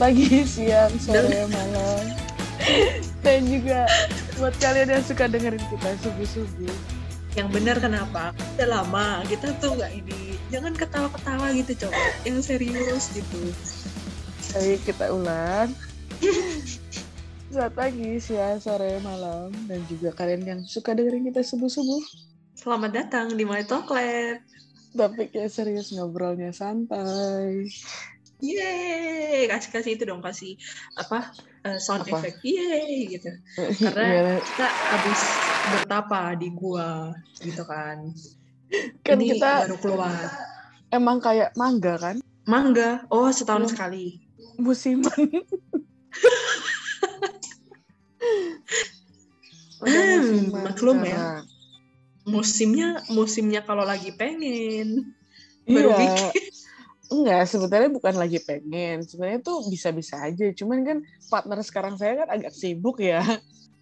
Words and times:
pagi, 0.00 0.48
siang, 0.48 0.96
sore, 0.96 1.44
malam. 1.52 2.04
Dan 3.24 3.44
juga 3.52 3.84
buat 4.40 4.56
kalian 4.56 4.96
yang 4.96 5.04
suka 5.04 5.28
dengerin 5.28 5.60
kita 5.60 5.92
subuh-subuh. 6.00 6.72
Yang 7.36 7.48
benar 7.52 7.76
kenapa? 7.84 8.32
Udah 8.56 8.80
lama 8.80 9.20
kita 9.28 9.52
tuh 9.60 9.76
nggak 9.76 9.92
ini. 9.92 10.40
Jangan 10.48 10.72
ketawa-ketawa 10.72 11.52
gitu 11.52 11.84
coba. 11.84 12.00
Yang 12.24 12.48
serius 12.48 13.12
gitu. 13.12 13.52
Baik, 14.56 14.80
kita 14.88 15.12
ulang. 15.12 15.68
Selamat 17.52 17.72
pagi, 17.76 18.16
siang, 18.24 18.56
sore, 18.56 19.04
malam. 19.04 19.52
Dan 19.68 19.84
juga 19.84 20.16
kalian 20.16 20.48
yang 20.48 20.60
suka 20.64 20.96
dengerin 20.96 21.28
kita 21.28 21.44
subuh-subuh. 21.44 22.00
Selamat 22.56 23.04
datang 23.04 23.36
di 23.36 23.44
My 23.44 23.68
Talk 23.68 23.92
Lab. 23.92 24.40
Topiknya 24.96 25.46
serius, 25.52 25.92
ngobrolnya 25.92 26.56
santai. 26.56 27.68
Yeay, 28.40 29.44
kasih 29.46 29.70
kasih 29.70 29.92
itu 29.96 30.04
dong 30.04 30.24
kasih 30.24 30.56
apa 30.96 31.32
uh, 31.64 31.78
sound 31.78 32.08
Apa? 32.08 32.18
effect. 32.18 32.40
Yeay 32.40 33.12
gitu. 33.12 33.30
Karena 33.56 34.04
Gimana? 34.08 34.34
kita 34.40 34.66
habis 34.66 35.20
bertapa 35.70 36.20
di 36.40 36.48
gua 36.50 37.12
gitu 37.38 37.62
kan. 37.64 38.10
Kan 39.04 39.16
Ini 39.18 39.36
kita 39.36 39.66
baru 39.66 39.76
keluar. 39.78 40.24
emang 40.88 41.18
kayak 41.20 41.52
mangga 41.54 41.94
kan? 41.98 42.16
Mangga. 42.46 43.04
Oh, 43.12 43.28
setahun 43.28 43.68
Iya. 43.68 43.72
sekali. 43.76 44.04
Musiman. 44.56 45.12
Hmm, 49.80 50.52
maklum 50.52 51.00
ya. 51.08 51.40
Musimnya 52.28 53.00
musimnya 53.08 53.64
kalau 53.64 53.80
lagi 53.80 54.12
pengen 54.12 55.16
baru 55.64 55.88
Iya. 55.88 55.96
bikin. 55.96 56.52
Enggak, 57.10 57.42
sebetulnya 57.50 57.90
bukan 57.90 58.14
lagi 58.14 58.38
pengen. 58.38 59.02
Sebenarnya 59.02 59.42
tuh 59.42 59.66
bisa-bisa 59.66 60.22
aja. 60.22 60.46
Cuman 60.54 60.86
kan 60.86 60.98
partner 61.26 61.58
sekarang 61.66 61.98
saya 61.98 62.22
kan 62.22 62.28
agak 62.30 62.54
sibuk 62.54 63.02
ya. 63.02 63.18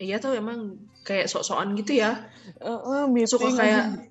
Iya 0.01 0.17
tuh 0.17 0.33
emang 0.33 0.81
kayak 1.05 1.29
sok-sokan 1.29 1.77
gitu 1.77 2.01
ya. 2.01 2.25
Eh, 2.62 3.05
meeting 3.12 3.29
Suka 3.29 3.51
kayak 3.53 4.09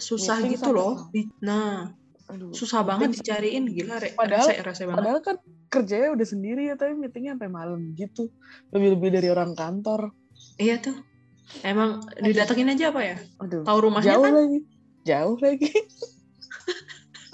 susah 0.00 0.40
Meeting 0.40 0.56
gitu 0.56 0.70
loh. 0.72 1.10
Nah, 1.42 1.92
Aduh. 2.32 2.54
susah 2.56 2.86
banget 2.86 3.20
dicariin 3.20 3.68
gila 3.68 4.00
re, 4.00 4.16
Padahal- 4.16 4.48
rese, 4.48 4.62
rese 4.64 4.82
banget. 4.88 4.98
Padahal 5.02 5.20
kan 5.20 5.36
kerjanya 5.68 6.08
udah 6.14 6.26
sendiri 6.26 6.62
ya, 6.70 6.74
tapi 6.78 6.94
meetingnya 6.94 7.34
sampai 7.36 7.50
malam 7.50 7.92
gitu. 7.98 8.30
Lebih-lebih 8.70 9.10
dari 9.10 9.28
orang 9.28 9.52
kantor. 9.52 10.14
Iya 10.56 10.78
tuh. 10.80 10.96
Emang 11.60 12.00
didatengin 12.22 12.72
aja 12.72 12.94
apa 12.94 13.02
ya? 13.04 13.16
Aduh. 13.42 13.66
Tahu 13.66 13.78
rumahnya 13.90 14.16
Jauh 14.16 14.24
kan? 14.24 14.32
lagi. 14.38 14.58
Jauh 15.04 15.36
lagi. 15.36 15.70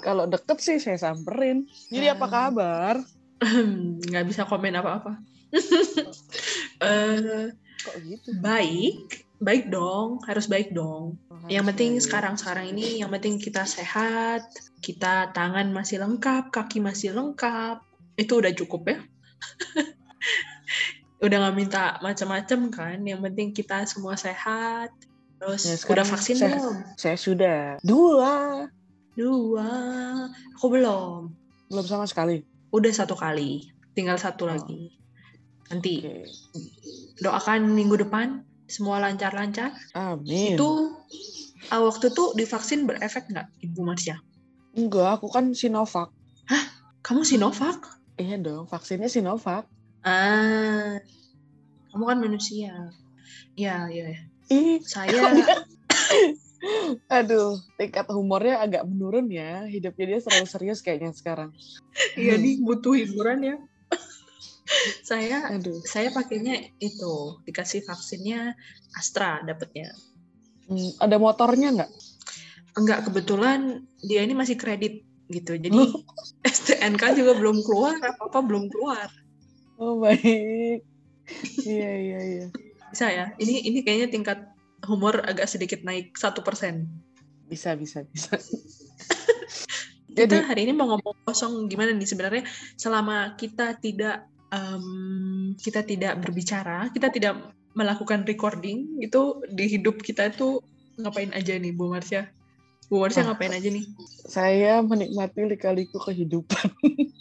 Kalau 0.01 0.25
deket 0.25 0.57
sih 0.59 0.77
saya 0.77 0.97
samperin. 0.97 1.65
Jadi 1.87 2.09
apa 2.09 2.25
Ah. 2.25 2.29
kabar? 2.29 2.95
Nggak 4.09 4.25
bisa 4.27 4.43
komen 4.43 4.75
apa-apa. 4.75 5.15
Eh, 6.81 7.53
Kok 7.77 7.95
gitu? 8.01 8.29
baik, 8.41 9.21
baik 9.37 9.69
dong, 9.69 10.17
harus 10.25 10.45
baik 10.45 10.73
dong. 10.73 11.17
Yang 11.45 11.61
Harus 11.61 11.69
penting 11.69 11.91
sekarang-sekarang 12.01 12.65
ini, 12.73 12.97
yang 12.97 13.09
penting 13.11 13.37
kita 13.37 13.63
sehat, 13.63 14.41
kita 14.81 15.29
tangan 15.29 15.69
masih 15.69 16.01
lengkap, 16.01 16.49
kaki 16.49 16.81
masih 16.81 17.13
lengkap, 17.13 17.77
itu 18.17 18.33
udah 18.33 18.51
cukup 18.57 18.81
ya. 18.89 18.97
udah 21.21 21.37
nggak 21.37 21.55
minta 21.55 21.83
macam-macam 22.01 22.59
kan, 22.73 22.97
yang 23.05 23.21
penting 23.21 23.53
kita 23.53 23.85
semua 23.85 24.17
sehat. 24.17 24.89
Terus 25.37 25.61
Ya, 25.63 25.75
udah 25.85 26.05
vaksin 26.05 26.35
sehat. 26.37 26.57
belum? 26.57 26.77
Saya 26.97 27.17
sudah. 27.17 27.61
Dua. 27.81 28.65
Dua, 29.11 29.67
aku 30.55 30.65
belum. 30.71 31.35
Belum 31.67 31.85
sama 31.87 32.07
sekali. 32.07 32.39
Udah 32.71 32.91
satu 32.95 33.19
kali, 33.19 33.67
tinggal 33.91 34.15
satu 34.15 34.47
Oh. 34.47 34.55
lagi. 34.55 34.95
Nanti 35.67 35.99
Oke. 36.03 36.31
doakan 37.19 37.67
minggu 37.75 37.99
depan 38.07 38.43
semua 38.67 39.03
lancar-lancar. 39.03 39.75
Amin. 39.91 40.55
Itu 40.55 40.95
ah, 41.67 41.83
waktu 41.83 42.11
itu 42.15 42.23
divaksin 42.39 42.87
berefek 42.87 43.27
nggak, 43.27 43.47
Ibu 43.67 43.79
Marsya? 43.83 44.15
Enggak, 44.71 45.19
aku 45.19 45.27
kan 45.27 45.51
Sinovac. 45.51 46.15
Kamu 47.03 47.27
Sinovac? 47.27 47.83
Iya 48.15 48.39
dong, 48.39 48.67
vaksinnya 48.71 49.11
Sinovac. 49.11 49.67
Ah, 50.07 50.95
kamu 51.91 52.03
kan 52.07 52.17
manusia. 52.23 52.71
Ya, 53.59 53.91
ya. 53.91 54.07
ya. 54.07 54.21
Ih, 54.51 54.79
Saya, 54.83 55.31
aduh, 57.11 57.59
tingkat 57.75 58.07
humornya 58.07 58.63
agak 58.63 58.87
menurun 58.87 59.27
ya. 59.27 59.67
Hidupnya 59.67 60.15
dia 60.15 60.19
terlalu 60.23 60.47
serius 60.47 60.79
kayaknya 60.79 61.11
sekarang. 61.11 61.51
iya 62.15 62.39
nih 62.39 62.63
butuh 62.63 62.95
hiburan 62.95 63.43
ya. 63.43 63.57
saya, 65.09 65.51
Aduh. 65.51 65.83
saya 65.83 66.15
pakainya 66.15 66.55
itu 66.79 67.13
dikasih 67.43 67.83
vaksinnya 67.83 68.55
Astra 68.95 69.43
dapatnya. 69.43 69.91
Hmm, 70.71 70.91
ada 71.03 71.19
motornya 71.19 71.75
nggak? 71.75 71.91
Enggak 72.79 72.99
kebetulan 73.11 73.83
dia 73.99 74.23
ini 74.23 74.31
masih 74.31 74.55
kredit 74.55 75.03
gitu. 75.27 75.59
Jadi 75.59 75.75
Loh. 75.83 76.07
STNK 76.47 77.19
juga 77.19 77.35
belum 77.35 77.59
keluar, 77.67 77.99
apa-apa 77.99 78.39
belum 78.39 78.71
keluar. 78.71 79.11
Oh 79.75 79.99
baik. 79.99 80.83
iya 81.67 81.91
iya 81.91 82.19
iya. 82.23 82.45
Bisa 82.91 83.07
ya? 83.11 83.25
Ini 83.39 83.67
ini 83.71 83.79
kayaknya 83.83 84.07
tingkat 84.11 84.50
humor 84.85 85.21
agak 85.25 85.47
sedikit 85.49 85.81
naik 85.85 86.15
satu 86.17 86.41
persen. 86.41 86.87
Bisa 87.49 87.75
bisa 87.75 88.05
bisa. 88.09 88.37
Kita 90.11 90.43
hari 90.43 90.67
ini 90.67 90.75
mau 90.75 90.91
ngomong 90.91 91.23
kosong 91.23 91.71
gimana 91.71 91.95
nih 91.95 92.03
sebenarnya 92.03 92.43
selama 92.75 93.31
kita 93.39 93.79
tidak 93.79 94.27
em, 94.51 95.55
kita 95.55 95.87
tidak 95.87 96.19
berbicara, 96.19 96.91
kita 96.91 97.07
tidak 97.07 97.55
melakukan 97.71 98.27
recording 98.27 98.99
itu 98.99 99.39
di 99.47 99.71
hidup 99.71 100.03
kita 100.03 100.27
itu 100.35 100.59
ngapain 100.99 101.31
aja 101.31 101.55
nih 101.55 101.71
Bu 101.71 101.87
Marsha? 101.87 102.27
Bu 102.91 102.99
Marsha 102.99 103.23
Ah. 103.23 103.31
ngapain 103.31 103.55
aja 103.55 103.71
nih? 103.71 103.87
saya 104.27 104.83
menikmati 104.83 105.47
lika-liku 105.47 105.95
kehidupan. 106.03 106.67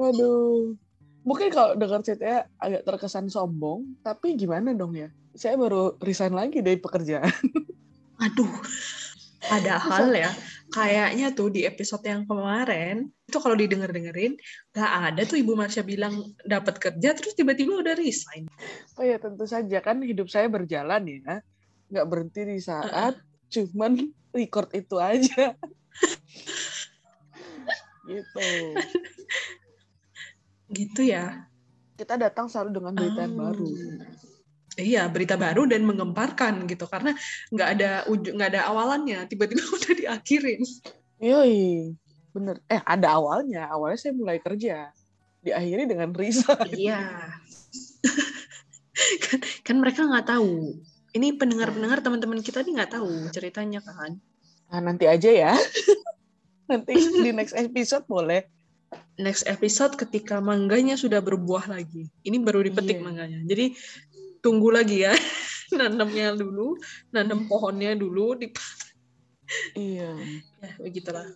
Waduh. 0.00 0.76
Mungkin 1.24 1.48
kalau 1.52 1.76
dengar 1.76 2.00
ceritanya 2.04 2.48
agak 2.56 2.84
terkesan 2.84 3.28
sombong, 3.28 3.96
tapi 4.00 4.36
gimana 4.36 4.72
dong 4.72 4.96
ya? 4.96 5.08
Saya 5.34 5.54
baru 5.56 5.96
resign 6.02 6.34
lagi 6.34 6.60
dari 6.60 6.78
pekerjaan. 6.78 7.30
Aduh. 8.24 8.50
Padahal 9.40 10.12
ya, 10.12 10.30
kayaknya 10.68 11.32
tuh 11.32 11.48
di 11.48 11.64
episode 11.64 12.04
yang 12.04 12.28
kemarin 12.28 13.08
itu 13.24 13.38
kalau 13.40 13.56
didengar-dengerin 13.56 14.36
nggak 14.76 14.92
ada 15.10 15.22
tuh 15.24 15.40
Ibu 15.40 15.56
Marsha 15.56 15.80
bilang 15.80 16.36
dapat 16.44 16.76
kerja 16.76 17.16
terus 17.16 17.32
tiba-tiba 17.32 17.80
udah 17.80 17.96
resign. 17.96 18.52
Oh 19.00 19.04
ya 19.06 19.16
tentu 19.16 19.48
saja 19.48 19.80
kan 19.80 20.04
hidup 20.04 20.28
saya 20.28 20.46
berjalan 20.52 21.08
ya. 21.08 21.40
Nggak 21.88 22.06
berhenti 22.06 22.40
di 22.46 22.58
saat 22.60 23.16
cuman 23.48 24.12
record 24.36 24.68
itu 24.76 25.00
aja. 25.00 25.56
gitu. 28.10 28.46
Gitu 30.70 31.00
ya. 31.02 31.48
Kita 31.96 32.20
datang 32.20 32.46
selalu 32.46 32.70
dengan 32.80 32.92
berita 32.92 33.24
Oh. 33.24 33.34
baru. 33.34 33.68
Iya, 34.78 35.10
berita 35.10 35.34
baru 35.34 35.66
dan 35.66 35.82
menggemparkan 35.82 36.66
gitu 36.70 36.86
karena 36.86 37.10
nggak 37.50 37.68
ada 37.74 37.90
ujung, 38.06 38.38
nggak 38.38 38.50
ada 38.54 38.62
awalannya, 38.70 39.26
tiba-tiba 39.26 39.62
udah 39.76 39.92
diakhirin. 39.98 40.62
Yoi, 41.20 41.94
bener. 42.30 42.62
Eh 42.70 42.80
ada 42.80 43.18
awalnya. 43.18 43.66
Awalnya 43.68 43.98
saya 43.98 44.14
mulai 44.14 44.38
kerja. 44.38 44.94
Diakhiri 45.40 45.88
dengan 45.88 46.12
resign. 46.14 46.70
Iya. 46.70 47.00
kan, 49.24 49.38
kan 49.64 49.76
mereka 49.80 50.04
nggak 50.06 50.26
tahu. 50.28 50.76
Ini 51.10 51.34
pendengar-pendengar 51.34 52.00
teman-teman 52.00 52.38
kita 52.38 52.62
nih 52.62 52.78
nggak 52.78 52.92
tahu 52.94 53.10
ceritanya 53.34 53.82
kan. 53.82 54.16
Nah, 54.70 54.80
nanti 54.80 55.10
aja 55.10 55.26
ya. 55.26 55.52
nanti 56.70 56.94
di 56.94 57.30
next 57.34 57.58
episode 57.58 58.06
boleh. 58.06 58.46
Next 59.20 59.44
episode 59.44 59.98
ketika 59.98 60.38
mangganya 60.40 60.94
sudah 60.96 61.18
berbuah 61.20 61.66
lagi. 61.68 62.08
Ini 62.22 62.40
baru 62.40 62.62
dipetik 62.64 63.02
Iya. 63.02 63.04
mangganya. 63.04 63.40
Jadi 63.44 63.74
tunggu 64.40 64.72
lagi 64.72 65.06
ya. 65.06 65.14
Nanamnya 65.78 66.34
dulu, 66.34 66.74
nanam 67.14 67.46
pohonnya 67.46 67.94
dulu 67.94 68.34
di 68.34 68.50
Iya. 69.78 70.14
ya 70.62 70.70
begitulah. 70.78 71.26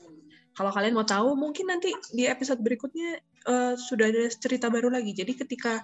Kalau 0.55 0.71
kalian 0.71 0.95
mau 0.95 1.07
tahu, 1.07 1.35
mungkin 1.35 1.67
nanti 1.67 1.91
di 2.15 2.31
episode 2.31 2.63
berikutnya 2.63 3.19
eh, 3.23 3.75
sudah 3.75 4.07
ada 4.07 4.31
cerita 4.31 4.71
baru 4.71 4.91
lagi. 4.91 5.11
Jadi 5.11 5.35
ketika 5.35 5.83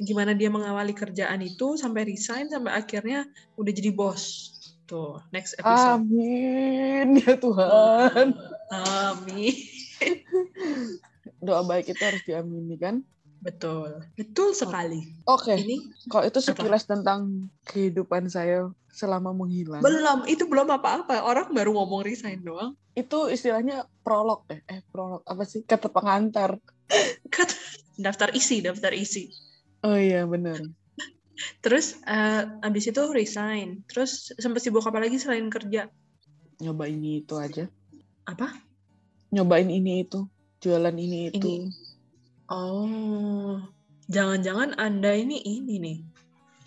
gimana 0.00 0.32
dia 0.32 0.48
mengawali 0.48 0.96
kerjaan 0.96 1.44
itu 1.44 1.76
sampai 1.76 2.08
resign 2.08 2.48
sampai 2.48 2.72
akhirnya 2.74 3.28
udah 3.54 3.72
jadi 3.74 3.92
bos. 3.94 4.56
Tuh, 4.90 5.22
next 5.30 5.54
episode. 5.62 6.02
Amin 6.02 7.22
ya 7.22 7.38
Tuhan. 7.38 8.34
Amin. 8.74 9.54
Doa 11.38 11.62
baik 11.62 11.94
itu 11.94 12.02
harus 12.02 12.22
diamini 12.26 12.74
kan? 12.74 13.06
Betul. 13.40 14.04
Betul 14.16 14.52
sekali. 14.52 15.16
Oke, 15.24 15.56
Ini 15.56 15.80
kalau 16.12 16.28
itu 16.28 16.40
sekilas 16.44 16.84
tentang 16.84 17.48
kehidupan 17.64 18.28
saya 18.28 18.68
selama 18.92 19.32
menghilang. 19.32 19.80
belum, 19.80 20.28
itu 20.28 20.44
belum 20.44 20.68
apa-apa. 20.68 21.24
Orang 21.24 21.56
baru 21.56 21.72
ngomong 21.72 22.04
resign 22.04 22.44
doang. 22.44 22.76
itu 22.90 23.30
istilahnya 23.30 23.86
prolog 24.02 24.44
deh. 24.50 24.60
Eh, 24.66 24.82
prolog 24.92 25.24
apa 25.24 25.46
sih? 25.46 25.64
Kata 25.64 25.88
pengantar. 25.88 26.58
Kata, 27.34 27.54
daftar 27.96 28.34
isi, 28.36 28.60
daftar 28.60 28.92
isi. 28.92 29.30
Oh 29.80 29.96
iya 29.96 30.26
benar. 30.28 30.60
Terus 31.64 31.96
eh, 32.04 32.44
abis 32.60 32.92
itu 32.92 33.02
resign. 33.08 33.86
Terus 33.88 34.36
sempat 34.36 34.60
sibuk 34.60 34.84
apa 34.84 35.00
lagi 35.00 35.16
selain 35.16 35.48
kerja? 35.48 35.88
Nyoba 36.60 36.84
ini 36.92 37.24
itu 37.24 37.40
aja. 37.40 37.70
Apa? 38.28 38.52
Nyobain 39.32 39.70
ini 39.70 40.04
itu. 40.04 40.28
Jualan 40.60 40.92
ini 40.92 41.32
itu. 41.32 41.40
Ini. 41.40 41.89
Oh, 42.50 43.62
jangan-jangan 44.10 44.74
Anda 44.74 45.14
ini 45.14 45.38
ini 45.38 45.74
nih. 45.78 45.98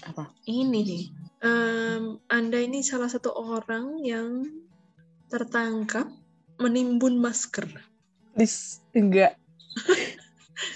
Apa? 0.07 0.31
Ini 0.47 0.79
nih. 0.79 1.03
Em, 1.43 2.23
anda 2.31 2.55
ini 2.55 2.79
salah 2.79 3.11
satu 3.11 3.35
orang 3.35 3.99
yang 3.99 4.47
tertangkap 5.27 6.07
menimbun 6.55 7.19
masker. 7.19 7.67
Dis, 8.39 8.79
enggak. 8.95 9.35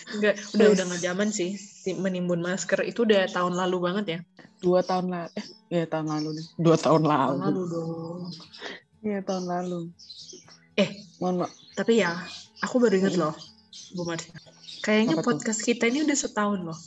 Enggak, 0.08 0.36
udah 0.56 0.68
udah 0.76 0.84
nggak 0.88 1.04
zaman 1.04 1.30
sih 1.32 1.56
si 1.56 1.96
menimbun 1.96 2.44
masker 2.44 2.84
itu 2.84 3.08
udah 3.08 3.28
tahun 3.32 3.56
lalu 3.56 3.78
banget 3.80 4.06
ya. 4.08 4.20
Dua 4.60 4.84
tahun 4.84 5.08
lalu. 5.12 5.32
Eh, 5.40 5.46
ya 5.72 5.84
tahun 5.88 6.08
lalu 6.12 6.30
nih. 6.36 6.46
Dua 6.60 6.76
tahun 6.76 7.02
Tahun 7.08 7.40
lalu. 7.40 7.40
lalu 7.44 7.62
dong. 7.72 8.20
Iya 9.04 9.20
tahun 9.24 9.46
lalu. 9.48 9.80
Eh. 10.76 10.90
mohon 11.24 11.44
maaf. 11.44 11.52
Tapi 11.76 12.04
ya, 12.04 12.12
aku 12.60 12.76
baru 12.84 13.00
inget 13.00 13.16
loh, 13.16 13.32
Bu 13.96 14.04
Marsha. 14.04 14.36
Kayaknya 14.88 15.20
Apa 15.20 15.20
tuh? 15.20 15.28
podcast 15.36 15.60
kita 15.68 15.84
ini 15.92 16.08
udah 16.08 16.16
setahun 16.16 16.60
loh. 16.64 16.80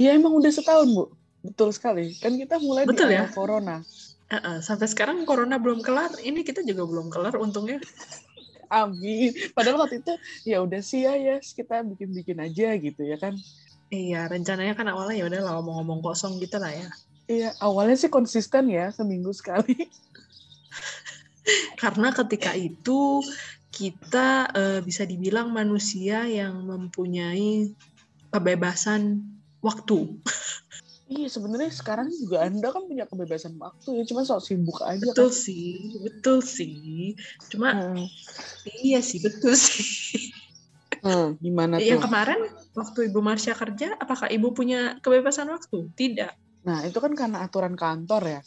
Iya 0.00 0.16
emang 0.16 0.32
udah 0.32 0.48
setahun 0.48 0.88
bu. 0.88 1.12
Betul 1.44 1.76
sekali. 1.76 2.16
Kan 2.16 2.40
kita 2.40 2.56
mulai 2.56 2.88
Betul 2.88 3.12
di 3.12 3.20
ya? 3.20 3.28
corona. 3.28 3.84
Uh-uh, 4.32 4.64
sampai 4.64 4.88
sekarang 4.88 5.28
corona 5.28 5.60
belum 5.60 5.84
kelar, 5.84 6.08
ini 6.24 6.40
kita 6.40 6.64
juga 6.64 6.88
belum 6.88 7.12
kelar 7.12 7.36
untungnya. 7.36 7.84
Amin. 8.72 9.36
Padahal 9.52 9.84
waktu 9.84 10.00
itu 10.00 10.16
ya 10.48 10.64
udah 10.64 10.80
sih 10.80 11.04
ya 11.04 11.12
ya 11.12 11.36
kita 11.44 11.84
bikin-bikin 11.84 12.40
aja 12.40 12.72
gitu 12.80 13.04
ya 13.04 13.20
kan. 13.20 13.36
Iya, 13.92 14.32
rencananya 14.32 14.72
kan 14.72 14.88
awalnya 14.88 15.20
ya 15.20 15.24
udah 15.28 15.40
lah 15.44 15.52
ngomong-ngomong 15.60 16.00
kosong 16.00 16.40
gitu 16.40 16.56
lah 16.56 16.72
ya. 16.72 16.88
Iya 17.28 17.52
awalnya 17.60 18.00
sih 18.00 18.08
konsisten 18.08 18.72
ya 18.72 18.88
seminggu 18.88 19.28
sekali. 19.36 19.76
Karena 21.82 22.08
ketika 22.16 22.56
itu 22.56 23.20
kita 23.72 24.52
eh, 24.52 24.80
bisa 24.84 25.08
dibilang 25.08 25.48
manusia 25.48 26.28
yang 26.28 26.60
mempunyai 26.68 27.72
kebebasan 28.28 29.24
waktu. 29.64 29.98
Iya 31.12 31.28
sebenarnya 31.28 31.68
sekarang 31.68 32.08
juga 32.08 32.40
anda 32.40 32.72
kan 32.72 32.88
punya 32.88 33.04
kebebasan 33.04 33.60
waktu 33.60 34.00
ya 34.00 34.04
cuma 34.08 34.24
sok 34.24 34.40
sibuk 34.48 34.80
aja 34.80 34.96
Betul 35.12 35.28
kan. 35.28 35.36
sih, 35.44 36.00
betul 36.00 36.38
sih. 36.40 37.12
Cuma 37.52 37.68
Hmm. 37.76 38.08
iya 38.80 39.04
sih, 39.04 39.20
betul 39.20 39.52
sih. 39.52 39.84
Hmm, 41.02 41.34
gimana 41.42 41.82
Yang 41.82 41.98
tuh? 41.98 42.02
kemarin 42.06 42.40
waktu 42.78 43.10
Ibu 43.10 43.20
Marsha 43.26 43.58
kerja, 43.58 43.98
apakah 43.98 44.30
Ibu 44.30 44.54
punya 44.54 45.02
kebebasan 45.02 45.50
waktu? 45.50 45.90
Tidak. 45.98 46.62
Nah 46.62 46.86
itu 46.86 46.94
kan 47.02 47.10
karena 47.18 47.42
aturan 47.42 47.74
kantor 47.74 48.38
ya. 48.38 48.40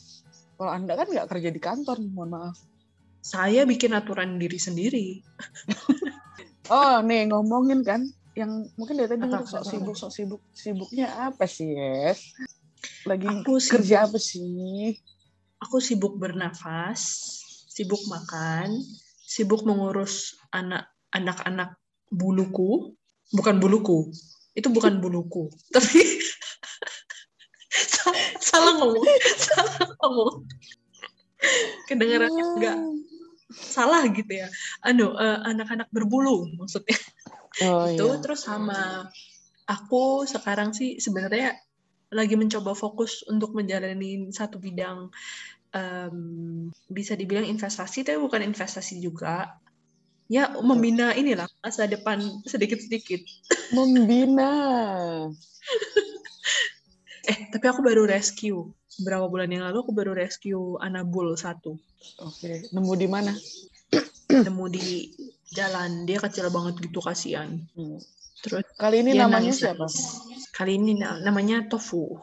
Kalau 0.55 0.71
anda 0.71 0.95
kan 0.95 1.03
nggak 1.11 1.27
kerja 1.27 1.49
di 1.51 1.59
kantor, 1.59 1.99
mohon 2.15 2.31
maaf. 2.31 2.55
Saya 3.25 3.65
bikin 3.65 3.97
aturan 3.97 4.37
diri 4.37 4.61
sendiri. 4.61 5.07
Oh 6.69 7.01
nih 7.01 7.25
ngomongin 7.33 7.81
kan, 7.81 8.05
yang 8.37 8.69
mungkin 8.77 9.01
dari 9.01 9.09
tadi 9.17 9.25
sok 9.25 9.65
sibuk, 9.65 9.97
sok 9.97 10.13
sibuk, 10.13 10.41
sibuknya 10.53 11.09
apa 11.09 11.49
sih 11.49 11.73
Yes? 11.73 12.37
Lagi 13.09 13.25
Aku 13.25 13.57
sibuk, 13.57 13.81
kerja 13.81 14.05
apa 14.05 14.21
sih? 14.21 14.93
aku 15.57 15.81
sibuk 15.81 16.21
bernafas, 16.21 17.01
sibuk 17.73 18.01
makan, 18.05 18.77
sibuk 19.25 19.65
mengurus 19.65 20.37
anak 20.53 20.85
anak-anak 21.09 21.81
buluku, 22.13 22.93
bukan 23.33 23.57
buluku. 23.57 24.13
Itu 24.53 24.69
bukan 24.69 25.01
buluku, 25.01 25.49
tapi 25.73 26.01
salah, 27.73 28.21
salah 28.37 28.73
ngomong, 28.85 29.05
salah 29.37 29.89
ngomong. 30.01 30.45
Kedengarannya 31.89 32.45
enggak 32.57 32.77
salah 33.51 34.05
gitu 34.09 34.29
ya. 34.29 34.47
Anu, 34.81 35.13
eh, 35.15 35.39
anak-anak 35.45 35.89
berbulu 35.93 36.49
maksudnya. 36.57 36.97
Oh 37.63 37.87
itu 37.87 38.03
iya. 38.03 38.19
terus 38.19 38.43
sama 38.43 39.07
aku 39.63 40.27
sekarang 40.27 40.75
sih 40.75 40.99
sebenarnya 40.99 41.55
lagi 42.11 42.35
mencoba 42.35 42.75
fokus 42.75 43.23
untuk 43.25 43.55
menjalani 43.55 44.29
satu 44.29 44.59
bidang 44.59 45.07
em, 45.71 46.17
bisa 46.91 47.15
dibilang 47.15 47.47
investasi 47.47 48.05
tapi 48.05 48.19
bukan 48.19 48.43
investasi 48.45 48.99
juga 48.99 49.55
ya 50.27 50.51
membina 50.61 51.15
inilah 51.15 51.47
masa 51.61 51.87
depan 51.87 52.21
sedikit-sedikit 52.45 53.23
Membina. 53.73 54.53
eh 57.31 57.37
tapi 57.49 57.65
aku 57.65 57.81
baru 57.81 58.05
rescue 58.05 58.69
beberapa 58.95 59.25
bulan 59.27 59.49
yang 59.51 59.63
lalu 59.67 59.77
aku 59.83 59.91
baru 59.91 60.11
rescue 60.15 60.79
Anabul 60.79 61.35
satu 61.35 61.75
Oke, 62.21 62.69
nemu 62.71 62.93
di 62.95 63.07
mana? 63.07 63.33
nemu 64.29 64.65
di 64.67 65.11
jalan 65.51 66.03
dia 66.03 66.19
kecil 66.19 66.47
banget 66.49 66.79
gitu 66.81 66.99
kasihan 66.99 67.59
Hmm. 67.73 67.99
terus 68.39 68.63
Kali 68.75 69.01
ini 69.01 69.15
namanya 69.15 69.51
nangis-nangis. 69.51 69.95
siapa? 69.95 70.51
kali 70.53 70.71
ini 70.77 70.99
na- 70.99 71.19
namanya 71.19 71.65
Tofu 71.65 72.19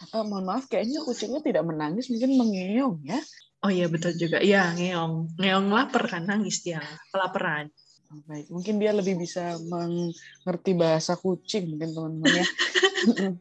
Eh, 0.00 0.24
mohon 0.24 0.48
maaf, 0.48 0.64
kayaknya 0.64 1.04
kucingnya 1.04 1.44
tidak 1.44 1.60
menangis, 1.60 2.08
mungkin 2.08 2.32
mengeong 2.40 3.04
ya. 3.04 3.20
Oh 3.60 3.68
iya 3.68 3.84
betul 3.84 4.16
juga. 4.16 4.40
Iya, 4.40 4.72
ngeong. 4.72 5.36
Ngeong 5.36 5.68
lapar 5.68 6.08
kan 6.08 6.24
nangis 6.24 6.64
dia. 6.64 6.80
Kelaparan. 7.12 7.68
Oh, 8.08 8.24
baik, 8.24 8.48
mungkin 8.48 8.80
dia 8.80 8.96
lebih 8.96 9.20
bisa 9.20 9.60
mengerti 9.60 10.72
bahasa 10.72 11.20
kucing 11.20 11.76
mungkin 11.76 11.92
teman-teman 11.92 12.32
ya. 12.32 12.46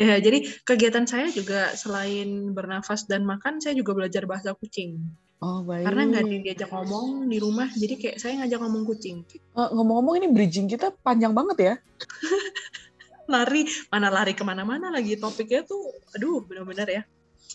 Ya, 0.00 0.16
jadi 0.18 0.48
kegiatan 0.64 1.04
saya 1.04 1.28
juga 1.28 1.76
selain 1.76 2.50
bernafas 2.56 3.04
dan 3.04 3.28
makan, 3.28 3.60
saya 3.60 3.76
juga 3.76 3.92
belajar 3.92 4.24
bahasa 4.24 4.56
kucing. 4.56 4.96
oh 5.42 5.60
baik. 5.62 5.84
Karena 5.84 6.02
nggak 6.08 6.24
diajak 6.46 6.70
ngomong 6.70 7.28
di 7.28 7.36
rumah, 7.36 7.68
jadi 7.68 7.94
kayak 7.98 8.16
saya 8.16 8.32
ngajak 8.40 8.58
ngomong 8.62 8.82
kucing. 8.88 9.26
Eh, 9.28 9.68
ngomong-ngomong 9.74 10.14
ini 10.22 10.28
bridging 10.32 10.66
kita 10.66 10.94
panjang 11.02 11.34
banget 11.34 11.56
ya. 11.60 11.74
Lari, 13.32 13.64
mana 13.88 14.10
lari 14.10 14.34
ke 14.34 14.42
mana-mana 14.42 14.90
lagi. 14.90 15.14
Topiknya 15.14 15.62
tuh, 15.62 15.78
aduh 16.12 16.42
benar-benar 16.42 16.88
ya. 16.90 17.02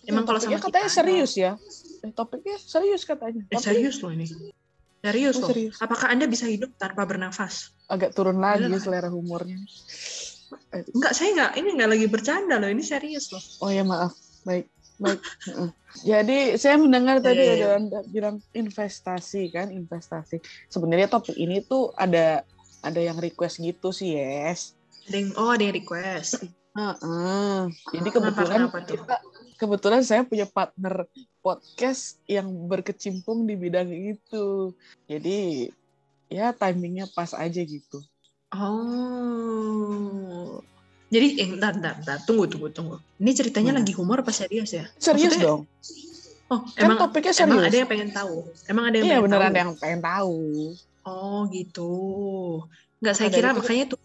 Emang 0.08 0.24
kalau 0.24 0.40
Topiknya 0.40 0.60
sama 0.62 0.68
katanya 0.72 0.90
kita, 0.90 0.96
serius 0.96 1.32
ya. 1.36 1.52
Eh, 2.06 2.12
topiknya 2.14 2.56
serius 2.62 3.02
katanya. 3.04 3.42
Eh, 3.50 3.56
Tapi 3.58 3.66
serius 3.66 3.98
loh 4.00 4.12
ini. 4.14 4.26
Serius 5.04 5.36
Oh, 5.38 5.42
loh. 5.44 5.50
serius. 5.52 5.76
Apakah 5.78 6.08
Anda 6.14 6.26
bisa 6.26 6.46
hidup 6.48 6.76
tanpa 6.78 7.04
bernafas? 7.04 7.74
agak 7.88 8.12
turun 8.12 8.44
lagi 8.44 8.68
selera 8.84 9.08
humornya. 9.08 9.56
Enggak, 10.72 11.14
saya 11.16 11.30
nggak. 11.36 11.52
Ini 11.60 11.70
nggak 11.76 11.90
lagi 11.92 12.08
bercanda 12.08 12.56
loh. 12.60 12.70
Ini 12.72 12.84
serius 12.84 13.32
loh. 13.34 13.44
Oh 13.64 13.72
ya 13.72 13.84
maaf, 13.84 14.16
baik, 14.48 14.72
baik. 15.02 15.20
Jadi 16.06 16.56
saya 16.62 16.78
mendengar 16.78 17.20
tadi 17.20 17.42
Iya, 17.42 17.54
iya, 17.54 17.56
ada 17.58 17.68
anda 17.82 18.00
bilang 18.08 18.36
investasi 18.54 19.50
kan, 19.50 19.74
investasi. 19.74 20.40
Sebenarnya 20.70 21.10
topik 21.10 21.36
ini 21.36 21.66
tuh 21.66 21.92
ada 21.98 22.46
ada 22.86 23.00
yang 23.02 23.18
request 23.18 23.60
gitu 23.60 23.90
sih, 23.90 24.16
yes. 24.16 24.78
Oh, 25.40 25.52
ada 25.52 25.64
yang 25.66 25.76
request. 25.76 26.46
Heeh. 26.78 27.60
Jadi 27.98 28.10
Kenapa, 28.14 28.46
kebetulan 28.46 28.62
kita 28.86 29.18
kebetulan 29.58 30.02
saya 30.06 30.22
punya 30.22 30.46
partner 30.46 31.10
podcast 31.42 32.22
yang 32.30 32.46
berkecimpung 32.70 33.50
di 33.50 33.58
bidang 33.58 33.90
itu. 33.90 34.78
Jadi 35.10 35.72
ya 36.30 36.54
timingnya 36.54 37.10
pas 37.18 37.34
aja 37.34 37.62
gitu. 37.66 37.98
Oh. 39.28 40.60
Jadi, 41.08 41.28
eh, 41.40 41.48
bentar, 41.56 41.72
bentar, 41.76 41.94
bentar. 42.04 42.18
Tunggu, 42.28 42.46
tunggu, 42.52 42.68
tunggu. 42.70 42.96
Ini 43.18 43.32
ceritanya 43.32 43.72
Hmm. 43.72 43.80
lagi 43.80 43.94
humor 43.96 44.20
apa 44.20 44.32
serius 44.32 44.76
ya? 44.76 44.84
Serius 45.00 45.36
Maksudnya, 45.36 45.48
dong. 45.48 45.62
Oh, 46.48 46.64
Kan 46.76 46.84
emang, 46.88 46.98
topiknya 47.00 47.32
emang 47.44 47.60
serius. 47.60 47.68
ada 47.68 47.78
yang 47.78 47.90
pengen 47.92 48.12
tahu? 48.12 48.36
Emang 48.68 48.84
ada 48.88 48.96
yang 49.00 49.06
Iya 49.08 49.12
pengen 49.16 49.26
beneran 49.28 49.52
tahu? 49.52 49.60
yang 49.60 49.72
pengen 49.76 50.02
tahu. 50.04 50.40
Oh, 51.04 51.40
gitu. 51.52 51.92
Nggak, 53.00 53.16
saya 53.16 53.30
kira 53.30 53.50
itu- 53.52 53.58
makanya 53.60 53.86
tuh 53.96 54.00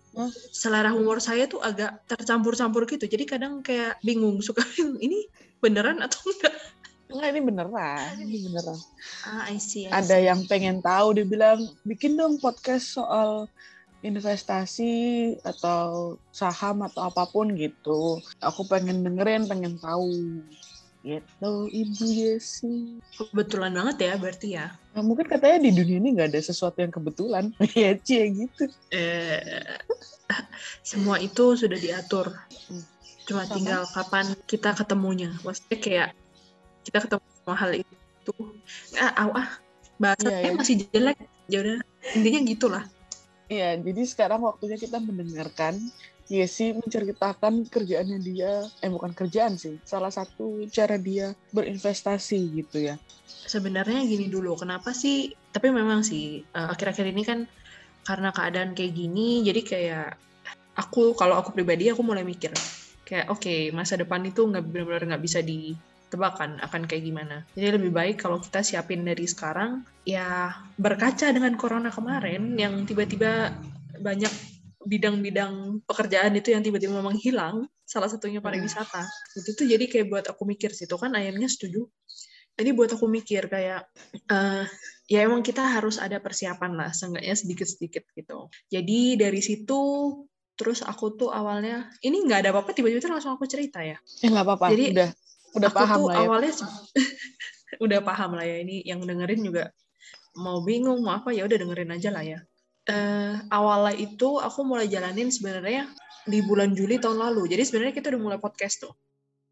selera 0.52 0.90
humor 0.92 1.18
saya 1.18 1.48
tuh 1.48 1.58
agak 1.58 2.02
tercampur-campur 2.06 2.84
gitu. 2.86 3.06
Jadi 3.06 3.24
kadang 3.24 3.62
kayak 3.62 3.98
bingung. 4.00 4.38
Suka 4.38 4.62
ini 5.00 5.26
beneran 5.58 5.98
atau 5.98 6.18
enggak? 6.28 6.54
Enggak 7.08 7.28
ini 7.30 7.40
beneran, 7.42 8.12
ini 8.20 8.36
beneran. 8.42 8.78
Ah, 9.22 9.44
I 9.46 9.58
see, 9.58 9.84
I 9.84 9.92
Ada 9.92 10.16
see. 10.16 10.26
yang 10.28 10.40
pengen 10.46 10.80
tahu 10.80 11.12
dia 11.12 11.26
bilang 11.26 11.58
bikin 11.82 12.14
dong 12.14 12.38
podcast 12.38 12.94
soal 12.94 13.46
investasi 14.02 14.92
atau 15.46 16.18
saham 16.34 16.82
atau 16.86 17.06
apa 17.06 17.24
pun 17.30 17.54
gitu. 17.54 18.18
Aku 18.42 18.66
pengen 18.66 19.06
dengerin, 19.06 19.46
pengen 19.46 19.78
tahu. 19.78 20.42
Gitu, 21.02 21.52
Ibu 21.66 22.04
Yesi. 22.06 23.02
Kebetulan 23.18 23.74
banget 23.74 23.96
ya 24.06 24.14
berarti 24.14 24.48
ya. 24.54 24.70
Nah, 24.94 25.02
mungkin 25.02 25.26
katanya 25.26 25.66
di 25.66 25.70
dunia 25.74 25.98
ini 25.98 26.14
nggak 26.14 26.30
ada 26.30 26.42
sesuatu 26.42 26.78
yang 26.78 26.94
kebetulan. 26.94 27.50
Iya, 27.78 27.98
Cie, 27.98 28.30
gitu. 28.30 28.70
Eh, 28.94 29.82
semua 30.86 31.18
itu 31.18 31.58
sudah 31.58 31.74
diatur. 31.74 32.30
Cuma 33.26 33.46
Sama. 33.46 33.54
tinggal 33.54 33.82
kapan 33.90 34.26
kita 34.46 34.78
ketemunya. 34.78 35.34
Maksudnya 35.42 35.78
kayak 35.78 36.08
kita 36.86 36.98
ketemu 37.02 37.26
sama 37.42 37.54
hal 37.58 37.72
itu. 37.74 38.34
Ah, 38.94 39.26
aw, 39.26 39.30
ah. 39.34 39.48
Bahasa 39.98 40.26
Iya, 40.30 40.38
saya 40.38 40.50
iya. 40.50 40.58
masih 40.58 40.74
jelek. 40.90 41.18
Ya 41.50 41.58
udah, 41.66 41.78
intinya 42.14 42.40
gitulah. 42.46 42.84
Iya, 43.50 43.78
jadi 43.82 44.02
sekarang 44.06 44.40
waktunya 44.46 44.78
kita 44.78 44.98
mendengarkan 45.02 45.76
Yesi 46.30 46.72
menceritakan 46.72 47.68
kerjaannya 47.68 48.18
dia, 48.24 48.64
eh 48.80 48.88
bukan 48.88 49.12
kerjaan 49.12 49.58
sih, 49.58 49.76
salah 49.84 50.08
satu 50.08 50.64
cara 50.72 50.96
dia 50.96 51.34
berinvestasi 51.52 52.40
gitu 52.56 52.78
ya. 52.88 52.96
Sebenarnya 53.26 54.00
gini 54.06 54.30
dulu, 54.32 54.56
kenapa 54.56 54.96
sih? 54.96 55.28
Tapi 55.52 55.68
memang 55.68 56.00
sih 56.00 56.40
eh, 56.40 56.68
akhir-akhir 56.72 57.06
ini 57.12 57.22
kan 57.26 57.44
karena 58.06 58.32
keadaan 58.32 58.72
kayak 58.72 58.92
gini, 58.96 59.44
jadi 59.44 59.60
kayak 59.60 60.06
aku 60.78 61.12
kalau 61.18 61.36
aku 61.36 61.52
pribadi 61.52 61.92
aku 61.92 62.00
mulai 62.00 62.24
mikir 62.24 62.52
kayak 63.04 63.28
oke 63.28 63.44
okay, 63.44 63.68
masa 63.74 64.00
depan 64.00 64.24
itu 64.24 64.40
nggak 64.46 64.64
benar-benar 64.64 65.02
nggak 65.14 65.24
bisa 65.24 65.40
ditebakkan 66.12 66.60
akan 66.60 66.84
kayak 66.84 67.08
gimana. 67.08 67.48
Jadi 67.56 67.80
lebih 67.80 67.88
baik 67.96 68.20
kalau 68.20 68.36
kita 68.36 68.60
siapin 68.60 69.00
dari 69.00 69.24
sekarang 69.24 69.80
ya 70.04 70.52
berkaca 70.76 71.32
dengan 71.32 71.56
corona 71.56 71.88
kemarin 71.88 72.52
yang 72.60 72.84
tiba-tiba 72.84 73.56
banyak 73.96 74.28
bidang-bidang 74.84 75.80
pekerjaan 75.88 76.36
itu 76.36 76.52
yang 76.52 76.60
tiba-tiba 76.60 76.92
memang 77.00 77.16
hilang, 77.16 77.64
salah 77.88 78.12
satunya 78.12 78.44
pariwisata. 78.44 79.00
Hmm. 79.00 79.38
Itu 79.40 79.56
tuh 79.56 79.64
jadi 79.64 79.88
kayak 79.88 80.06
buat 80.12 80.26
aku 80.28 80.44
mikir 80.44 80.76
sih, 80.76 80.84
itu 80.84 81.00
kan 81.00 81.16
ayamnya 81.16 81.48
setuju. 81.48 81.88
Jadi 82.52 82.70
buat 82.76 82.92
aku 82.92 83.08
mikir 83.08 83.48
kayak 83.48 83.88
uh, 84.28 84.68
ya 85.08 85.18
emang 85.24 85.40
kita 85.40 85.64
harus 85.64 85.96
ada 85.96 86.20
persiapan 86.20 86.76
lah, 86.76 86.90
seenggaknya 86.92 87.32
sedikit-sedikit 87.32 88.04
gitu. 88.12 88.52
Jadi 88.68 89.16
dari 89.16 89.40
situ 89.40 89.80
terus 90.52 90.84
aku 90.84 91.16
tuh 91.16 91.32
awalnya 91.32 91.88
ini 92.04 92.20
nggak 92.28 92.44
ada 92.44 92.50
apa-apa 92.52 92.76
tiba-tiba 92.76 93.08
langsung 93.08 93.32
aku 93.32 93.48
cerita 93.48 93.80
ya. 93.80 93.96
Ya 94.20 94.28
nggak 94.28 94.44
apa-apa. 94.44 94.66
Jadi 94.76 94.84
udah 94.92 95.10
udah 95.56 95.70
aku 95.70 95.78
paham 95.78 95.98
tuh 95.98 96.06
lah 96.08 96.14
ya. 96.14 96.20
awalnya 96.24 96.52
udah 97.84 98.00
paham 98.04 98.30
lah 98.36 98.44
ya 98.46 98.56
ini 98.62 98.84
yang 98.84 99.00
dengerin 99.04 99.40
juga 99.42 99.64
mau 100.36 100.64
bingung 100.64 101.04
mau 101.04 101.20
apa 101.20 101.32
ya 101.32 101.44
udah 101.44 101.58
dengerin 101.60 101.92
aja 101.92 102.08
lah 102.12 102.24
ya 102.24 102.40
uh, 102.88 103.34
awalnya 103.52 103.94
itu 104.00 104.40
aku 104.40 104.64
mulai 104.66 104.90
jalanin 104.90 105.30
sebenarnya 105.30 105.86
di 106.26 106.38
bulan 106.42 106.74
Juli 106.74 107.02
tahun 107.02 107.18
lalu. 107.18 107.50
Jadi 107.50 107.62
sebenarnya 107.66 107.94
kita 107.94 108.14
udah 108.14 108.22
mulai 108.22 108.38
podcast 108.38 108.86
tuh 108.86 108.94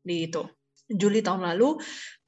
di 0.00 0.30
itu 0.30 0.42
Juli 0.88 1.20
tahun 1.20 1.44
lalu 1.44 1.76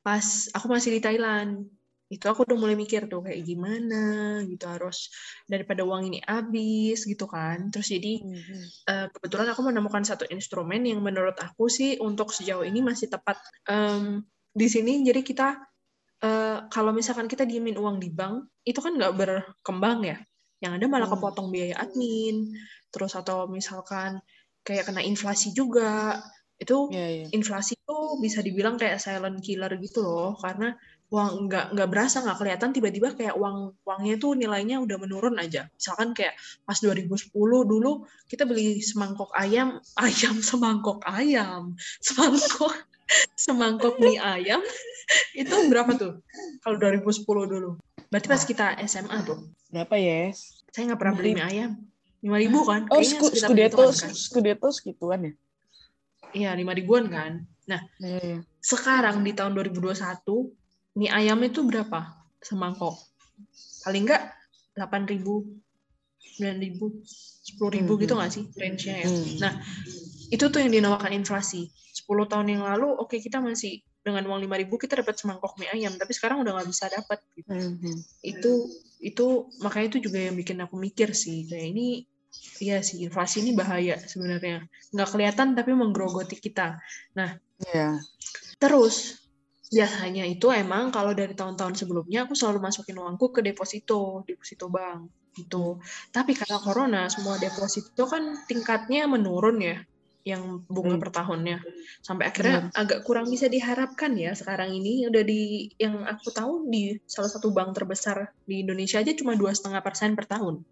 pas 0.05 0.50
aku 0.52 0.67
masih 0.69 0.99
di 0.99 1.00
Thailand 1.00 1.64
itu 2.12 2.28
aku 2.28 2.45
udah 2.45 2.59
mulai 2.61 2.76
mikir 2.76 3.09
tuh 3.09 3.25
kayak 3.25 3.40
gimana 3.40 4.02
gitu 4.45 4.69
harus 4.69 5.09
daripada 5.49 5.81
uang 5.81 6.12
ini 6.12 6.21
habis 6.21 7.09
gitu 7.09 7.25
kan 7.25 7.73
terus 7.73 7.88
jadi 7.88 8.21
mm-hmm. 8.21 8.62
uh, 8.85 9.07
kebetulan 9.16 9.49
aku 9.57 9.61
menemukan 9.64 10.04
satu 10.04 10.28
instrumen 10.28 10.85
yang 10.85 11.00
menurut 11.00 11.40
aku 11.40 11.73
sih 11.73 11.97
untuk 12.04 12.28
sejauh 12.28 12.69
ini 12.69 12.85
masih 12.85 13.09
tepat 13.09 13.40
um, 13.64 14.21
di 14.52 14.69
sini 14.69 15.00
jadi 15.00 15.25
kita 15.25 15.57
uh, 16.21 16.69
kalau 16.69 16.92
misalkan 16.92 17.33
kita 17.33 17.49
diemin 17.49 17.81
uang 17.81 17.97
di 17.97 18.12
bank 18.12 18.45
itu 18.69 18.76
kan 18.85 18.92
nggak 18.92 19.16
berkembang 19.16 20.04
ya 20.04 20.21
yang 20.61 20.76
ada 20.76 20.85
malah 20.87 21.09
hmm. 21.09 21.16
kepotong 21.16 21.49
biaya 21.49 21.81
admin 21.81 22.52
terus 22.92 23.16
atau 23.16 23.49
misalkan 23.49 24.21
kayak 24.62 24.85
kena 24.85 25.00
inflasi 25.00 25.50
juga 25.57 26.21
itu 26.61 26.92
yeah, 26.95 27.26
yeah. 27.26 27.28
inflasi 27.35 27.75
tuh 27.83 28.23
bisa 28.23 28.38
dibilang 28.38 28.78
kayak 28.78 29.02
silent 29.02 29.42
killer 29.42 29.75
gitu 29.83 30.07
loh 30.07 30.38
karena 30.38 30.78
uang 31.12 31.47
nggak 31.47 31.76
nggak 31.76 31.88
berasa 31.92 32.25
nggak 32.25 32.38
kelihatan 32.40 32.71
tiba-tiba 32.73 33.12
kayak 33.12 33.37
uang 33.37 33.76
uangnya 33.85 34.16
tuh 34.16 34.33
nilainya 34.33 34.81
udah 34.81 34.97
menurun 34.97 35.37
aja 35.37 35.69
misalkan 35.76 36.16
kayak 36.16 36.33
pas 36.64 36.81
2010 36.81 37.28
dulu 37.45 38.09
kita 38.33 38.49
beli 38.49 38.81
semangkok 38.81 39.28
ayam 39.37 39.76
ayam 40.09 40.40
semangkok 40.40 41.04
ayam 41.04 41.76
semangkok 42.00 42.75
semangkok 43.37 44.00
mie 44.00 44.16
ayam 44.16 44.64
itu 45.37 45.52
berapa 45.69 45.92
tuh 46.00 46.25
kalau 46.64 46.81
2010 46.81 47.28
dulu 47.28 47.71
berarti 48.09 48.26
pas 48.33 48.42
kita 48.49 48.81
SMA 48.88 49.21
tuh 49.28 49.52
Berapa 49.73 49.97
yes? 49.97 50.61
Saya 50.69 50.92
nggak 50.92 51.00
pernah 51.00 51.14
beli 51.16 51.33
mie 51.33 51.49
ayam. 51.49 51.73
Lima 52.21 52.37
ribu 52.37 52.61
kan? 52.69 52.85
Oh, 52.92 53.00
sku 53.00 53.33
skudeto, 53.33 53.88
kan? 53.88 54.12
skudeto 54.12 54.69
segituan 54.69 55.21
ya? 55.25 55.33
Iya, 56.37 56.50
lima 56.61 56.76
ribuan 56.76 57.09
kan. 57.09 57.49
Nah, 57.64 57.81
ya, 57.97 58.21
ya. 58.21 58.38
sekarang 58.61 59.25
di 59.25 59.33
tahun 59.33 59.57
2021 59.57 59.97
mie 60.99 61.11
ayam 61.11 61.40
itu 61.44 61.64
berapa 61.64 62.12
semangkok? 62.42 62.96
Paling 63.87 64.02
nggak 64.08 64.25
delapan 64.76 65.02
ribu, 65.08 65.44
sembilan 66.18 66.58
ribu, 66.61 66.84
sepuluh 67.42 67.72
ribu 67.75 67.92
gitu 68.00 68.12
nggak 68.16 68.32
sih 68.32 68.44
range-nya 68.56 68.94
ya? 69.02 69.08
Hmm. 69.08 69.26
Nah, 69.40 69.52
itu 70.32 70.44
tuh 70.49 70.58
yang 70.61 70.72
dinamakan 70.72 71.12
inflasi. 71.12 71.68
10 71.92 72.08
tahun 72.25 72.49
yang 72.49 72.62
lalu, 72.64 72.88
oke 72.88 73.12
okay, 73.12 73.20
kita 73.20 73.37
masih 73.37 73.84
dengan 74.02 74.26
uang 74.26 74.42
lima 74.42 74.58
ribu 74.58 74.75
kita 74.80 74.99
dapat 74.99 75.14
semangkok 75.14 75.54
mie 75.62 75.70
ayam 75.70 75.94
tapi 75.94 76.11
sekarang 76.11 76.42
udah 76.42 76.58
nggak 76.58 76.68
bisa 76.75 76.90
dapat 76.90 77.22
gitu. 77.38 77.54
Mm-hmm. 77.54 77.96
itu 78.26 78.52
itu 78.99 79.26
makanya 79.62 79.94
itu 79.94 80.11
juga 80.11 80.18
yang 80.18 80.34
bikin 80.34 80.58
aku 80.58 80.75
mikir 80.75 81.14
sih 81.14 81.46
kayak 81.46 81.70
ini 81.70 82.11
Iya 82.62 82.80
sih 82.80 83.04
inflasi 83.04 83.44
ini 83.44 83.52
bahaya 83.52 84.00
sebenarnya 84.00 84.64
nggak 84.94 85.08
kelihatan 85.12 85.52
tapi 85.52 85.76
menggerogoti 85.76 86.40
kita. 86.40 86.80
Nah, 87.12 87.37
yeah. 87.68 88.00
terus 88.56 89.20
biasanya 89.73 90.29
itu 90.29 90.52
emang 90.52 90.93
kalau 90.93 91.17
dari 91.17 91.33
tahun-tahun 91.33 91.75
sebelumnya 91.81 92.29
aku 92.29 92.37
selalu 92.37 92.61
masukin 92.61 93.00
uangku 93.00 93.33
ke 93.33 93.41
deposito, 93.41 94.21
deposito 94.29 94.69
bank 94.69 95.09
gitu. 95.33 95.81
Tapi 96.12 96.37
karena 96.37 96.61
corona 96.61 97.02
semua 97.09 97.41
deposito 97.41 98.05
kan 98.05 98.37
tingkatnya 98.45 99.09
menurun 99.09 99.57
ya 99.64 99.81
yang 100.23 100.62
bunga 100.71 100.97
hmm. 100.97 101.02
per 101.02 101.11
tahunnya 101.11 101.59
sampai 101.99 102.31
akhirnya 102.31 102.71
hmm. 102.71 102.79
agak 102.79 103.02
kurang 103.02 103.26
bisa 103.26 103.50
diharapkan 103.50 104.14
ya 104.14 104.31
sekarang 104.38 104.71
ini 104.71 105.11
udah 105.11 105.23
di 105.26 105.67
yang 105.83 106.07
aku 106.07 106.31
tahu 106.31 106.71
di 106.71 106.95
salah 107.11 107.26
satu 107.26 107.50
bank 107.50 107.75
terbesar 107.75 108.31
di 108.47 108.62
Indonesia 108.62 109.02
aja 109.02 109.11
cuma 109.19 109.35
dua 109.35 109.50
setengah 109.50 109.83
persen 109.83 110.14
per 110.14 110.31
tahun 110.31 110.62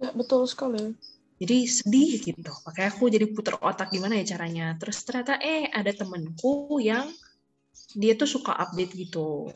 ya 0.00 0.16
betul 0.16 0.48
sekali 0.48 0.96
jadi 1.36 1.68
sedih 1.68 2.24
gitu 2.24 2.52
makanya 2.64 2.88
aku 2.88 3.04
jadi 3.12 3.26
puter 3.28 3.60
otak 3.60 3.92
gimana 3.92 4.16
ya 4.16 4.24
caranya 4.32 4.72
terus 4.80 5.04
ternyata 5.04 5.36
eh 5.44 5.68
ada 5.68 5.92
temenku 5.92 6.80
yang 6.80 7.04
dia 7.96 8.12
tuh 8.14 8.28
suka 8.28 8.52
update 8.52 8.92
gitu. 8.92 9.48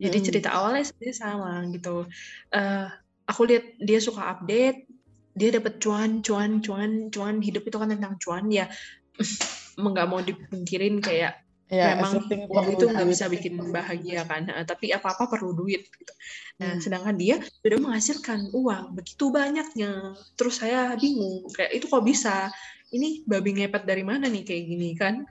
Jadi 0.00 0.16
hmm. 0.22 0.26
cerita 0.30 0.48
awalnya 0.54 0.86
sebenarnya 0.86 1.16
sama 1.18 1.52
gitu. 1.74 2.06
Uh, 2.54 2.88
aku 3.26 3.40
lihat 3.50 3.76
dia 3.82 3.98
suka 4.00 4.32
update 4.32 4.88
dia 5.34 5.54
dapat 5.54 5.78
cuan 5.78 6.24
cuan 6.24 6.62
cuan 6.64 7.12
cuan. 7.12 7.42
Hidup 7.42 7.66
itu 7.66 7.76
kan 7.76 7.90
tentang 7.90 8.16
cuan 8.22 8.48
ya. 8.48 8.70
Nggak 9.80 10.06
mau 10.08 10.20
dipungkirin 10.24 11.02
kayak 11.04 11.40
ya, 11.70 11.94
memang 11.94 12.26
uang 12.26 12.68
itu 12.74 12.84
nggak 12.90 13.08
bisa 13.08 13.30
bikin 13.30 13.54
bahagia 13.70 14.26
kan. 14.26 14.44
Nah, 14.50 14.66
tapi 14.66 14.90
apa 14.90 15.14
apa 15.14 15.30
perlu 15.30 15.54
duit 15.54 15.86
gitu. 15.86 16.12
nah 16.60 16.76
hmm. 16.76 16.82
sedangkan 16.82 17.16
dia 17.16 17.40
sudah 17.64 17.78
menghasilkan 17.80 18.40
uang 18.52 18.98
begitu 18.98 19.32
banyaknya. 19.32 20.12
Terus 20.34 20.60
saya 20.60 20.98
bingung 20.98 21.46
kayak 21.54 21.72
itu 21.80 21.86
kok 21.88 22.04
bisa? 22.04 22.50
Ini 22.90 23.22
babi 23.24 23.54
ngepet 23.54 23.86
dari 23.86 24.02
mana 24.02 24.26
nih 24.26 24.42
kayak 24.42 24.64
gini 24.66 24.90
kan? 24.98 25.24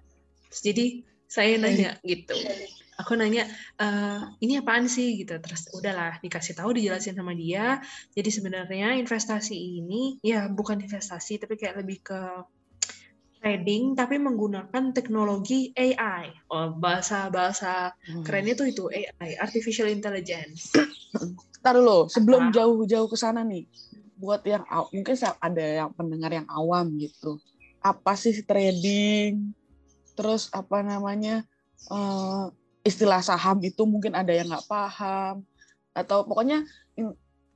Jadi 0.50 1.04
saya 1.30 1.62
nanya 1.62 2.02
gitu. 2.02 2.34
Aku 3.00 3.14
nanya 3.16 3.46
e, 3.78 3.88
ini 4.42 4.58
apaan 4.60 4.90
sih? 4.90 5.22
Gitu. 5.22 5.38
Terus 5.38 5.70
udahlah 5.78 6.18
dikasih 6.20 6.58
tahu 6.58 6.74
dijelasin 6.74 7.16
sama 7.16 7.38
dia. 7.38 7.78
Jadi 8.18 8.30
sebenarnya 8.34 8.98
investasi 8.98 9.54
ini 9.54 10.18
ya 10.26 10.50
bukan 10.50 10.82
investasi 10.82 11.38
tapi 11.38 11.56
kayak 11.56 11.86
lebih 11.86 12.02
ke 12.02 12.22
trading 13.40 13.96
tapi 13.96 14.20
menggunakan 14.20 14.92
teknologi 14.92 15.72
AI 15.72 16.28
oh, 16.52 16.76
bahasa 16.76 17.32
bahasa 17.32 17.96
hmm. 18.04 18.28
kerennya 18.28 18.60
tuh 18.60 18.68
itu 18.68 18.84
AI 18.92 19.38
artificial 19.40 19.88
intelligence. 19.88 20.76
Ntar 21.64 21.78
dulu 21.78 22.12
sebelum 22.12 22.52
jauh-jauh 22.52 23.08
ke 23.08 23.16
sana 23.16 23.46
nih 23.48 23.64
buat 24.20 24.44
yang 24.44 24.68
mungkin 24.92 25.16
ada 25.40 25.64
yang 25.64 25.90
pendengar 25.96 26.32
yang 26.36 26.48
awam 26.52 27.00
gitu. 27.00 27.40
Apa 27.80 28.20
sih 28.20 28.36
trading 28.44 29.56
terus 30.20 30.52
apa 30.52 30.84
namanya 30.84 31.48
uh, 31.88 32.52
istilah 32.84 33.24
saham 33.24 33.64
itu 33.64 33.88
mungkin 33.88 34.20
ada 34.20 34.36
yang 34.36 34.52
nggak 34.52 34.68
paham 34.68 35.48
atau 35.96 36.28
pokoknya 36.28 36.68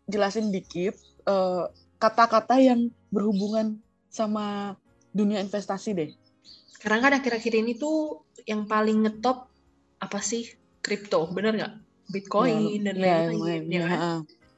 jelasin 0.08 0.52
dikit 0.52 0.96
eh, 1.28 1.64
kata-kata 2.00 2.60
yang 2.60 2.92
berhubungan 3.08 3.80
sama 4.12 4.76
dunia 5.16 5.40
investasi 5.40 5.90
deh. 5.96 6.12
Sekarang 6.76 7.00
kan 7.00 7.14
akhir-akhir 7.16 7.54
ini 7.56 7.80
tuh 7.80 8.28
yang 8.44 8.68
paling 8.68 9.08
ngetop 9.08 9.48
apa 10.04 10.20
sih 10.20 10.52
kripto, 10.84 11.32
bener 11.32 11.56
nggak? 11.56 11.74
Bitcoin 12.12 12.84
ya, 12.84 12.92
dan 12.92 12.96
iya, 13.00 13.16
lain-lain, 13.32 13.64
ya, 13.72 13.80
ya, 13.80 13.84
kan? 13.88 14.00
Ya, 14.04 14.12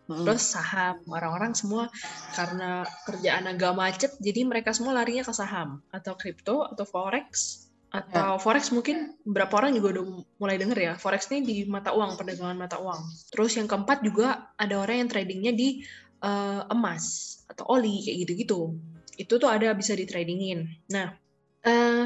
Terus 0.05 0.43
saham, 0.45 1.01
orang-orang 1.09 1.53
semua 1.53 1.89
karena 2.33 2.85
kerjaan 3.05 3.45
agak 3.49 3.73
macet, 3.77 4.11
jadi 4.17 4.45
mereka 4.45 4.73
semua 4.73 4.97
larinya 4.97 5.21
ke 5.21 5.33
saham 5.33 5.81
atau 5.93 6.17
kripto 6.17 6.65
atau 6.65 6.85
forex 6.85 7.64
atau 7.95 8.35
forex 8.41 8.75
mungkin 8.75 9.15
beberapa 9.23 9.63
orang 9.63 9.71
juga 9.71 9.95
udah 9.95 10.05
mulai 10.41 10.59
denger 10.59 10.77
ya 10.77 10.93
forex 10.99 11.31
ini 11.31 11.39
di 11.47 11.55
mata 11.63 11.95
uang 11.95 12.19
perdagangan 12.19 12.59
mata 12.59 12.77
uang. 12.83 13.31
Terus 13.31 13.55
yang 13.55 13.71
keempat 13.71 14.03
juga 14.03 14.51
ada 14.59 14.75
orang 14.75 15.05
yang 15.05 15.09
tradingnya 15.09 15.55
di 15.55 15.79
uh, 16.19 16.67
emas 16.67 17.37
atau 17.47 17.79
oli 17.79 18.03
kayak 18.03 18.27
gitu-gitu. 18.27 18.75
Itu 19.15 19.39
tuh 19.39 19.47
ada 19.47 19.71
bisa 19.71 19.95
di 19.95 20.03
tradingin 20.03 20.67
nah 20.91 21.15
uh, 21.63 22.05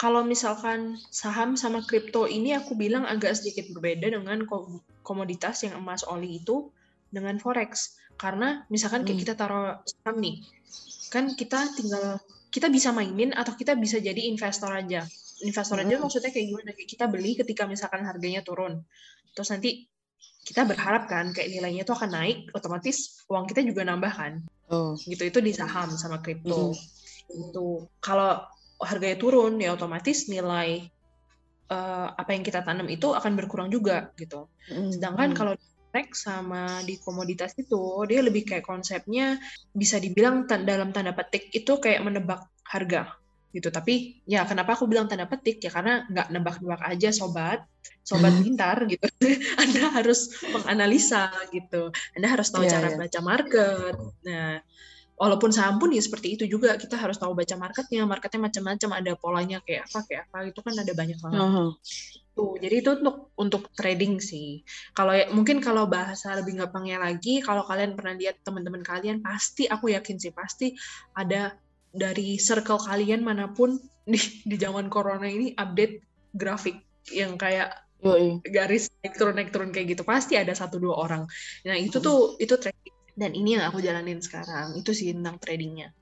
kalau 0.00 0.24
misalkan 0.24 0.96
saham 1.12 1.60
sama 1.60 1.84
kripto 1.84 2.24
ini 2.24 2.56
aku 2.56 2.72
bilang 2.72 3.04
agak 3.04 3.36
sedikit 3.36 3.68
berbeda 3.76 4.08
dengan 4.08 4.48
komoditas 5.04 5.60
yang 5.60 5.76
emas 5.76 6.08
oli 6.08 6.40
itu 6.40 6.72
dengan 7.12 7.36
forex. 7.36 8.00
Karena 8.16 8.64
misalkan 8.72 9.04
kayak 9.04 9.20
Hmm. 9.20 9.24
kita 9.28 9.34
taruh 9.36 9.76
saham 9.84 10.16
nih, 10.24 10.40
kan 11.12 11.36
kita 11.36 11.68
tinggal 11.76 12.16
kita 12.48 12.72
bisa 12.72 12.96
mainin 12.96 13.36
atau 13.36 13.52
kita 13.52 13.76
bisa 13.76 14.00
jadi 14.00 14.24
investor 14.32 14.72
aja. 14.72 15.04
Investor 15.40 15.80
aja 15.80 15.96
Hmm. 15.96 16.02
maksudnya 16.04 16.30
kayak 16.30 16.46
gimana? 16.52 16.70
Kayak 16.76 16.88
kita 16.92 17.04
beli 17.08 17.32
ketika 17.36 17.62
misalkan 17.64 18.04
harganya 18.04 18.44
turun, 18.44 18.84
terus 19.32 19.48
nanti 19.48 19.88
kita 20.44 20.64
berharap 20.64 21.08
kan 21.08 21.32
kayak 21.32 21.48
nilainya 21.52 21.84
itu 21.84 21.92
akan 21.92 22.10
naik, 22.12 22.38
otomatis 22.52 23.20
uang 23.28 23.44
kita 23.48 23.60
juga 23.64 23.84
nambah 23.84 24.12
kan 24.12 24.34
Oh. 24.70 24.94
gitu 25.02 25.26
itu 25.26 25.38
di 25.42 25.50
saham 25.50 25.90
sama 25.98 26.22
kripto 26.22 26.70
Mm. 26.70 27.50
itu 27.50 27.66
kalau 27.98 28.38
harganya 28.78 29.18
turun 29.18 29.58
ya 29.58 29.74
otomatis 29.74 30.30
nilai 30.30 30.86
eh, 31.70 32.08
apa 32.14 32.30
yang 32.34 32.42
kita 32.46 32.62
tanam 32.62 32.86
itu 32.86 33.10
akan 33.10 33.34
berkurang 33.34 33.66
juga 33.66 34.14
gitu 34.14 34.46
Mm, 34.70 34.90
sedangkan 34.94 35.28
mm. 35.30 35.36
kalau 35.36 35.52
di 35.58 35.66
forex 35.90 36.08
sama 36.22 36.82
di 36.86 37.02
komoditas 37.02 37.58
itu 37.58 37.82
dia 38.06 38.22
lebih 38.22 38.46
kayak 38.46 38.62
konsepnya 38.62 39.42
bisa 39.74 39.98
dibilang 39.98 40.46
dalam 40.46 40.94
tanda 40.94 41.10
petik 41.18 41.50
itu 41.50 41.82
kayak 41.82 42.06
menebak 42.06 42.46
harga 42.62 43.10
gitu. 43.50 43.68
Tapi 43.68 44.22
ya 44.26 44.46
kenapa 44.46 44.78
aku 44.78 44.86
bilang 44.86 45.10
tanda 45.10 45.26
petik? 45.26 45.58
Ya 45.62 45.70
karena 45.70 46.06
nggak 46.06 46.26
nebak-nebak 46.30 46.82
aja 46.86 47.10
sobat. 47.10 47.66
Sobat 48.06 48.32
Hmm. 48.34 48.42
pintar 48.46 48.76
gitu. 48.86 49.06
Anda 49.62 49.90
harus 49.94 50.30
menganalisa 50.50 51.30
gitu. 51.50 51.90
Anda 52.14 52.26
harus 52.30 52.48
tahu 52.50 52.64
Iya, 52.66 52.72
cara 52.78 52.88
iya. 52.94 52.98
baca 52.98 53.20
market. 53.22 53.94
Nah 54.26 54.62
walaupun 55.20 55.52
saham 55.52 55.76
pun 55.76 55.92
ya 55.92 56.00
seperti 56.00 56.38
itu 56.38 56.44
juga. 56.48 56.78
Kita 56.80 56.96
harus 56.96 57.20
tahu 57.20 57.36
baca 57.36 57.54
marketnya. 57.58 58.06
Marketnya 58.08 58.40
macam-macam. 58.48 58.90
Ada 59.04 59.12
polanya 59.20 59.58
kayak 59.60 59.90
apa 59.90 59.98
kayak 60.06 60.22
apa. 60.30 60.36
Itu 60.48 60.60
kan 60.64 60.74
ada 60.78 60.92
banyak 60.94 61.18
banget. 61.20 61.40
Aha. 61.40 61.64
tuh 62.30 62.56
jadi 62.62 62.80
itu 62.80 62.90
untuk 63.02 63.34
untuk 63.36 63.62
trading 63.74 64.22
sih. 64.22 64.62
Kalau 64.94 65.12
ya, 65.12 65.28
mungkin 65.34 65.58
kalau 65.58 65.90
bahasa 65.90 66.32
lebih 66.38 66.62
gampangnya 66.62 67.02
lagi 67.02 67.42
kalau 67.42 67.66
kalian 67.66 67.98
pernah 67.98 68.14
lihat 68.16 68.40
teman-teman 68.46 68.80
kalian 68.80 69.18
pasti 69.20 69.66
aku 69.66 69.90
yakin 69.92 70.16
sih 70.16 70.30
pasti 70.32 70.72
ada 71.12 71.58
dari 71.90 72.38
circle 72.38 72.78
kalian 72.80 73.22
mana 73.26 73.50
pun 73.50 73.74
di 74.06 74.18
di 74.46 74.56
zaman 74.56 74.86
corona 74.90 75.26
ini 75.26 75.54
update 75.54 76.02
grafik 76.34 76.78
yang 77.10 77.34
kayak 77.34 77.74
Yoi. 78.00 78.40
garis 78.46 78.88
naik 79.04 79.14
turun 79.18 79.34
naik 79.36 79.50
turun 79.52 79.70
kayak 79.74 79.92
gitu 79.98 80.02
pasti 80.06 80.38
ada 80.38 80.54
satu 80.56 80.80
dua 80.80 80.96
orang 80.96 81.22
nah 81.66 81.76
itu 81.76 82.00
tuh 82.00 82.40
itu 82.40 82.54
trading 82.56 82.96
dan 83.18 83.34
ini 83.36 83.58
yang 83.58 83.68
aku 83.68 83.82
jalanin 83.82 84.22
sekarang 84.22 84.78
itu 84.78 84.94
sih 84.96 85.12
tentang 85.12 85.36
tradingnya 85.36 85.92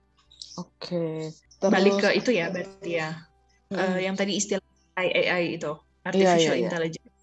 Oke. 0.59 1.30
balik 1.62 2.02
ke 2.02 2.09
itu 2.18 2.30
ya 2.35 2.50
berarti 2.50 2.90
ya. 2.99 3.14
Eh, 3.71 4.07
yang 4.07 4.18
tadi 4.18 4.38
istilah 4.38 4.62
AI 4.99 5.61
itu 5.61 5.71
Iya, 6.09 6.09
artificial 6.09 6.54
iya. 6.57 6.62
intelligence 6.66 7.14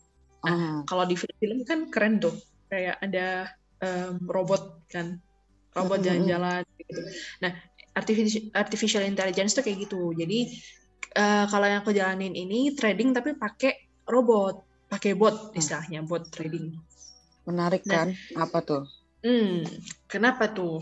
Aha. 0.45 0.86
kalau 0.86 1.03
di 1.10 1.15
film 1.17 1.65
kan 1.65 1.89
keren 1.89 2.22
tuh 2.22 2.36
kayak 2.69 3.01
ada 3.01 3.50
em, 3.81 4.22
robot 4.29 4.86
kan 4.86 5.17
robot 5.74 6.00
Mm-mm. 6.00 6.05
jalan-jalan 6.05 6.62
gitu 6.77 7.01
nah 7.41 7.51
artificial 7.95 8.43
artificial 8.51 9.03
intelligence 9.07 9.55
tuh 9.55 9.63
kayak 9.63 9.87
gitu 9.87 10.11
jadi 10.13 10.39
eh, 11.15 11.45
kalau 11.47 11.65
yang 11.65 11.79
aku 11.81 11.95
jalanin 11.95 12.35
ini 12.35 12.75
trading 12.75 13.15
tapi 13.15 13.39
pakai 13.39 14.03
robot 14.05 14.67
pakai 14.91 15.15
bot 15.17 15.55
istilahnya 15.55 16.03
bot 16.05 16.27
trading 16.29 16.75
Menarik 17.45 17.85
Nah. 17.85 18.09
kan? 18.09 18.09
Apa 18.35 18.59
tuh? 18.65 18.83
hmm 19.25 19.65
kenapa 20.05 20.53
tuh 20.53 20.81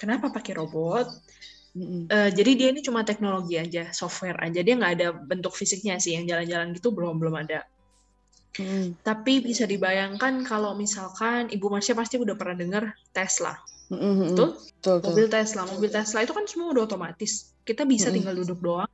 kenapa 0.00 0.34
pakai 0.34 0.58
robot 0.58 1.06
Mm-mm. 1.78 2.10
Eh, 2.10 2.30
jadi 2.34 2.50
dia 2.58 2.68
ini 2.74 2.80
cuma 2.82 3.06
teknologi 3.06 3.54
aja 3.54 3.92
software 3.94 4.40
aja 4.42 4.64
dia 4.64 4.74
nggak 4.74 4.92
ada 4.98 5.08
bentuk 5.14 5.54
fisiknya 5.54 6.00
sih 6.02 6.16
yang 6.16 6.26
jalan-jalan 6.26 6.74
gitu 6.74 6.90
belum 6.90 7.20
belum 7.22 7.44
ada 7.44 7.62
Mm-mm. 8.58 8.98
Tapi 9.06 9.38
bisa 9.38 9.62
dibayangkan 9.68 10.42
kalau 10.42 10.74
misalkan 10.74 11.46
Ibu 11.46 11.70
Marsha 11.70 11.94
pasti 11.94 12.18
udah 12.18 12.34
pernah 12.34 12.58
dengar 12.58 12.84
Tesla. 13.14 13.54
Mm-mm. 13.88 14.36
Betul? 14.36 14.48
Betul, 14.78 14.94
betul. 15.00 15.08
Mobil 15.12 15.26
Tesla. 15.28 15.62
Mobil 15.64 15.90
Tesla 15.90 16.18
itu 16.22 16.32
kan 16.36 16.44
semua 16.44 16.68
udah 16.72 16.84
otomatis. 16.84 17.52
Kita 17.64 17.82
bisa 17.84 18.08
Mm-mm. 18.08 18.16
tinggal 18.20 18.34
duduk 18.36 18.60
doang. 18.60 18.90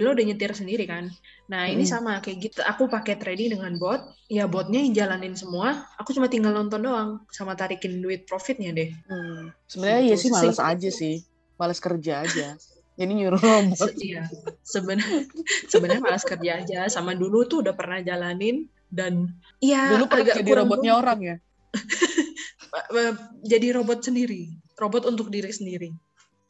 Lo 0.00 0.16
udah 0.16 0.24
nyetir 0.24 0.56
sendiri 0.56 0.88
kan. 0.88 1.12
Nah 1.52 1.68
ini 1.68 1.84
Mm-mm. 1.84 1.92
sama 1.92 2.12
kayak 2.24 2.38
gitu. 2.40 2.60
Aku 2.64 2.88
pakai 2.88 3.20
trading 3.20 3.60
dengan 3.60 3.76
bot. 3.76 4.00
Ya 4.32 4.48
botnya 4.48 4.80
yang 4.80 4.96
jalanin 4.96 5.36
semua. 5.36 5.84
Aku 6.00 6.16
cuma 6.16 6.26
tinggal 6.26 6.56
nonton 6.56 6.80
doang. 6.80 7.20
Sama 7.28 7.52
tarikin 7.52 8.00
duit 8.00 8.24
profitnya 8.24 8.72
deh. 8.72 8.90
Hmm. 9.04 9.52
Sebenarnya 9.68 10.00
iya 10.00 10.16
Gitu. 10.16 10.22
sih 10.24 10.30
males 10.32 10.56
aja 10.56 10.88
sih. 10.88 11.14
Males 11.60 11.76
kerja 11.76 12.24
aja. 12.24 12.56
Jadi 12.96 13.12
nyuruh 13.12 13.40
robot. 13.40 13.92
Iya. 14.00 14.24
Sebenarnya 14.64 15.28
sebenarnya 15.68 16.00
malas 16.00 16.24
kerja 16.24 16.64
aja. 16.64 16.88
Sama 16.88 17.12
dulu 17.12 17.44
tuh 17.44 17.60
udah 17.60 17.76
pernah 17.76 18.00
jalanin. 18.00 18.72
Dan 18.90 19.36
ya 19.62 19.94
Dulu 19.94 20.04
agak 20.10 20.34
jadi 20.42 20.50
robotnya 20.64 20.96
orang 20.96 21.18
ya? 21.22 21.36
eh, 22.74 23.14
jadi 23.42 23.66
robot 23.76 24.00
sendiri, 24.06 24.54
robot 24.78 25.02
untuk 25.10 25.28
diri 25.28 25.50
sendiri. 25.50 25.90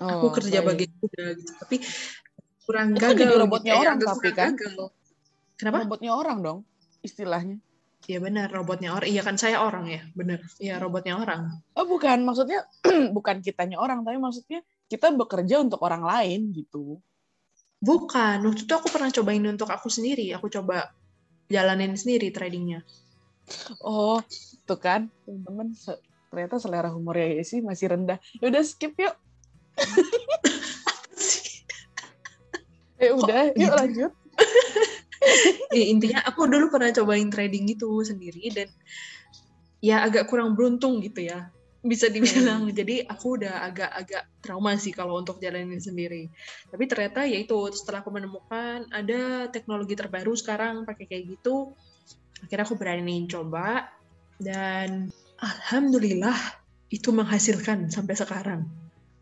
aku 0.00 0.26
Oh, 0.28 0.32
kerja 0.32 0.64
baik. 0.64 0.88
bagian 0.88 0.92
kuda 0.96 1.24
gitu, 1.36 1.52
tapi 1.60 1.76
kurang 2.64 2.86
Itu 2.96 3.04
gagal. 3.04 3.12
jadi 3.20 3.24
gitu, 3.28 3.36
robotnya 3.36 3.72
eh, 3.76 3.80
orang 3.84 3.96
tapi 4.00 4.28
kan? 4.32 4.52
gagal. 4.56 4.74
Kenapa? 5.60 5.76
Robotnya 5.84 6.12
orang 6.16 6.38
dong, 6.40 6.58
istilahnya. 7.04 7.60
Iya 8.08 8.18
benar, 8.24 8.48
robotnya 8.48 8.96
orang. 8.96 9.08
Iya 9.12 9.20
kan 9.20 9.36
saya 9.36 9.60
orang 9.60 9.84
ya, 9.92 10.00
benar. 10.16 10.40
Iya 10.56 10.80
robotnya 10.80 11.20
orang. 11.20 11.60
Oh 11.76 11.84
bukan, 11.84 12.24
maksudnya 12.24 12.64
bukan 13.16 13.44
kitanya 13.44 13.76
orang, 13.76 14.00
tapi 14.08 14.16
maksudnya 14.16 14.64
kita 14.88 15.12
bekerja 15.12 15.60
untuk 15.60 15.84
orang 15.84 16.00
lain 16.00 16.48
gitu. 16.56 16.96
Bukan, 17.80 18.44
waktu 18.44 18.64
itu 18.64 18.72
aku 18.72 18.88
pernah 18.88 19.12
cobain 19.12 19.44
untuk 19.44 19.68
aku 19.68 19.92
sendiri. 19.92 20.32
Aku 20.36 20.48
coba 20.48 20.88
jalanin 21.52 21.92
sendiri 21.96 22.32
tradingnya. 22.32 22.84
Oh, 23.84 24.20
tuh 24.64 24.78
kan, 24.80 25.08
teman-teman 25.28 25.76
se- 25.76 26.00
ternyata 26.30 26.56
selera 26.62 26.88
humornya 26.94 27.42
Yesi 27.42 27.60
masih 27.60 27.90
rendah. 27.92 28.18
Ya 28.38 28.46
udah 28.48 28.62
skip 28.64 28.94
yuk. 28.96 29.14
Eh 33.00 33.16
udah, 33.16 33.56
yuk 33.56 33.64
gitu? 33.64 33.76
lanjut. 33.80 34.12
Ya, 35.70 35.84
intinya 35.86 36.20
aku 36.24 36.48
dulu 36.48 36.72
pernah 36.72 36.90
cobain 36.96 37.28
trading 37.28 37.68
gitu 37.68 38.00
sendiri 38.00 38.40
dan 38.56 38.72
ya 39.84 40.00
agak 40.04 40.28
kurang 40.32 40.56
beruntung 40.56 41.00
gitu 41.04 41.28
ya 41.28 41.52
bisa 41.80 42.12
dibilang 42.12 42.68
jadi 42.72 43.08
aku 43.08 43.40
udah 43.40 43.64
agak-agak 43.72 44.24
trauma 44.44 44.76
sih 44.76 44.92
kalau 44.92 45.20
untuk 45.20 45.40
jalanin 45.40 45.80
sendiri 45.80 46.28
tapi 46.68 46.84
ternyata 46.84 47.24
ya 47.24 47.40
itu 47.40 47.72
setelah 47.72 48.04
aku 48.04 48.12
menemukan 48.12 48.84
ada 48.92 49.48
teknologi 49.48 49.96
terbaru 49.96 50.36
sekarang 50.36 50.84
pakai 50.84 51.08
kayak 51.08 51.24
gitu 51.36 51.72
akhirnya 52.44 52.64
aku 52.68 52.76
berani 52.76 53.24
coba 53.24 53.88
dan 54.36 55.08
alhamdulillah 55.40 56.36
itu 56.90 57.10
menghasilkan 57.10 57.88
sampai 57.88 58.14
sekarang 58.14 58.62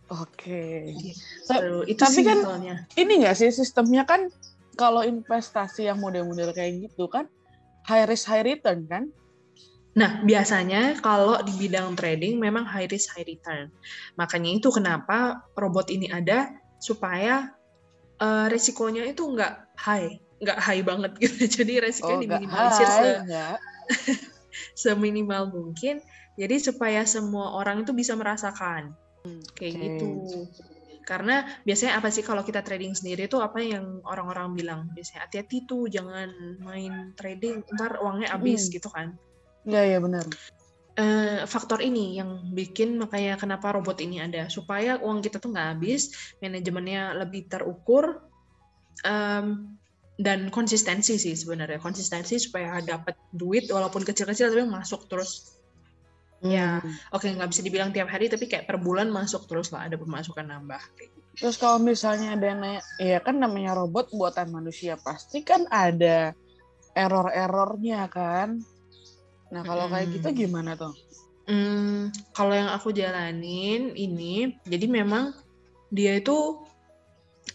Oke. 0.08 0.96
So, 1.44 1.84
itu 1.84 2.00
tapi 2.00 2.24
kan- 2.24 2.40
simpelnya. 2.40 2.74
Ini 2.96 3.12
nggak 3.20 3.36
sih 3.36 3.52
sistemnya 3.52 4.08
kan 4.08 4.24
kalau 4.72 5.04
investasi 5.04 5.84
yang 5.84 6.00
model-model 6.00 6.56
kayak 6.56 6.88
gitu 6.88 7.12
kan 7.12 7.28
high 7.84 8.08
risk 8.08 8.24
high 8.24 8.40
return 8.40 8.88
kan? 8.88 9.12
Nah, 10.00 10.24
biasanya 10.24 10.96
kalau 11.04 11.36
di 11.44 11.52
bidang 11.60 11.92
trading 11.92 12.40
memang 12.40 12.64
high 12.64 12.88
risk 12.88 13.12
high 13.12 13.28
return. 13.28 13.68
Makanya 14.16 14.56
itu 14.56 14.72
kenapa 14.72 15.44
robot 15.52 15.92
ini 15.92 16.08
ada 16.08 16.56
supaya 16.80 17.52
eh, 18.16 18.46
resikonya 18.48 19.04
itu 19.04 19.28
nggak 19.28 19.76
high, 19.76 20.08
nggak 20.40 20.56
high 20.56 20.82
banget 20.88 21.12
gitu. 21.20 21.36
Jadi 21.60 21.84
resikonya 21.84 22.16
Oh, 22.16 22.22
diminimalisir 22.24 22.88
se-. 22.88 23.20
seminimal 24.74 25.50
mungkin. 25.50 26.00
Jadi 26.38 26.56
supaya 26.62 27.02
semua 27.02 27.54
orang 27.58 27.82
itu 27.82 27.90
bisa 27.90 28.14
merasakan 28.14 28.94
kayak 29.58 29.72
oke. 29.74 29.82
gitu. 29.82 30.08
Karena 31.08 31.40
biasanya 31.64 31.96
apa 32.04 32.12
sih 32.12 32.20
kalau 32.20 32.44
kita 32.44 32.60
trading 32.60 32.92
sendiri 32.92 33.32
itu 33.32 33.40
apa 33.40 33.64
yang 33.64 34.04
orang-orang 34.04 34.52
bilang? 34.52 34.80
Biasanya 34.92 35.24
hati-hati 35.24 35.64
tuh 35.64 35.88
jangan 35.88 36.28
main 36.60 37.16
trading, 37.16 37.64
ntar 37.74 37.96
uangnya 38.04 38.36
habis 38.36 38.68
Hmm. 38.68 38.74
gitu 38.76 38.88
kan. 38.92 39.08
Iya, 39.64 39.82
iya 39.88 39.98
benar. 40.04 40.26
eh, 40.98 41.46
faktor 41.46 41.78
ini 41.78 42.18
yang 42.18 42.50
bikin 42.50 42.98
makanya 42.98 43.38
kenapa 43.38 43.70
robot 43.70 44.02
ini 44.02 44.18
ada 44.18 44.50
supaya 44.50 44.98
uang 44.98 45.22
kita 45.22 45.38
tuh 45.38 45.54
nggak 45.54 45.78
habis 45.78 46.10
manajemennya 46.42 47.14
lebih 47.22 47.46
terukur 47.46 48.18
em, 49.06 49.77
dan 50.18 50.50
konsistensi 50.50 51.14
sih 51.14 51.38
sebenarnya 51.38 51.78
konsistensi 51.78 52.42
supaya 52.42 52.82
dapat 52.82 53.14
duit 53.30 53.70
walaupun 53.70 54.02
kecil-kecil 54.02 54.50
tapi 54.50 54.66
masuk 54.66 55.06
terus 55.06 55.58
Ya. 56.38 56.78
Hmm. 56.78 56.94
oke 57.18 57.26
nggak 57.26 57.50
bisa 57.50 57.66
dibilang 57.66 57.90
tiap 57.90 58.14
hari 58.14 58.30
tapi 58.30 58.46
kayak 58.46 58.70
per 58.70 58.78
bulan 58.78 59.10
masuk 59.10 59.50
terus 59.50 59.74
lah 59.74 59.90
ada 59.90 59.98
pemasukan 59.98 60.46
nambah 60.46 60.78
gitu. 60.94 61.18
Terus 61.38 61.58
kalau 61.58 61.78
misalnya 61.78 62.34
ada 62.34 62.46
yang 62.50 62.58
nanya, 62.58 62.82
ya 62.98 63.18
kan 63.22 63.38
namanya 63.38 63.78
robot 63.78 64.10
buatan 64.10 64.50
manusia, 64.50 64.98
pasti 64.98 65.46
kan 65.46 65.70
ada 65.70 66.34
error-errornya 66.98 68.10
kan? 68.10 68.58
Nah 69.54 69.62
kalau 69.62 69.86
kayak 69.86 70.18
gitu 70.18 70.46
gimana 70.46 70.74
tuh? 70.74 70.94
Hmm, 71.46 72.10
kalau 72.34 72.58
yang 72.58 72.74
aku 72.74 72.90
jalanin 72.90 73.94
ini, 73.94 74.58
jadi 74.66 74.86
memang 74.90 75.30
dia 75.94 76.18
itu 76.18 76.58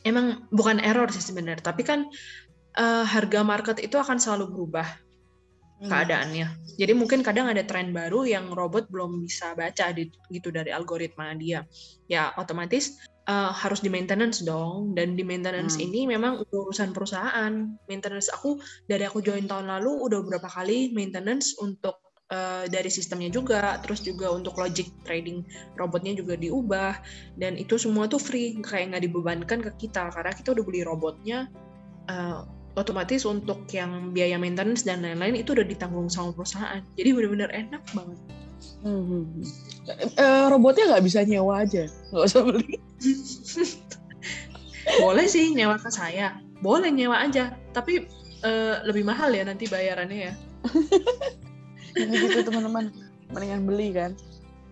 emang 0.07 0.47
bukan 0.47 0.79
error 0.79 1.11
sih 1.11 1.23
sebenarnya, 1.23 1.63
tapi 1.67 1.83
kan 1.83 2.07
eh, 2.77 3.05
harga 3.05 3.41
market 3.45 3.77
itu 3.81 3.95
akan 3.97 4.17
selalu 4.17 4.45
berubah. 4.53 4.87
Hmm. 5.83 5.91
keadaannya. 5.91 6.47
Jadi 6.79 6.93
mungkin 6.95 7.19
kadang 7.27 7.51
ada 7.51 7.59
tren 7.67 7.91
baru 7.91 8.23
yang 8.23 8.55
robot 8.55 8.87
belum 8.87 9.19
bisa 9.19 9.51
baca 9.51 9.91
di, 9.91 10.07
gitu 10.31 10.47
dari 10.47 10.71
algoritma 10.71 11.35
dia. 11.35 11.67
Ya 12.07 12.31
otomatis 12.39 13.03
uh, 13.27 13.51
harus 13.51 13.83
di 13.83 13.91
maintenance 13.91 14.47
dong. 14.47 14.95
Dan 14.95 15.19
di 15.19 15.27
maintenance 15.27 15.75
Hmm. 15.75 15.83
ini 15.91 16.07
memang 16.07 16.39
urusan 16.55 16.95
perusahaan. 16.95 17.75
Maintenance 17.91 18.31
aku 18.31 18.63
dari 18.87 19.03
aku 19.03 19.19
join 19.19 19.43
tahun 19.43 19.67
lalu 19.67 19.91
udah 20.07 20.23
beberapa 20.23 20.47
kali 20.47 20.95
maintenance 20.95 21.59
untuk 21.59 21.99
uh, 22.31 22.63
dari 22.71 22.87
sistemnya 22.87 23.27
juga, 23.27 23.75
terus 23.83 23.99
juga 24.07 24.31
untuk 24.31 24.55
logic 24.55 24.87
trading 25.03 25.43
robotnya 25.75 26.15
juga 26.15 26.39
diubah 26.39 26.95
dan 27.35 27.59
itu 27.59 27.75
semua 27.75 28.07
tuh 28.07 28.23
free 28.23 28.55
kayak 28.63 28.95
nggak 28.95 29.03
dibebankan 29.11 29.59
ke 29.59 29.71
kita 29.83 30.07
karena 30.15 30.31
kita 30.31 30.55
udah 30.55 30.63
beli 30.63 30.81
robotnya 30.87 31.51
uh, 32.07 32.47
otomatis 32.73 33.21
untuk 33.29 33.69
yang 33.69 34.11
biaya 34.11 34.41
maintenance 34.41 34.81
dan 34.81 35.05
lain-lain 35.05 35.37
itu 35.37 35.53
udah 35.53 35.65
ditanggung 35.65 36.09
sama 36.09 36.33
perusahaan. 36.33 36.81
Jadi 36.97 37.09
benar-benar 37.13 37.49
enak 37.53 37.83
banget. 37.93 38.19
Hmm. 38.83 39.23
Eh, 40.17 40.45
robotnya 40.51 40.95
nggak 40.95 41.05
bisa 41.05 41.23
nyewa 41.23 41.63
aja, 41.63 41.87
nggak 42.11 42.25
usah 42.27 42.41
beli. 42.43 42.75
Boleh 45.03 45.25
sih 45.31 45.55
nyewa 45.55 45.79
ke 45.79 45.87
saya, 45.87 46.35
boleh 46.59 46.91
nyewa 46.91 47.23
aja, 47.23 47.55
tapi 47.71 48.03
eh, 48.43 48.75
lebih 48.83 49.07
mahal 49.07 49.31
ya 49.31 49.47
nanti 49.47 49.71
bayarannya 49.71 50.27
ya. 50.27 50.33
Jadi 51.95 52.11
gitu 52.27 52.39
teman-teman, 52.51 52.91
mendingan 53.31 53.63
beli 53.63 53.95
kan. 53.95 54.11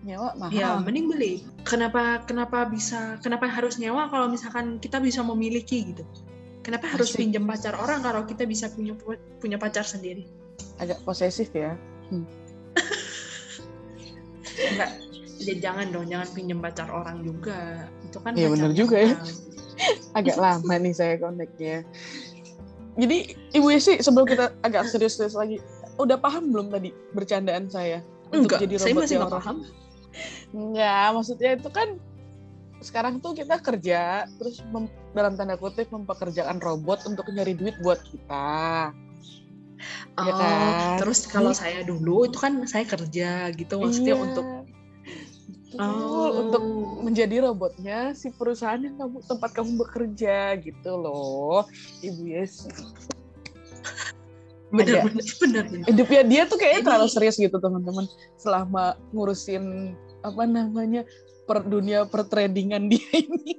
Nyewa 0.04 0.36
mahal. 0.36 0.52
Ya 0.52 0.76
mending 0.76 1.08
beli. 1.08 1.40
Kenapa 1.64 2.20
kenapa 2.28 2.68
bisa 2.68 3.16
kenapa 3.24 3.48
harus 3.48 3.80
nyewa 3.80 4.12
kalau 4.12 4.28
misalkan 4.28 4.76
kita 4.76 5.00
bisa 5.00 5.24
memiliki 5.24 5.96
gitu? 5.96 6.04
Kenapa 6.62 6.86
harus 6.94 7.10
pinjam 7.10 7.42
pacar 7.42 7.74
orang 7.74 8.06
kalau 8.06 8.22
kita 8.22 8.46
bisa 8.46 8.70
punya 8.70 8.94
punya 9.42 9.58
pacar 9.58 9.82
sendiri? 9.82 10.30
Agak 10.78 11.02
posesif 11.02 11.50
ya. 11.50 11.74
Enggak, 14.52 14.90
ya 15.42 15.54
jangan 15.58 15.90
dong, 15.90 16.06
jangan 16.06 16.28
pinjam 16.30 16.58
pacar 16.62 16.86
orang 16.86 17.26
juga. 17.26 17.90
Itu 18.06 18.22
kan 18.22 18.38
Iya, 18.38 18.46
pacarnya 18.54 18.76
juga 18.78 18.96
ya. 19.02 19.16
Agak 20.18 20.38
lama 20.38 20.74
nih 20.78 20.94
saya 20.94 21.14
kontaknya. 21.18 21.82
Jadi 22.94 23.18
Ibu 23.56 23.66
Yesi 23.72 23.98
sebelum 24.04 24.28
kita 24.28 24.52
agak 24.60 24.86
serius-serius 24.86 25.34
lagi, 25.34 25.58
udah 25.96 26.20
paham 26.20 26.52
belum 26.52 26.70
tadi 26.70 26.92
bercandaan 27.16 27.66
saya? 27.72 28.04
untuk 28.32 28.56
Enggak, 28.56 28.60
jadi 28.64 28.74
saya 28.80 28.92
robot 28.96 29.02
masih 29.04 29.12
yang 29.12 29.22
nggak 29.28 29.34
paham. 29.36 29.56
Enggak, 30.52 31.06
maksudnya 31.16 31.50
itu 31.56 31.68
kan 31.72 31.88
sekarang 32.82 33.14
tuh 33.20 33.32
kita 33.36 33.56
kerja 33.60 34.26
terus 34.40 34.60
mem- 34.72 35.01
dalam 35.12 35.36
tanda 35.36 35.56
kutip 35.56 35.88
mempekerjakan 35.88 36.58
robot 36.58 37.04
untuk 37.04 37.28
nyari 37.28 37.52
duit 37.52 37.76
buat 37.80 38.00
kita. 38.02 38.90
Oh, 40.14 40.22
Ya 40.22 40.32
kan? 40.36 40.94
terus 41.02 41.26
kalau 41.26 41.50
Jadi- 41.50 41.58
saya 41.58 41.80
dulu 41.82 42.28
itu 42.28 42.38
kan 42.38 42.62
saya 42.68 42.84
kerja 42.86 43.50
gitu 43.50 43.80
maksudnya 43.80 44.14
Iya. 44.14 44.22
untuk 44.22 44.46
Oh. 45.72 46.28
untuk 46.44 46.62
menjadi 47.00 47.48
robotnya 47.48 48.12
si 48.12 48.28
perusahaan 48.28 48.76
yang 48.76 48.92
kamu 48.94 49.24
tempat 49.24 49.50
kamu 49.56 49.80
bekerja 49.80 50.60
gitu 50.60 50.92
loh, 50.92 51.64
Ibu 52.04 52.22
Yesi. 52.28 52.68
bener 54.72 55.04
bener 55.04 55.24
bener, 55.40 55.64
bener. 55.68 55.86
Hidupnya 55.88 56.22
dia 56.28 56.42
tuh 56.44 56.56
kayaknya 56.56 56.92
terlalu 56.92 57.08
serius 57.08 57.36
gitu 57.36 57.56
teman-teman 57.56 58.04
selama 58.36 58.96
ngurusin 59.12 59.96
apa 60.20 60.44
namanya 60.44 61.08
per 61.44 61.64
dunia 61.64 62.04
pertradingan 62.04 62.92
dia 62.92 63.08
ini. 63.16 63.56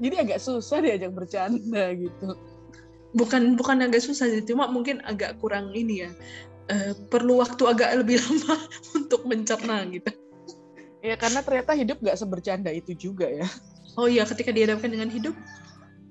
Jadi 0.00 0.14
agak 0.16 0.40
susah 0.40 0.80
diajak 0.80 1.12
bercanda 1.12 1.92
gitu. 1.92 2.32
bukan 3.10 3.58
bukan 3.58 3.82
agak 3.82 4.00
susah 4.00 4.30
sih 4.30 4.38
cuma 4.46 4.70
mungkin 4.70 5.02
agak 5.02 5.34
kurang 5.42 5.74
ini 5.74 6.06
ya 6.06 6.10
eh, 6.70 6.94
perlu 7.10 7.42
waktu 7.42 7.58
agak 7.66 7.90
lebih 7.98 8.16
lama 8.22 8.54
untuk 8.94 9.26
mencerna 9.26 9.82
gitu 9.90 10.14
Ya 11.00 11.18
karena 11.18 11.42
ternyata 11.42 11.72
hidup 11.74 11.98
nggak 11.98 12.14
sebercanda 12.14 12.70
itu 12.70 12.94
juga 12.94 13.26
ya. 13.26 13.48
oh 13.98 14.06
iya 14.06 14.22
ketika 14.22 14.54
dihadapkan 14.54 14.94
dengan 14.94 15.10
hidup 15.10 15.34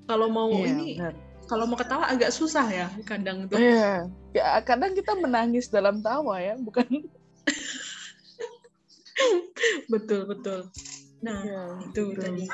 kalau 0.04 0.28
mau 0.28 0.52
Iya, 0.52 0.76
ini 0.76 0.88
benar. 1.00 1.14
kalau 1.48 1.64
mau 1.64 1.78
ketawa 1.80 2.04
agak 2.04 2.30
susah 2.30 2.68
ya 2.68 2.86
kadang 3.08 3.48
tuh 3.48 3.56
Iya. 3.56 4.04
Ya 4.36 4.60
kadang 4.60 4.92
kita 4.92 5.16
menangis 5.16 5.72
dalam 5.72 6.04
tawa 6.04 6.36
ya, 6.36 6.52
bukan 6.60 6.84
betul 9.92 10.28
betul 10.28 10.60
nah 11.20 11.40
Iya, 11.40 11.62
itu 11.88 12.02
betul. 12.12 12.20
tadi 12.20 12.44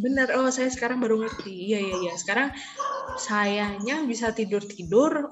benar 0.00 0.28
oh 0.34 0.50
saya 0.50 0.70
sekarang 0.70 0.98
baru 0.98 1.22
ngerti 1.22 1.50
iya 1.50 1.78
iya 1.78 1.96
iya 2.10 2.14
sekarang 2.18 2.50
sayanya 3.18 4.02
bisa 4.06 4.34
tidur 4.34 4.62
tidur 4.64 5.30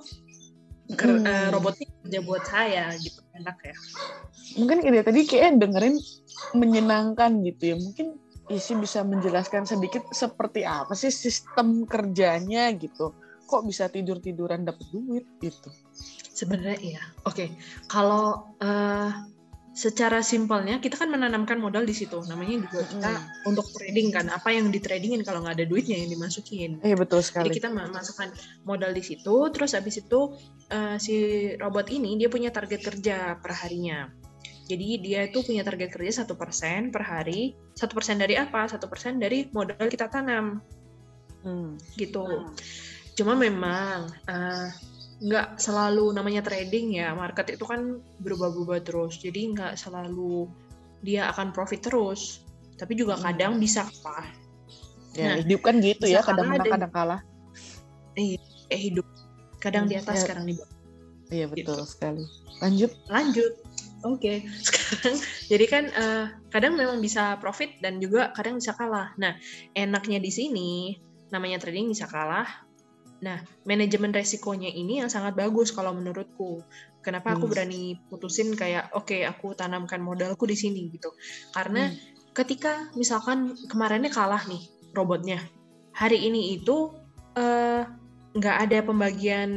Hmm. 0.92 1.48
robotnya 1.48 1.88
kerja 2.04 2.20
buat 2.20 2.44
saya 2.44 2.92
gitu 3.00 3.24
enak 3.32 3.56
ya 3.64 3.76
Mungkin 4.60 4.84
kayak 4.84 5.08
tadi 5.08 5.24
kayak 5.24 5.56
dengerin 5.56 5.96
menyenangkan 6.52 7.40
gitu 7.48 7.72
ya. 7.72 7.76
Mungkin 7.80 8.20
Isi 8.52 8.76
bisa 8.76 9.00
menjelaskan 9.00 9.64
sedikit 9.64 10.04
seperti 10.12 10.68
apa 10.68 10.92
sih 10.92 11.08
sistem 11.08 11.88
kerjanya 11.88 12.68
gitu. 12.76 13.16
Kok 13.48 13.64
bisa 13.64 13.88
tidur-tiduran 13.88 14.68
dapat 14.68 14.84
duit 14.92 15.24
gitu. 15.40 15.72
sebenarnya 16.32 16.78
iya 16.80 17.02
oke 17.24 17.44
kalau 17.88 18.56
eh, 18.60 19.10
secara 19.72 20.20
simpelnya 20.20 20.76
kita 20.78 21.00
kan 21.00 21.08
menanamkan 21.08 21.56
modal 21.56 21.88
di 21.88 21.96
situ 21.96 22.20
namanya 22.28 22.60
juga 22.68 22.84
kita 22.84 23.10
Mm-mm. 23.16 23.48
untuk 23.48 23.64
trading 23.72 24.12
kan 24.12 24.28
apa 24.28 24.52
yang 24.52 24.68
di 24.68 24.76
tradingin 24.84 25.24
kalau 25.24 25.40
nggak 25.40 25.56
ada 25.56 25.66
duitnya 25.66 25.96
yang 25.96 26.12
dimasukin 26.12 26.76
Iya 26.84 26.92
betul 27.00 27.24
Jadi 27.24 27.28
sekali. 27.32 27.48
kita 27.56 27.68
ma- 27.72 27.88
masukkan 27.88 28.28
modal 28.68 28.92
di 28.92 29.00
situ, 29.00 29.48
terus 29.48 29.72
habis 29.72 29.96
itu 29.96 30.36
eh, 30.68 31.00
si 31.00 31.16
robot 31.56 31.88
ini 31.88 32.20
dia 32.20 32.28
punya 32.28 32.52
target 32.52 32.84
kerja 32.84 33.40
per 33.40 33.56
harinya. 33.56 34.12
Jadi 34.68 34.88
dia 35.00 35.24
itu 35.24 35.40
punya 35.40 35.64
target 35.64 35.88
kerja 35.90 36.22
satu 36.22 36.36
persen 36.36 36.92
per 36.92 37.02
hari. 37.02 37.56
Satu 37.72 37.96
persen 37.96 38.20
dari 38.20 38.36
apa? 38.36 38.68
Satu 38.68 38.86
persen 38.86 39.16
dari 39.16 39.48
modal 39.50 39.88
kita 39.88 40.06
tanam, 40.06 40.60
Hmm. 41.42 41.74
gitu. 41.96 42.46
Cuma 43.16 43.34
memang 43.34 44.06
eh, 44.24 44.68
nggak 45.22 45.56
selalu 45.56 46.10
namanya 46.10 46.42
trading 46.42 46.98
ya. 46.98 47.14
Market 47.14 47.54
itu 47.54 47.62
kan 47.62 48.02
berubah-ubah 48.18 48.82
terus. 48.82 49.22
Jadi 49.22 49.54
nggak 49.54 49.78
selalu 49.78 50.50
dia 51.00 51.30
akan 51.30 51.54
profit 51.54 51.78
terus. 51.82 52.42
Tapi 52.74 52.98
juga 52.98 53.14
Hmm. 53.14 53.24
kadang 53.30 53.52
bisa 53.56 53.86
kalah. 54.02 54.26
Ya, 55.14 55.36
Nah, 55.36 55.44
hidup 55.44 55.60
kan 55.62 55.78
gitu 55.78 56.08
ya, 56.08 56.24
kadang 56.24 56.48
kalah 56.48 56.50
menang 56.50 56.66
dan- 56.66 56.74
kadang 56.74 56.92
kalah. 56.92 57.20
Kayak 58.12 58.42
hidup. 58.72 59.06
Kadang 59.62 59.84
di 59.86 59.94
Hmm, 59.94 60.02
atas, 60.02 60.16
ya. 60.24 60.26
kadang 60.34 60.46
di 60.48 60.54
bawah. 60.58 60.70
Iya 61.32 61.46
betul 61.48 61.80
sekali. 61.86 62.24
Lanjut. 62.60 62.92
lanjut 63.10 63.52
oke 64.02 64.34
sekarang 64.66 65.16
jadi 65.50 65.64
kan 65.66 65.84
eh, 65.90 66.24
kadang 66.46 66.78
memang 66.78 67.02
bisa 67.02 67.34
profit 67.38 67.74
dan 67.82 67.98
juga 67.98 68.30
kadang 68.34 68.58
bisa 68.62 68.70
kalah 68.74 69.10
nah 69.18 69.34
enaknya 69.74 70.22
di 70.22 70.30
sini 70.30 70.70
namanya 71.30 71.58
trading 71.58 71.90
bisa 71.90 72.06
kalah 72.06 72.46
nah 73.22 73.38
manajemen 73.62 74.10
resikonya 74.10 74.66
ini 74.68 74.98
yang 74.98 75.06
sangat 75.06 75.38
bagus 75.38 75.70
kalau 75.70 75.94
menurutku 75.94 76.66
kenapa 77.06 77.38
aku 77.38 77.46
Hmm. 77.46 77.52
berani 77.54 77.82
putusin 78.10 78.52
kayak 78.58 78.90
oke 78.98 79.14
aku 79.22 79.54
tanamkan 79.54 80.02
modalku 80.02 80.42
di 80.44 80.58
sini 80.58 80.90
gitu 80.90 81.14
karena 81.54 81.88
Hmm. 81.88 81.96
ketika 82.34 82.90
misalkan 82.98 83.54
kemarinnya 83.70 84.10
kalah 84.10 84.42
nih 84.50 84.66
robotnya 84.90 85.38
hari 85.94 86.26
ini 86.26 86.58
itu 86.58 86.90
eh, 87.38 87.86
nggak 88.36 88.56
ada 88.68 88.78
pembagian 88.84 89.50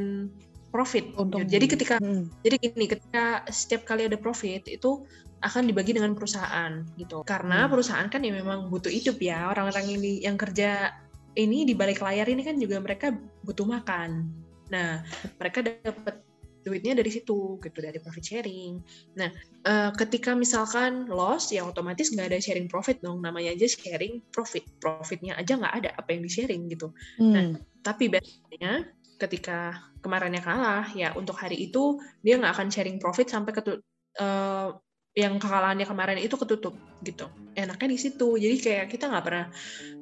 profit 0.72 1.16
Untung. 1.16 1.48
jadi 1.48 1.66
ketika 1.72 1.96
Hmm. 2.00 2.28
jadi 2.44 2.56
gini, 2.60 2.86
ketika 2.92 3.48
setiap 3.48 3.88
kali 3.88 4.06
ada 4.06 4.20
profit 4.20 4.68
itu 4.68 5.08
akan 5.44 5.70
dibagi 5.70 5.94
dengan 5.94 6.18
perusahaan 6.18 6.84
gitu. 6.98 7.22
Karena 7.24 7.66
Hmm. 7.66 7.72
perusahaan 7.72 8.08
kan 8.10 8.20
ya 8.26 8.34
memang 8.34 8.68
butuh 8.74 8.90
hidup 8.90 9.22
ya. 9.22 9.48
Orang-orang 9.54 9.86
ini 9.94 10.26
yang 10.26 10.36
kerja 10.36 10.90
ini 11.36 11.68
di 11.68 11.76
balik 11.76 12.00
layar 12.00 12.28
ini 12.32 12.42
kan 12.42 12.56
juga 12.56 12.80
mereka 12.80 13.12
butuh 13.44 13.68
makan. 13.68 14.32
Nah, 14.72 15.04
mereka 15.38 15.62
dapat 15.62 16.24
duitnya 16.66 16.98
dari 16.98 17.14
situ 17.14 17.62
gitu 17.62 17.78
dari 17.78 18.02
profit 18.02 18.26
sharing. 18.26 18.82
Nah, 19.22 19.30
eh, 19.70 19.92
ketika 20.02 20.34
misalkan 20.34 21.06
loss 21.06 21.54
ya 21.54 21.62
otomatis 21.62 22.10
nggak 22.10 22.34
ada 22.34 22.40
sharing 22.42 22.66
profit 22.66 22.98
dong. 23.06 23.22
Namanya 23.22 23.54
aja 23.54 23.70
sharing 23.70 24.26
profit. 24.34 24.66
Profitnya 24.82 25.38
aja 25.38 25.62
nggak 25.62 25.76
ada 25.86 25.90
apa 25.94 26.10
yang 26.18 26.26
di 26.26 26.32
sharing 26.34 26.66
gitu. 26.74 26.90
Hmm. 27.22 27.62
Tapi 27.86 28.10
biasanya 28.10 28.90
ketika 29.22 29.78
kemarinnya 30.02 30.42
kalah, 30.42 30.90
ya 30.98 31.14
untuk 31.14 31.38
hari 31.38 31.70
itu 31.70 32.02
dia 32.26 32.42
nggak 32.42 32.58
akan 32.58 32.68
sharing 32.74 32.98
profit 32.98 33.30
sampai 33.30 33.54
ketu 33.54 33.78
eh, 34.18 34.70
yang 35.16 35.40
kekalahannya 35.40 35.88
kemarin 35.88 36.20
itu 36.20 36.36
ketutup 36.36 36.76
gitu. 37.02 37.32
Enaknya 37.56 37.88
di 37.96 38.00
situ. 38.00 38.36
Jadi 38.36 38.56
kayak 38.60 38.86
kita 38.92 39.08
nggak 39.08 39.26
pernah 39.26 39.48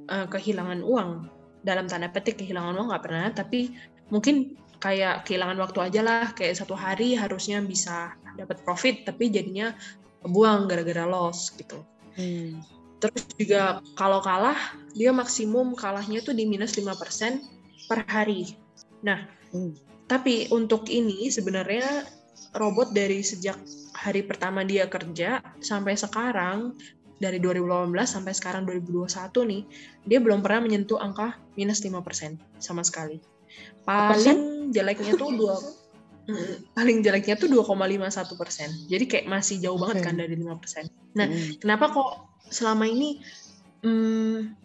eh, 0.09 0.27
kehilangan 0.27 0.79
uang 0.81 1.09
dalam 1.63 1.85
tanda 1.87 2.09
petik 2.09 2.41
kehilangan 2.41 2.73
uang 2.75 2.87
nggak 2.89 3.03
pernah. 3.05 3.27
Tapi 3.29 3.59
mungkin 4.09 4.57
kayak 4.81 5.29
kehilangan 5.29 5.57
waktu 5.61 5.79
aja 5.85 6.01
lah. 6.01 6.25
Kayak 6.33 6.65
satu 6.65 6.73
hari 6.73 7.13
harusnya 7.13 7.61
bisa 7.61 8.17
dapat 8.35 8.65
profit, 8.65 9.05
tapi 9.05 9.29
jadinya 9.29 9.71
buang 10.25 10.65
gara-gara 10.65 11.05
loss 11.05 11.53
gitu. 11.53 11.85
Hmm. 12.17 12.59
Terus 12.97 13.21
juga 13.37 13.83
kalau 13.99 14.23
kalah, 14.23 14.57
dia 14.97 15.13
maksimum 15.13 15.77
kalahnya 15.77 16.23
tuh 16.25 16.33
di 16.33 16.47
minus 16.49 16.73
5% 16.73 16.89
per 17.85 18.07
hari. 18.07 18.55
Nah, 19.03 19.27
Hmm. 19.53 19.77
Tapi 20.09 20.49
untuk 20.49 20.89
ini 20.89 21.29
sebenarnya 21.29 22.03
robot 22.53 22.93
dari 22.93 23.25
sejak 23.25 23.57
hari 23.97 24.25
pertama 24.25 24.61
dia 24.65 24.85
kerja 24.89 25.41
sampai 25.61 25.97
sekarang 25.97 26.77
dari 27.21 27.39
2018 27.39 27.93
sampai 28.03 28.33
sekarang 28.35 28.67
2021 28.67 29.07
nih, 29.47 29.61
dia 30.03 30.19
belum 30.19 30.43
pernah 30.43 30.67
menyentuh 30.67 30.99
angka 30.99 31.39
minus 31.55 31.79
5% 31.79 32.35
sama 32.59 32.83
sekali. 32.83 33.21
Paling 33.87 34.73
jeleknya 34.75 35.13
tuh 35.15 35.31
dua 35.37 35.55
paling 36.71 37.03
jeleknya 37.03 37.35
tuh 37.35 37.51
2,51 37.51 38.39
persen. 38.39 38.69
Jadi 38.87 39.03
kayak 39.11 39.25
masih 39.27 39.59
jauh 39.59 39.75
banget 39.75 39.99
okay. 39.99 40.07
kan 40.07 40.15
dari 40.15 40.35
5 40.39 40.55
persen. 40.61 40.87
Nah, 41.19 41.27
hmm. 41.27 41.59
kenapa 41.59 41.91
kok 41.91 42.11
selama 42.47 42.87
ini 42.87 43.19
hmm, 43.83 44.55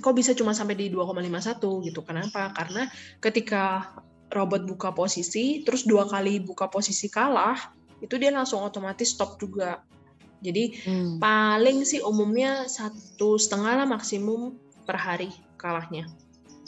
kok 0.00 0.14
bisa 0.16 0.32
cuma 0.32 0.56
sampai 0.56 0.80
di 0.80 0.88
2,51 0.88 1.60
gitu? 1.84 2.00
Kenapa? 2.00 2.56
Karena 2.56 2.88
ketika 3.20 3.92
robot 4.34 4.66
buka 4.66 4.90
posisi, 4.90 5.62
terus 5.62 5.86
dua 5.86 6.10
kali 6.10 6.42
buka 6.42 6.66
posisi 6.66 7.06
kalah, 7.06 7.56
itu 8.02 8.18
dia 8.18 8.34
langsung 8.34 8.60
otomatis 8.66 9.14
stop 9.14 9.38
juga. 9.38 9.80
Jadi 10.44 10.76
hmm. 10.84 11.22
paling 11.22 11.86
sih 11.88 12.04
umumnya 12.04 12.68
satu 12.68 13.40
setengah 13.40 13.80
lah 13.80 13.86
maksimum 13.88 14.58
per 14.84 14.98
hari 15.00 15.32
kalahnya. 15.56 16.10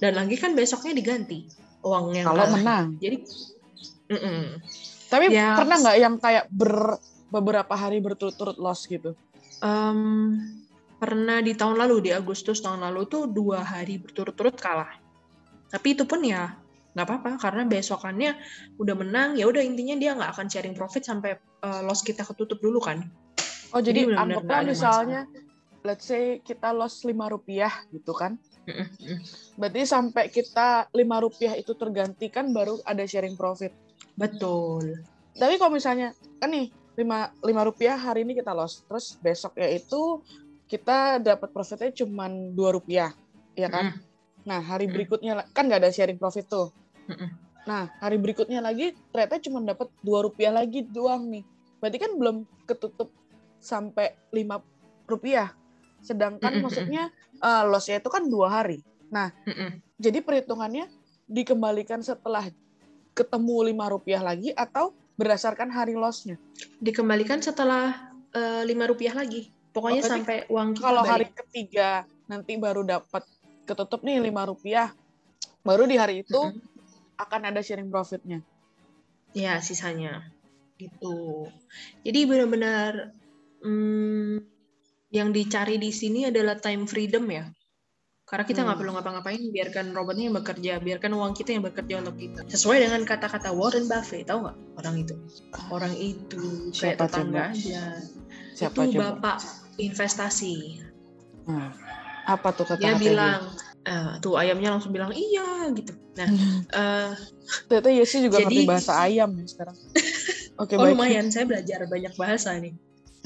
Dan 0.00 0.16
lagi 0.16 0.38
kan 0.38 0.57
besoknya 0.57 0.96
diganti 0.96 1.44
uangnya. 1.85 2.24
Kalau 2.24 2.46
menang. 2.55 2.96
Jadi 3.02 3.16
Mm 4.07 4.18
-mm. 4.22 4.42
Tapi 5.07 5.35
ya, 5.35 5.55
pernah 5.55 5.76
nggak 5.83 5.98
yang 5.98 6.14
kayak 6.18 6.46
ber, 6.50 6.98
beberapa 7.31 7.74
hari 7.74 8.02
berturut-turut 8.02 8.59
loss 8.59 8.87
gitu? 8.87 9.14
Um, 9.62 10.38
pernah 10.98 11.42
di 11.42 11.55
tahun 11.55 11.79
lalu 11.79 12.07
di 12.07 12.11
Agustus 12.14 12.62
tahun 12.62 12.83
lalu 12.90 13.07
tuh 13.07 13.31
dua 13.31 13.62
hari 13.62 13.98
berturut-turut 14.02 14.59
kalah. 14.59 14.98
Tapi 15.70 15.98
itu 15.98 16.07
pun 16.07 16.22
ya 16.22 16.55
nggak 16.96 17.04
apa-apa 17.04 17.37
karena 17.37 17.62
besokannya 17.68 18.40
udah 18.80 18.94
menang 18.96 19.37
ya 19.37 19.44
udah 19.44 19.61
intinya 19.61 20.00
dia 20.00 20.16
nggak 20.16 20.32
akan 20.32 20.48
sharing 20.48 20.72
profit 20.72 21.04
sampai 21.04 21.37
uh, 21.61 21.85
loss 21.85 22.00
kita 22.00 22.24
ketutup 22.24 22.56
dulu 22.64 22.80
kan. 22.80 23.04
Oh 23.76 23.85
jadi, 23.85 24.09
jadi 24.09 24.16
anggaplah 24.16 24.64
misalnya 24.64 25.28
masalah. 25.28 25.85
let's 25.85 26.09
say 26.09 26.40
kita 26.40 26.72
loss 26.72 27.04
lima 27.04 27.28
rupiah 27.28 27.85
gitu 27.92 28.16
kan. 28.16 28.40
Berarti 29.61 29.85
sampai 29.85 30.32
kita 30.32 30.88
lima 30.96 31.20
rupiah 31.20 31.52
itu 31.52 31.76
tergantikan 31.76 32.50
baru 32.56 32.80
ada 32.88 33.04
sharing 33.04 33.37
profit. 33.37 33.76
Betul. 34.16 35.04
Tapi 35.37 35.61
kalau 35.61 35.76
misalnya 35.76 36.16
kan 36.40 36.48
nih 36.48 36.72
lima 36.96 37.28
lima 37.44 37.62
rupiah 37.68 38.00
hari 38.00 38.24
ini 38.24 38.32
kita 38.32 38.56
loss, 38.56 38.80
terus 38.88 39.20
besok 39.20 39.52
ya 39.61 39.68
itu 39.68 40.24
kita 40.66 41.20
dapat 41.20 41.52
profitnya 41.52 41.92
cuma 41.92 42.26
dua 42.32 42.72
rupiah, 42.72 43.12
ya 43.52 43.68
kan? 43.68 43.92
Mm. 43.92 43.96
Nah 44.48 44.61
hari 44.64 44.88
berikutnya 44.88 45.44
kan 45.52 45.68
nggak 45.68 45.85
ada 45.85 45.92
sharing 45.92 46.16
profit 46.16 46.48
tuh. 46.48 46.72
Nah 47.66 47.90
hari 47.99 48.16
berikutnya 48.23 48.62
lagi 48.62 48.95
ternyata 49.11 49.42
cuma 49.42 49.59
dapat 49.61 49.90
dua 50.01 50.23
rupiah 50.23 50.55
lagi 50.55 50.87
doang 50.87 51.27
nih. 51.27 51.45
Berarti 51.83 51.99
kan 51.99 52.12
belum 52.14 52.37
ketutup 52.64 53.11
sampai 53.59 54.14
lima 54.31 54.62
rupiah. 55.11 55.51
Sedangkan 56.01 56.59
mm 56.59 56.62
maksudnya 56.62 57.11
uh, 57.42 57.66
lossnya 57.66 57.99
itu 57.99 58.07
kan 58.07 58.31
dua 58.31 58.62
hari. 58.62 58.81
Nah 59.11 59.35
mm 59.45 59.83
jadi 59.97 60.23
perhitungannya 60.23 60.87
dikembalikan 61.27 62.05
setelah 62.05 62.47
ketemu 63.16 63.73
lima 63.73 63.88
rupiah 63.88 64.21
lagi 64.21 64.53
atau 64.53 64.95
berdasarkan 65.16 65.73
hari 65.73 65.97
lossnya? 65.97 66.37
Dikembalikan 66.79 67.40
setelah 67.40 68.12
eh, 68.37 68.62
lima 68.69 68.85
uh, 68.85 68.88
rupiah 68.92 69.16
lagi. 69.16 69.49
Pokoknya 69.73 70.05
oh, 70.05 70.09
sampai 70.09 70.45
uang 70.53 70.77
kita 70.77 70.85
Kalau 70.85 71.03
balik. 71.05 71.12
hari 71.12 71.27
ketiga 71.33 72.05
nanti 72.29 72.61
baru 72.61 72.85
dapat 72.85 73.25
ketutup 73.64 74.05
nih 74.05 74.21
lima 74.21 74.45
rupiah, 74.45 74.92
baru 75.64 75.88
di 75.88 75.97
hari 75.97 76.23
itu 76.23 76.37
mm 76.37 76.53
-hmm. 76.53 76.75
Akan 77.16 77.40
ada 77.52 77.61
sharing 77.64 77.90
profitnya. 77.92 78.40
Ya 79.37 79.61
sisanya 79.61 80.37
gitu. 80.76 81.48
Jadi 82.05 82.20
benar-benar 82.29 83.16
hmm, 83.64 84.44
yang 85.12 85.33
dicari 85.33 85.81
di 85.81 85.90
sini 85.90 86.29
adalah 86.29 86.61
time 86.61 86.85
freedom 86.85 87.24
ya. 87.33 87.48
Karena 88.26 88.42
kita 88.42 88.66
nggak 88.66 88.74
hmm. 88.74 88.83
perlu 88.83 88.92
ngapa-ngapain, 88.98 89.42
biarkan 89.55 89.87
robotnya 89.94 90.24
yang 90.26 90.37
bekerja, 90.42 90.72
biarkan 90.83 91.14
uang 91.14 91.33
kita 91.38 91.55
yang 91.55 91.62
bekerja 91.62 91.94
untuk 92.02 92.18
kita. 92.18 92.42
Sesuai 92.50 92.83
dengan 92.83 93.07
kata-kata 93.07 93.55
Warren 93.55 93.87
Buffett, 93.87 94.26
tahu 94.26 94.50
nggak 94.50 94.57
orang 94.83 94.94
itu? 94.98 95.14
Orang 95.70 95.94
itu 95.94 96.42
kayak 96.74 96.98
Siapa 96.98 97.07
tetangga 97.07 97.44
coba? 97.55 97.55
aja. 97.55 97.85
Siapa 98.59 98.81
itu 98.83 98.98
coba? 98.98 99.05
bapak 99.14 99.38
investasi. 99.79 100.55
Hmm. 101.46 101.70
Apa 102.26 102.48
tuh 102.50 102.66
kata 102.66 102.83
Dia 102.83 102.98
bilang, 102.98 103.55
uh, 103.87 104.18
tuh 104.18 104.35
ayamnya 104.35 104.74
langsung 104.74 104.90
bilang 104.90 105.14
iya 105.14 105.70
gitu. 105.70 105.94
Nah, 106.16 106.29
uh, 106.72 107.12
ternyata 107.68 107.90
Yesi 107.92 108.24
juga 108.24 108.40
jadi, 108.40 108.48
ngerti 108.48 108.68
bahasa 108.68 108.92
ayam 109.05 109.31
ya 109.37 109.46
sekarang. 109.46 109.76
Oke, 110.57 110.72
okay, 110.72 110.76
oh, 110.81 110.85
baik. 110.88 110.92
lumayan. 110.96 111.26
Saya 111.29 111.44
belajar 111.44 111.85
banyak 111.85 112.14
bahasa 112.16 112.57
nih. 112.57 112.74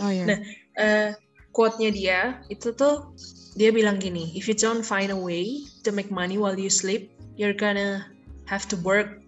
Oh, 0.02 0.10
iya. 0.10 0.24
Nah, 0.26 0.38
uh, 0.76 1.10
quote-nya 1.54 1.90
dia 1.94 2.20
itu 2.50 2.74
tuh 2.74 3.14
dia 3.54 3.70
bilang 3.70 3.98
gini, 4.02 4.34
if 4.34 4.46
you 4.50 4.54
don't 4.54 4.82
find 4.82 5.10
a 5.14 5.18
way 5.18 5.62
to 5.86 5.90
make 5.94 6.10
money 6.10 6.38
while 6.38 6.54
you 6.58 6.70
sleep, 6.70 7.10
you're 7.38 7.54
gonna 7.54 8.06
have 8.46 8.66
to 8.66 8.78
work 8.82 9.22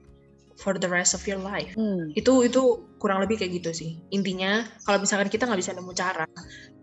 for 0.63 0.79
the 0.79 0.87
rest 0.87 1.19
of 1.19 1.27
your 1.27 1.43
life. 1.43 1.75
Hmm. 1.75 2.15
Itu 2.15 2.47
itu 2.47 2.87
kurang 3.03 3.19
lebih 3.19 3.43
kayak 3.43 3.59
gitu 3.59 3.71
sih. 3.75 3.91
Intinya 4.15 4.63
kalau 4.87 5.03
misalkan 5.03 5.27
kita 5.27 5.51
nggak 5.51 5.59
bisa 5.59 5.75
nemu 5.75 5.93
cara 5.99 6.27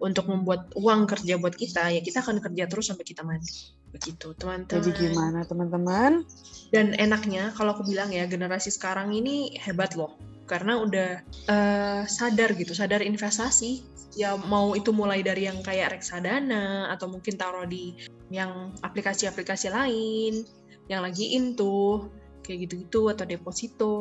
untuk 0.03 0.27
membuat 0.27 0.75
uang 0.75 1.07
kerja 1.07 1.39
buat 1.39 1.55
kita, 1.55 1.95
ya 1.95 2.03
kita 2.03 2.19
akan 2.19 2.43
kerja 2.43 2.67
terus 2.67 2.91
sampai 2.91 3.07
kita 3.07 3.23
mati. 3.23 3.71
Begitu, 3.89 4.35
teman-teman. 4.37 4.75
Jadi 4.83 4.91
gimana, 4.93 5.39
teman-teman? 5.47 6.27
Dan 6.69 6.93
enaknya 6.99 7.55
kalau 7.55 7.73
aku 7.73 7.87
bilang 7.87 8.13
ya 8.13 8.27
generasi 8.29 8.69
sekarang 8.69 9.15
ini 9.15 9.57
hebat 9.57 9.97
loh 9.97 10.19
karena 10.45 10.81
udah 10.81 11.09
uh, 11.49 12.01
sadar 12.05 12.53
gitu, 12.59 12.75
sadar 12.75 12.99
investasi. 12.99 13.81
Ya 14.17 14.33
mau 14.35 14.73
itu 14.73 14.89
mulai 14.89 15.21
dari 15.21 15.45
yang 15.45 15.61
kayak 15.61 15.95
reksadana 15.95 16.89
atau 16.89 17.05
mungkin 17.05 17.37
taruh 17.37 17.69
di 17.69 17.93
yang 18.33 18.73
aplikasi-aplikasi 18.81 19.69
lain 19.69 20.45
yang 20.89 21.05
lagi 21.05 21.37
into 21.37 22.09
kayak 22.49 22.65
gitu-gitu 22.65 23.13
atau 23.13 23.29
deposito. 23.29 23.93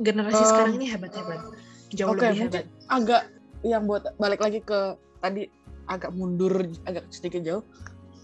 Generasi 0.00 0.40
uh, 0.40 0.48
sekarang 0.48 0.74
ini 0.80 0.88
hebat-hebat. 0.88 1.40
Jauh 1.92 2.16
okay, 2.16 2.32
lebih 2.32 2.40
hebat. 2.48 2.64
Agak 2.88 3.22
yang 3.60 3.84
buat 3.84 4.16
balik 4.16 4.40
lagi 4.40 4.64
ke 4.64 4.96
tadi 5.20 5.52
agak 5.92 6.16
mundur 6.16 6.64
agak 6.88 7.04
sedikit 7.12 7.44
jauh. 7.44 7.64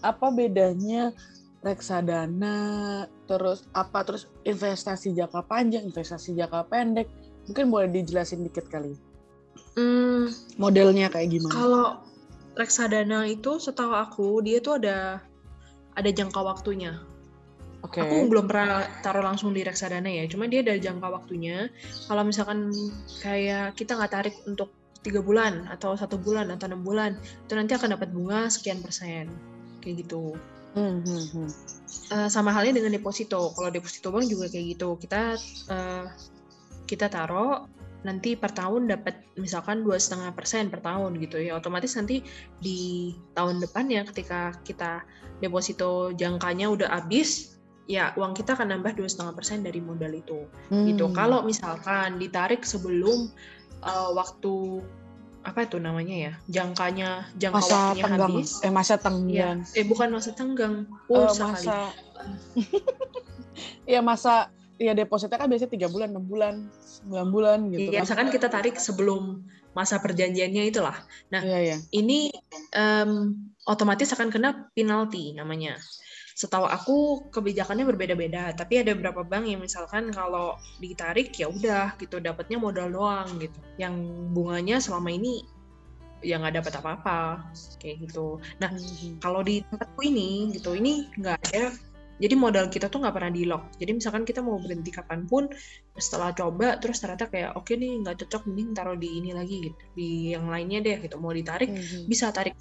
Apa 0.01 0.33
bedanya 0.33 1.13
reksadana 1.61 2.57
terus 3.29 3.69
apa 3.77 4.01
terus 4.01 4.25
investasi 4.41 5.13
jangka 5.13 5.45
panjang, 5.45 5.85
investasi 5.85 6.33
jangka 6.33 6.67
pendek 6.67 7.07
Mungkin 7.47 7.65
boleh 7.71 7.89
dijelasin 7.91 8.47
dikit 8.47 8.71
kali. 8.71 8.95
Hmm, 9.75 10.31
modelnya 10.55 11.11
kayak 11.11 11.33
gimana? 11.33 11.51
Kalau 11.51 11.85
reksadana 12.55 13.25
itu 13.27 13.57
setahu 13.57 13.91
aku 13.91 14.39
dia 14.45 14.61
tuh 14.63 14.79
ada 14.79 15.19
ada 15.97 16.09
jangka 16.09 16.39
waktunya. 16.39 17.03
Okay. 17.93 18.01
Aku 18.01 18.25
belum 18.25 18.49
pernah 18.49 18.89
taruh 19.05 19.21
langsung 19.21 19.53
di 19.53 19.61
reksadana 19.61 20.09
ya, 20.09 20.25
cuma 20.25 20.49
dia 20.49 20.65
ada 20.65 20.73
jangka 20.73 21.13
waktunya. 21.13 21.69
Kalau 22.09 22.25
misalkan 22.25 22.73
kayak 23.21 23.77
kita 23.77 23.93
nggak 23.93 24.09
tarik 24.09 24.35
untuk 24.49 24.73
tiga 25.05 25.21
bulan 25.21 25.69
atau 25.69 25.93
satu 25.93 26.17
bulan 26.17 26.49
atau 26.49 26.65
enam 26.73 26.81
bulan, 26.81 27.21
itu 27.21 27.53
nanti 27.53 27.77
akan 27.77 27.93
dapat 27.93 28.09
bunga 28.09 28.49
sekian 28.49 28.81
persen, 28.81 29.29
kayak 29.85 30.09
gitu. 30.09 30.33
Hmm, 30.73 31.05
hmm, 31.05 31.25
hmm. 31.37 31.49
Uh, 32.09 32.29
sama 32.33 32.49
halnya 32.49 32.81
dengan 32.81 32.97
deposito. 32.97 33.53
Kalau 33.53 33.69
deposito 33.69 34.09
bank 34.09 34.25
juga 34.25 34.49
kayak 34.49 34.73
gitu. 34.73 34.97
Kita 34.97 35.37
uh, 35.69 36.09
kita 36.89 37.13
taruh 37.13 37.69
nanti 38.03 38.35
per 38.35 38.51
tahun 38.51 38.91
dapat 38.91 39.15
misalkan 39.39 39.85
dua 39.85 39.95
setengah 39.95 40.35
persen 40.35 40.67
per 40.67 40.83
tahun 40.83 41.15
gitu 41.23 41.39
ya 41.39 41.55
otomatis 41.55 41.95
nanti 41.95 42.19
di 42.59 43.13
tahun 43.31 43.63
depan 43.63 43.87
ya 43.87 44.03
ketika 44.03 44.51
kita 44.67 45.07
deposito 45.39 46.11
jangkanya 46.11 46.67
udah 46.67 46.91
habis 46.91 47.52
ya 47.83 48.15
uang 48.15 48.31
kita 48.31 48.55
akan 48.55 48.71
nambah 48.77 48.95
dua 48.95 49.07
setengah 49.11 49.35
persen 49.35 49.59
dari 49.59 49.83
modal 49.83 50.15
itu 50.15 50.47
hmm. 50.71 50.87
gitu 50.93 51.11
kalau 51.11 51.43
misalkan 51.43 52.15
ditarik 52.15 52.63
sebelum 52.63 53.27
uh, 53.83 54.09
waktu 54.15 54.79
apa 55.43 55.67
itu 55.67 55.75
namanya 55.75 56.15
ya 56.15 56.33
jangkanya 56.47 57.27
jangka 57.35 57.59
masa 57.59 57.75
waktunya 57.75 58.03
tenggang. 58.07 58.31
habis 58.31 58.49
eh 58.63 58.71
masa 58.71 58.95
tenggang 58.95 59.59
ya, 59.67 59.75
eh 59.75 59.83
bukan 59.83 60.07
masa 60.15 60.31
tenggang 60.31 60.87
pulsa 61.03 61.43
uh, 61.43 61.47
masa 61.51 61.77
ya 63.93 63.99
masa 63.99 64.47
Iya 64.81 64.97
depositnya 64.97 65.37
kan 65.37 65.47
biasanya 65.47 65.71
tiga 65.71 65.87
bulan, 65.87 66.11
enam 66.11 66.25
bulan, 66.25 66.67
sembilan 66.81 67.27
bulan 67.29 67.59
gitu. 67.69 67.93
Iya, 67.93 68.01
kan. 68.01 68.03
misalkan 68.03 68.29
kita 68.33 68.47
tarik 68.49 68.75
sebelum 68.81 69.45
masa 69.77 70.01
perjanjiannya 70.01 70.63
itulah. 70.65 70.97
Nah, 71.29 71.41
iya, 71.45 71.59
iya. 71.61 71.77
ini 71.93 72.33
um, 72.73 73.37
otomatis 73.69 74.09
akan 74.17 74.33
kena 74.33 74.73
penalti 74.73 75.37
namanya. 75.37 75.77
Setahu 76.33 76.65
aku 76.65 76.95
kebijakannya 77.29 77.85
berbeda-beda, 77.93 78.57
tapi 78.57 78.81
ada 78.81 78.97
beberapa 78.97 79.21
bank 79.21 79.45
yang 79.45 79.61
misalkan 79.61 80.09
kalau 80.09 80.57
ditarik 80.81 81.29
ya 81.37 81.49
udah 81.49 81.93
gitu 82.01 82.17
dapatnya 82.17 82.57
modal 82.57 82.89
doang 82.89 83.29
gitu. 83.37 83.59
Yang 83.77 83.95
bunganya 84.33 84.81
selama 84.81 85.13
ini 85.13 85.45
ya 86.23 86.39
nggak 86.39 86.63
dapat 86.63 86.73
apa-apa 86.79 87.19
kayak 87.77 88.09
gitu. 88.09 88.39
Nah, 88.57 88.71
hmm. 88.71 89.19
kalau 89.19 89.43
di 89.43 89.61
tempatku 89.61 90.01
ini 90.01 90.55
gitu, 90.55 90.73
ini 90.73 91.11
nggak 91.19 91.37
ada 91.51 91.75
Jadi 92.21 92.37
modal 92.37 92.69
kita 92.69 92.93
tuh 92.93 93.01
nggak 93.01 93.15
pernah 93.19 93.33
di 93.33 93.43
lock. 93.43 93.73
Jadi 93.81 93.91
misalkan 93.97 94.23
kita 94.23 94.39
mau 94.39 94.61
berhenti 94.61 94.93
kapan 94.93 95.25
pun, 95.25 95.49
setelah 95.97 96.29
coba 96.31 96.77
terus 96.77 97.01
ternyata 97.01 97.25
kayak 97.25 97.57
oke 97.57 97.65
okay 97.67 97.75
nih 97.75 98.05
nggak 98.05 98.21
cocok, 98.23 98.47
mending 98.47 98.69
taruh 98.77 98.95
di 98.95 99.09
ini 99.17 99.33
lagi 99.33 99.67
gitu, 99.67 99.77
di 99.97 100.09
yang 100.37 100.45
lainnya 100.47 100.79
deh 100.85 100.97
gitu. 101.01 101.17
Mau 101.17 101.33
ditarik 101.33 101.73
mm-hmm. 101.73 102.05
bisa 102.05 102.29
tarik, 102.29 102.53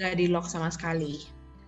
nggak 0.00 0.12
di 0.16 0.26
lock 0.32 0.48
sama 0.48 0.72
sekali. 0.72 1.20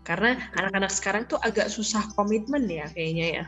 Karena 0.05 0.37
anak-anak 0.53 0.93
sekarang 0.93 1.25
tuh 1.25 1.41
agak 1.41 1.73
susah 1.73 2.05
komitmen 2.13 2.69
ya 2.69 2.87
kayaknya 2.93 3.27
ya. 3.43 3.45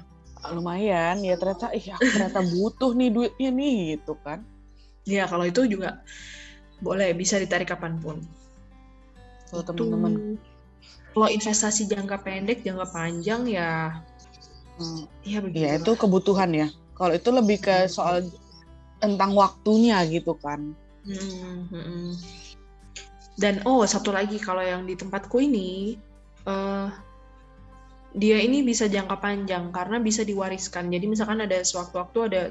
Lumayan 0.50 1.20
ya 1.20 1.36
ternyata, 1.36 1.68
ih 1.76 1.84
aku 1.92 2.06
ternyata 2.16 2.40
butuh 2.40 2.96
nih 2.96 3.10
duitnya 3.12 3.50
nih 3.52 3.76
gitu 3.96 4.16
kan. 4.24 4.40
Ya 5.04 5.28
kalau 5.28 5.44
itu 5.44 5.68
juga 5.68 6.00
boleh 6.80 7.12
bisa 7.12 7.36
ditarik 7.36 7.68
kapan 7.68 8.00
pun. 8.00 8.24
Kalau 9.52 9.62
teman-teman 9.62 10.40
kalau 11.16 11.32
investasi 11.32 11.88
jangka 11.88 12.20
pendek, 12.20 12.60
jangka 12.60 12.92
panjang 12.92 13.48
ya 13.48 14.00
hmm. 14.76 15.04
ya 15.24 15.38
begitu. 15.40 15.64
Ya 15.64 15.70
itu 15.80 15.92
kebutuhan 15.96 16.52
ya. 16.52 16.68
Kalau 16.96 17.12
itu 17.12 17.28
lebih 17.32 17.60
ke 17.60 17.88
soal 17.88 18.24
tentang 19.00 19.36
waktunya 19.36 20.00
gitu 20.08 20.36
kan. 20.40 20.76
Hmm, 21.04 21.68
hmm, 21.68 21.84
hmm. 21.84 22.12
Dan 23.36 23.60
oh 23.68 23.84
satu 23.84 24.12
lagi 24.12 24.40
kalau 24.40 24.64
yang 24.64 24.88
di 24.88 24.96
tempatku 24.96 25.36
ini 25.40 25.96
uh, 26.46 26.88
dia 28.16 28.40
ini 28.40 28.64
bisa 28.64 28.88
jangka 28.88 29.20
panjang 29.20 29.68
karena 29.74 30.00
bisa 30.00 30.24
diwariskan. 30.24 30.88
Jadi 30.88 31.04
misalkan 31.04 31.44
ada 31.44 31.60
sewaktu-waktu 31.60 32.18
ada 32.32 32.42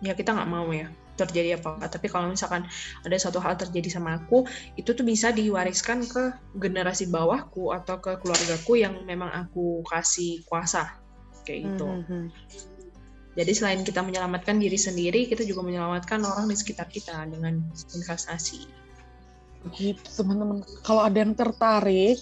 ya 0.00 0.16
kita 0.16 0.32
nggak 0.32 0.50
mau 0.50 0.66
ya 0.72 0.88
terjadi 1.20 1.60
apa-apa. 1.60 1.92
Tapi 1.92 2.08
kalau 2.08 2.32
misalkan 2.32 2.64
ada 3.04 3.16
satu 3.20 3.36
hal 3.38 3.60
terjadi 3.60 3.92
sama 3.92 4.16
aku, 4.16 4.48
itu 4.80 4.96
tuh 4.96 5.04
bisa 5.04 5.28
diwariskan 5.30 6.08
ke 6.08 6.32
generasi 6.56 7.12
bawahku 7.12 7.76
atau 7.76 8.00
ke 8.00 8.16
keluargaku 8.24 8.80
yang 8.80 9.04
memang 9.04 9.28
aku 9.28 9.84
kasih 9.84 10.40
kuasa 10.48 10.96
kayak 11.44 11.68
gitu. 11.68 11.86
Mm 11.86 12.02
-hmm. 12.08 12.24
Jadi 13.32 13.52
selain 13.56 13.80
kita 13.80 14.04
menyelamatkan 14.04 14.60
diri 14.60 14.76
sendiri, 14.76 15.24
kita 15.24 15.40
juga 15.48 15.64
menyelamatkan 15.64 16.20
orang 16.20 16.52
di 16.52 16.56
sekitar 16.56 16.88
kita 16.92 17.24
dengan 17.32 17.64
investasi. 17.96 18.68
Gitu 19.72 20.04
teman-teman. 20.20 20.60
Kalau 20.84 21.00
ada 21.00 21.16
yang 21.16 21.32
tertarik, 21.32 22.20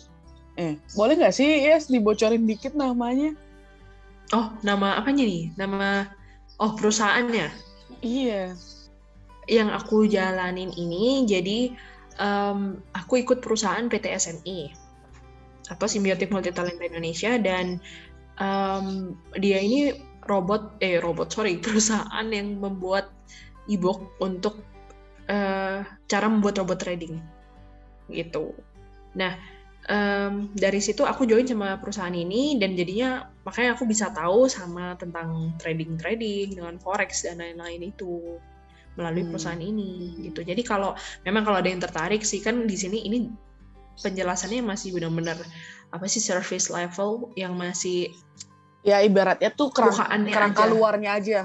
eh 0.61 0.77
boleh 0.93 1.17
nggak 1.17 1.33
sih 1.33 1.65
Yes 1.65 1.89
dibocorin 1.89 2.45
dikit 2.45 2.77
namanya? 2.77 3.33
Oh 4.37 4.53
nama 4.61 5.01
apanya 5.01 5.25
nih? 5.25 5.57
Nama 5.57 6.05
oh 6.61 6.77
perusahaannya? 6.77 7.49
Iya 8.05 8.53
yang 9.51 9.75
aku 9.75 10.07
jalanin 10.07 10.71
ini 10.79 11.27
jadi 11.27 11.75
um, 12.23 12.79
aku 12.95 13.27
ikut 13.27 13.43
perusahaan 13.43 13.91
PT 13.91 14.07
SMI 14.15 14.71
atau 15.67 15.87
Symbiotic 15.91 16.31
Multi 16.31 16.55
Talenta 16.55 16.87
Indonesia 16.87 17.35
dan 17.35 17.83
um, 18.39 19.19
dia 19.39 19.59
ini 19.59 19.99
robot 20.31 20.79
eh 20.79 21.03
robot 21.03 21.35
sorry 21.35 21.59
perusahaan 21.65 22.27
yang 22.31 22.63
membuat 22.63 23.11
ebook 23.67 24.15
untuk 24.23 24.63
uh, 25.27 25.83
cara 26.07 26.27
membuat 26.31 26.63
robot 26.63 26.79
trading 26.79 27.19
gitu. 28.11 28.55
Nah 29.19 29.35
um, 29.89 30.53
dari 30.53 30.83
situ 30.83 31.07
aku 31.07 31.25
join 31.25 31.49
sama 31.49 31.81
perusahaan 31.81 32.13
ini 32.13 32.61
dan 32.61 32.77
jadinya 32.77 33.31
makanya 33.47 33.79
aku 33.79 33.89
bisa 33.89 34.13
tahu 34.13 34.51
sama 34.51 34.99
tentang 35.01 35.57
trading 35.57 35.97
trading 35.97 36.59
dengan 36.59 36.77
forex 36.77 37.25
dan 37.25 37.41
lain-lain 37.41 37.89
itu 37.89 38.37
melalui 38.99 39.25
hmm. 39.25 39.31
perusahaan 39.33 39.63
ini 39.63 40.19
gitu. 40.29 40.43
Jadi 40.45 40.61
kalau 40.67 40.93
memang 41.25 41.47
kalau 41.47 41.63
ada 41.63 41.71
yang 41.71 41.81
tertarik 41.81 42.27
sih 42.27 42.43
kan 42.43 42.67
di 42.67 42.77
sini 42.77 43.07
ini 43.07 43.31
penjelasannya 44.01 44.65
masih 44.65 44.97
benar-benar 44.97 45.39
apa 45.91 46.07
sih 46.07 46.23
service 46.23 46.69
level 46.69 47.33
yang 47.37 47.55
masih 47.55 48.11
ya 48.81 49.05
ibaratnya 49.05 49.53
tuh 49.53 49.69
kerang, 49.69 49.93
kerangka 50.29 50.65
aja. 50.65 50.73
luarnya 50.73 51.11
aja. 51.21 51.39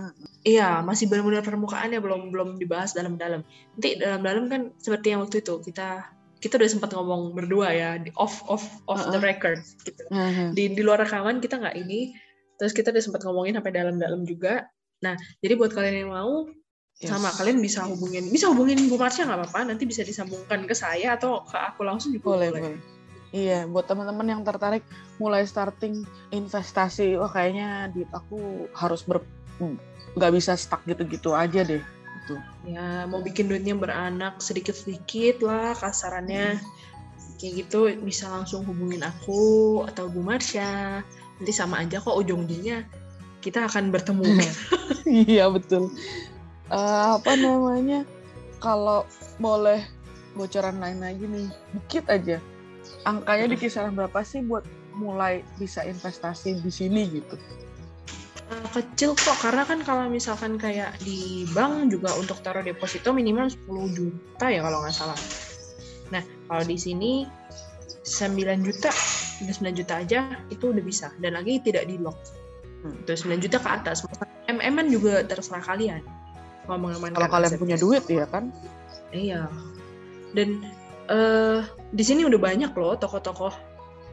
Iya, 0.46 0.86
masih 0.86 1.10
benar-benar 1.10 1.42
permukaannya 1.42 2.00
belum 2.00 2.32
belum 2.32 2.50
dibahas 2.62 2.96
dalam-dalam. 2.96 3.42
Nanti 3.76 3.98
dalam-dalam 3.98 4.44
kan 4.48 4.62
seperti 4.78 5.12
yang 5.12 5.26
waktu 5.26 5.42
itu 5.42 5.60
kita 5.66 6.15
kita 6.44 6.60
udah 6.60 6.70
sempat 6.70 6.92
ngomong 6.94 7.34
berdua 7.34 7.72
ya 7.72 7.90
di 7.98 8.12
off 8.20 8.44
off 8.46 8.66
off 8.86 9.02
uh 9.02 9.10
-uh. 9.10 9.14
the 9.16 9.22
record 9.22 9.60
gitu. 9.84 10.04
Uh 10.12 10.18
-huh. 10.18 10.50
Di 10.54 10.74
di 10.74 10.82
luar 10.82 11.02
rekaman 11.04 11.40
kita 11.40 11.58
nggak 11.58 11.76
ini, 11.80 12.14
terus 12.60 12.76
kita 12.76 12.92
udah 12.92 13.04
sempat 13.04 13.22
ngomongin 13.26 13.58
sampai 13.58 13.74
dalam-dalam 13.74 14.28
juga. 14.28 14.68
Nah, 15.04 15.16
jadi 15.44 15.54
buat 15.60 15.76
kalian 15.76 16.08
yang 16.08 16.12
mau 16.16 16.48
Yes. 16.96 17.12
Sama 17.12 17.28
kalian 17.28 17.60
bisa 17.60 17.84
hubungin, 17.84 18.32
bisa 18.32 18.48
hubungin 18.48 18.88
Bu 18.88 18.96
Marsha 18.96 19.28
nggak 19.28 19.36
apa-apa, 19.36 19.68
nanti 19.68 19.84
bisa 19.84 20.00
disambungkan 20.08 20.64
ke 20.64 20.72
saya 20.72 21.20
atau 21.20 21.44
ke 21.44 21.60
aku 21.60 21.84
langsung 21.84 22.16
juga 22.16 22.40
boleh. 22.40 22.50
boleh. 22.56 22.80
Iya, 23.36 23.68
buat 23.68 23.84
teman-teman 23.84 24.24
yang 24.32 24.42
tertarik 24.48 24.80
mulai 25.20 25.44
starting 25.44 26.08
investasi, 26.32 27.20
wah 27.20 27.28
kayaknya 27.28 27.92
duit 27.92 28.08
aku 28.16 28.72
harus 28.72 29.04
ber 29.04 29.20
nggak 30.16 30.32
bisa 30.40 30.56
stuck 30.56 30.88
gitu-gitu 30.88 31.36
aja 31.36 31.68
deh. 31.68 31.84
Gitu. 32.26 32.42
Ya, 32.74 33.06
mau 33.06 33.22
bikin 33.22 33.46
duitnya 33.46 33.78
beranak 33.78 34.42
sedikit-sedikit 34.42 35.46
lah 35.46 35.78
kasarannya. 35.78 36.58
Hmm. 36.58 37.38
Kayak 37.38 37.54
gitu 37.68 37.80
bisa 38.02 38.32
langsung 38.34 38.66
hubungin 38.66 39.06
aku 39.06 39.86
atau 39.86 40.10
Bu 40.10 40.26
Marsha. 40.26 41.06
Nanti 41.38 41.54
sama 41.54 41.86
aja 41.86 42.02
kok 42.02 42.18
ujung-ujungnya 42.18 42.90
kita 43.46 43.70
akan 43.70 43.94
bertemu. 43.94 44.26
iya, 45.30 45.46
betul 45.54 45.94
uh, 46.72 47.20
apa 47.20 47.34
namanya 47.38 48.06
kalau 48.62 49.06
boleh 49.38 49.84
bocoran 50.34 50.82
lain 50.82 51.00
lagi 51.04 51.26
nih 51.28 51.48
dikit 51.76 52.06
aja 52.10 52.38
angkanya 53.06 53.56
di 53.56 53.58
kisaran 53.60 53.94
berapa 53.94 54.22
sih 54.26 54.44
buat 54.46 54.66
mulai 54.96 55.44
bisa 55.60 55.84
investasi 55.84 56.64
di 56.64 56.72
sini 56.72 57.02
gitu 57.20 57.36
kecil 58.46 59.18
kok 59.18 59.38
karena 59.42 59.66
kan 59.66 59.82
kalau 59.82 60.06
misalkan 60.06 60.62
kayak 60.62 60.94
di 61.02 61.50
bank 61.56 61.90
juga 61.90 62.14
untuk 62.20 62.40
taruh 62.46 62.62
deposito 62.62 63.10
minimal 63.10 63.50
10 63.50 63.98
juta 63.98 64.46
ya 64.52 64.62
kalau 64.62 64.86
nggak 64.86 64.94
salah. 64.94 65.18
Nah 66.14 66.22
kalau 66.46 66.64
di 66.64 66.78
sini 66.78 67.26
9 68.06 68.38
juta 68.62 68.94
9 69.42 69.74
juta 69.74 69.94
aja 70.00 70.20
itu 70.54 70.70
udah 70.70 70.84
bisa. 70.86 71.10
Dan 71.18 71.36
lagi 71.36 71.58
tidak 71.60 71.90
di 71.90 71.98
lock. 71.98 72.16
Hmm. 72.86 73.02
terus 73.10 73.26
9 73.26 73.42
juta 73.42 73.58
ke 73.58 73.70
atas. 73.70 74.06
Mm 74.46 74.78
juga 74.94 75.26
terserah 75.26 75.66
kalian. 75.66 76.06
Kalau 76.70 76.78
mengamankan 76.78 77.18
kalau 77.18 77.32
kalian 77.34 77.58
punya 77.58 77.78
duit 77.82 78.06
ya 78.06 78.30
kan? 78.30 78.54
Iya. 79.10 79.50
Dan 80.38 80.62
uh, 81.10 81.66
di 81.90 82.04
sini 82.06 82.26
udah 82.30 82.38
banyak 82.38 82.72
loh 82.78 82.94
tokoh-tokoh 82.98 83.54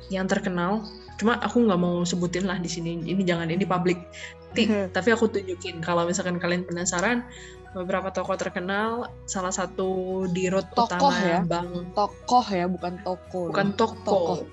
yang 0.08 0.24
terkenal 0.24 0.84
cuma 1.22 1.38
aku 1.38 1.62
nggak 1.62 1.78
mau 1.78 2.02
sebutin 2.02 2.50
lah 2.50 2.58
di 2.58 2.66
sini. 2.66 2.98
Ini 2.98 3.22
jangan 3.22 3.46
ini 3.46 3.62
publik 3.62 4.02
hmm. 4.60 4.92
tapi 4.92 5.08
aku 5.12 5.28
tunjukin 5.32 5.80
kalau 5.80 6.04
misalkan 6.04 6.36
kalian 6.36 6.64
penasaran 6.68 7.24
beberapa 7.72 8.12
tokoh 8.12 8.36
terkenal 8.36 9.08
salah 9.24 9.52
satu 9.52 10.24
di 10.28 10.52
road 10.52 10.68
tokoh 10.76 11.08
utama 11.08 11.16
ya? 11.24 11.40
bang 11.40 11.68
tokoh 11.96 12.44
ya 12.52 12.66
bukan 12.68 13.00
toko 13.00 13.48
bukan 13.48 13.68
toko 13.72 14.44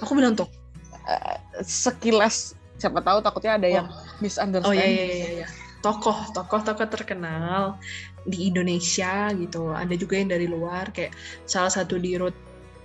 aku 0.00 0.12
bilang 0.16 0.32
toko 0.32 0.52
uh, 1.04 1.36
sekilas 1.60 2.56
siapa 2.80 3.04
tahu 3.04 3.20
takutnya 3.20 3.60
ada 3.60 3.68
oh. 3.68 3.72
yang 3.76 3.86
misunderstanding 4.24 4.80
oh 4.80 4.88
iya 4.88 4.88
iya 4.88 5.04
iya, 5.04 5.30
iya. 5.44 5.48
Tokoh 5.84 6.16
tokoh 6.32 6.64
tokoh 6.64 6.88
terkenal 6.88 7.76
di 8.24 8.48
Indonesia 8.48 9.28
gitu. 9.36 9.68
Ada 9.68 9.92
juga 10.00 10.16
yang 10.16 10.32
dari 10.32 10.48
luar 10.48 10.88
kayak 10.96 11.12
salah 11.44 11.68
satu 11.68 12.00
di 12.00 12.16
root 12.16 12.32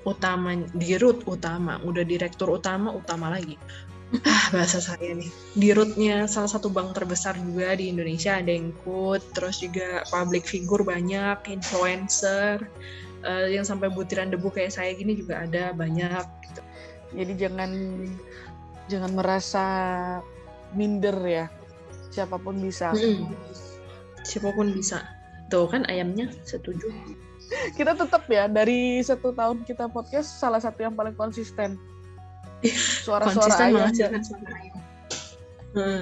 utama 0.10 0.58
di 0.74 0.98
root 0.98 1.24
utama 1.30 1.78
udah 1.86 2.02
direktur 2.02 2.50
utama 2.58 2.89
utama 2.89 3.30
lagi. 3.30 3.56
Ah 4.26 4.50
bahasa 4.50 4.82
saya 4.82 5.13
nih. 5.13 5.30
Di 5.54 5.69
rootnya 5.69 6.26
salah 6.26 6.50
satu 6.50 6.74
bank 6.74 6.98
terbesar 6.98 7.38
juga 7.38 7.78
di 7.78 7.93
Indonesia 7.93 8.41
ada 8.41 8.50
yang 8.50 8.74
ikut 8.74 9.22
terus 9.38 9.62
juga 9.62 10.02
public 10.10 10.50
figure 10.50 10.81
banyak 10.81 11.38
influencer 11.46 12.65
uh, 13.21 13.46
yang 13.46 13.62
sampai 13.62 13.94
butiran 13.94 14.34
debu 14.34 14.50
kayak 14.50 14.73
saya 14.73 14.98
gini 14.98 15.13
juga 15.13 15.46
ada 15.46 15.77
banyak 15.77 16.25
gitu. 16.50 16.62
jadi 17.13 17.34
jangan 17.46 17.71
jangan 18.90 19.12
merasa 19.13 19.65
minder 20.73 21.17
ya 21.25 21.46
siapa 22.10 22.42
pun 22.42 22.58
bisa. 22.58 22.90
Hmm. 22.94 23.29
siapa 24.25 24.50
pun 24.58 24.73
bisa. 24.73 25.06
Tuh 25.54 25.69
kan 25.69 25.86
ayamnya 25.86 26.34
setuju 26.46 26.90
kita 27.77 27.97
tetap 27.97 28.23
ya 28.29 28.45
dari 28.45 29.02
satu 29.02 29.33
tahun 29.33 29.65
kita 29.65 29.89
podcast 29.89 30.37
salah 30.37 30.62
satu 30.62 30.85
yang 30.85 30.93
paling 30.93 31.15
konsisten 31.17 31.77
suara-suara 33.06 33.71
ayam, 33.71 33.89
suara 33.93 34.50
ayam. 34.60 34.79
Hmm. 35.69 36.02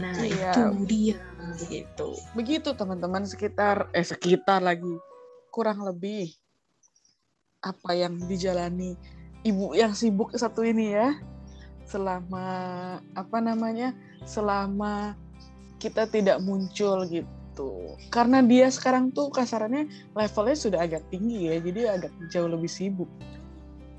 nah 0.00 0.14
iya. 0.24 0.50
itu 0.54 0.62
dia 0.86 1.18
begitu 1.58 2.08
begitu 2.32 2.68
teman-teman 2.72 3.26
sekitar 3.26 3.90
eh 3.92 4.06
sekitar 4.06 4.62
lagi 4.62 4.96
kurang 5.52 5.84
lebih 5.84 6.32
apa 7.62 7.94
yang 7.94 8.18
dijalani 8.26 8.98
ibu 9.46 9.74
yang 9.74 9.94
sibuk 9.94 10.34
satu 10.34 10.64
ini 10.66 10.96
ya 10.96 11.14
selama 11.86 12.46
apa 13.12 13.38
namanya 13.42 13.92
selama 14.24 15.18
kita 15.82 16.06
tidak 16.06 16.38
muncul 16.40 17.02
gitu 17.10 17.41
karena 18.08 18.40
dia 18.40 18.66
sekarang 18.72 19.12
tuh 19.12 19.28
kasarannya 19.28 19.88
levelnya 20.16 20.56
sudah 20.56 20.80
agak 20.84 21.04
tinggi 21.12 21.52
ya 21.52 21.56
jadi 21.60 21.80
agak 22.00 22.12
jauh 22.32 22.48
lebih 22.48 22.70
sibuk 22.70 23.08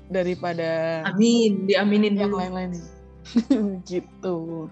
daripada 0.08 1.00
Amin, 1.08 1.64
diaminin 1.64 2.14
yang 2.18 2.32
lain-lain. 2.34 2.76
Gitu. 3.88 4.68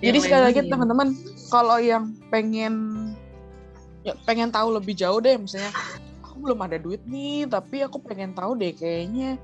Yang 0.00 0.04
Jadi 0.04 0.18
sekali 0.20 0.42
lagi 0.52 0.60
teman-teman 0.68 1.08
kalau 1.48 1.80
yang 1.80 2.12
pengen 2.28 2.74
ya 4.04 4.12
pengen 4.28 4.52
tahu 4.52 4.76
lebih 4.76 4.94
jauh 4.94 5.18
deh 5.18 5.34
misalnya 5.40 5.72
aku 6.22 6.38
belum 6.44 6.60
ada 6.62 6.76
duit 6.76 7.02
nih 7.08 7.48
tapi 7.48 7.82
aku 7.82 7.98
pengen 8.04 8.36
tahu 8.36 8.52
deh 8.58 8.76
kayaknya. 8.76 9.40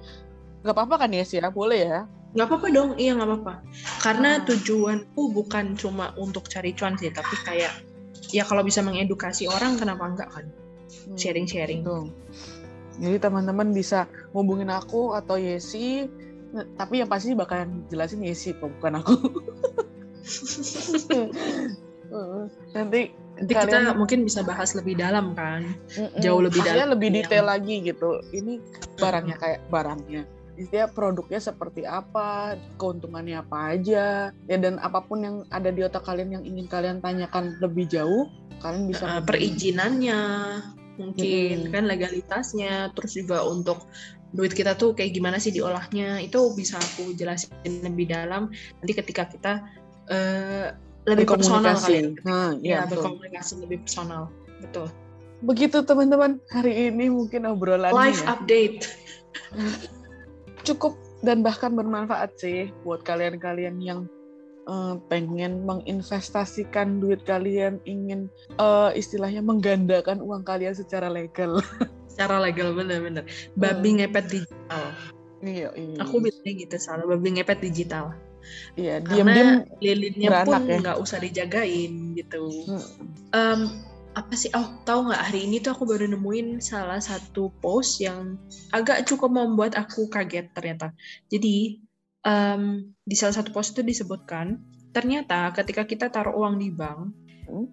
Nggak 0.63 0.75
apa-apa 0.77 1.07
kan 1.07 1.11
ya 1.17 1.25
sih 1.25 1.41
ya 1.41 1.49
boleh 1.49 1.81
ya? 1.81 2.01
Nggak 2.33 2.49
apa-apa 2.49 2.67
dong, 2.73 2.91
iya 2.97 3.13
nggak 3.17 3.29
apa-apa. 3.29 3.55
Karena 4.01 4.31
Hmm. 4.41 4.45
tujuanku 4.49 5.23
bukan 5.37 5.77
cuma 5.77 6.17
untuk 6.17 6.49
cari 6.49 6.73
cuan 6.73 6.97
sih, 6.97 7.13
tapi 7.13 7.35
kayak 7.45 7.73
ya 8.33 8.43
kalau 8.43 8.61
bisa 8.61 8.81
mengedukasi 8.81 9.47
orang 9.47 9.77
kenapa 9.77 10.05
enggak 10.05 10.29
kan? 10.29 10.47
Hmm, 11.07 11.17
Sharing-sharing. 11.17 11.85
gitu. 11.85 12.11
Jadi 12.99 13.17
teman-teman 13.19 13.71
bisa 13.71 14.05
hubungin 14.33 14.69
aku 14.69 15.13
atau 15.13 15.37
Yesi 15.37 16.05
tapi 16.77 17.01
yang 17.01 17.09
pasti 17.09 17.33
bakalan 17.33 17.85
jelasin 17.89 18.21
Yesi 18.21 18.53
kok 18.53 18.69
bukan 18.77 19.01
aku. 19.01 19.15
Nanti 22.73 23.01
Nanti 23.33 23.53
Kalian- 23.57 23.89
kita 23.89 23.97
mungkin 23.97 24.29
bisa 24.29 24.45
bahas 24.45 24.77
lebih 24.77 25.01
dalam 25.01 25.33
kan. 25.33 25.65
Mm-mm. 25.97 26.21
jauh 26.21 26.45
lebih 26.45 26.61
dalam 26.61 26.93
lebih 26.93 27.09
yang- 27.09 27.17
detail 27.25 27.45
lagi 27.49 27.81
gitu. 27.81 28.21
Ini 28.29 28.61
barangnya 29.01 29.37
kayak 29.41 29.61
barangnya. 29.73 30.23
Dia 30.69 30.87
produknya 30.87 31.41
seperti 31.41 31.83
apa, 31.89 32.55
keuntungannya 32.77 33.41
apa 33.41 33.75
aja, 33.75 34.31
ya 34.31 34.57
dan 34.61 34.79
apa 34.79 35.03
pun 35.03 35.19
yang 35.25 35.37
ada 35.51 35.73
di 35.73 35.81
otak 35.83 36.05
kalian 36.07 36.39
yang 36.39 36.45
ingin 36.45 36.67
kalian 36.69 36.99
tanyakan 37.01 37.57
lebih 37.59 37.89
jauh, 37.89 38.29
kalian 38.63 38.87
bisa 38.87 39.19
hubungi. 39.19 39.27
perizinannya 39.27 40.21
mungkin 41.01 41.57
Mm-mm. 41.67 41.73
kan 41.73 41.85
legalitasnya 41.89 42.93
terus 42.93 43.17
juga 43.17 43.41
untuk 43.49 43.89
duit 44.37 44.53
kita 44.53 44.77
tuh 44.77 44.93
kayak 44.93 45.13
gimana 45.17 45.41
sih 45.41 45.53
diolahnya 45.53 46.21
itu 46.21 46.53
bisa 46.53 46.77
aku 46.77 47.17
jelasin 47.17 47.53
lebih 47.85 48.13
dalam. 48.13 48.53
Nanti 48.81 48.93
ketika 48.93 49.25
kita 49.29 49.53
eh, 50.13 50.69
lebih 51.09 51.27
personal 51.27 51.75
kali 51.77 51.97
ya 51.99 52.03
Nah, 52.23 52.51
ya, 52.63 52.71
ya, 52.71 52.79
betul. 52.87 53.03
berkomunikasi 53.19 53.53
lebih 53.65 53.79
personal 53.85 54.31
betul. 54.63 54.87
Begitu 55.43 55.83
teman-teman, 55.83 56.39
hari 56.55 56.87
ini 56.87 57.11
mungkin 57.11 57.51
obrolannya 57.51 57.91
live 57.99 58.23
ya, 58.23 58.27
update 58.31 58.79
cukup 60.65 60.95
dan 61.23 61.43
bahkan 61.43 61.75
bermanfaat 61.75 62.35
sih 62.39 62.71
buat 62.83 63.03
kalian-kalian 63.03 63.79
yang 63.79 64.01
eh, 64.65 64.95
pengen 65.07 65.67
menginvestasikan 65.67 66.99
duit 66.99 67.23
kalian, 67.23 67.79
ingin 67.85 68.27
eh, 68.57 68.91
istilahnya 68.95 69.43
menggandakan 69.43 70.23
uang 70.23 70.43
kalian 70.43 70.75
secara 70.75 71.07
legal. 71.07 71.59
secara 72.13 72.45
legal 72.45 72.77
bener-bener 72.77 73.25
babi 73.57 73.97
ngepet 73.97 74.29
digital 74.29 74.85
Iya, 75.43 75.73
iya. 75.75 75.97
aku 75.99 76.21
bilangnya 76.21 76.53
gitu 76.61 76.77
salah 76.77 77.09
babi 77.09 77.41
ngepet 77.41 77.65
digital 77.65 78.13
Iya, 78.77 79.01
diam-diam 79.01 79.65
lilinnya 79.81 80.45
pun 80.45 80.61
ya. 80.69 80.77
nggak 80.83 80.99
usah 81.01 81.17
dijagain 81.19 82.13
gitu 82.13 82.53
Hmm. 82.69 82.85
Em, 83.33 83.61
apa 84.13 84.35
sih 84.37 84.53
oh 84.53 84.85
tahu 84.85 85.09
nggak 85.09 85.23
hari 85.33 85.49
ini 85.49 85.65
tuh 85.65 85.73
aku 85.73 85.89
baru 85.89 86.05
nemuin 86.05 86.61
salah 86.61 87.01
satu 87.01 87.49
post 87.65 88.01
yang 88.05 88.37
agak 88.77 89.09
cukup 89.09 89.33
membuat 89.33 89.73
aku 89.73 90.09
kaget 90.13 90.53
ternyata 90.53 90.93
jadi 91.33 91.81
em, 92.29 92.93
di 93.09 93.15
salah 93.17 93.41
satu 93.41 93.51
post 93.57 93.73
itu 93.73 93.81
disebutkan 93.81 94.61
ternyata 94.93 95.49
ketika 95.57 95.89
kita 95.89 96.07
taruh 96.13 96.37
uang 96.37 96.61
di 96.61 96.69
bank 96.73 97.13
Hmm. 97.43 97.67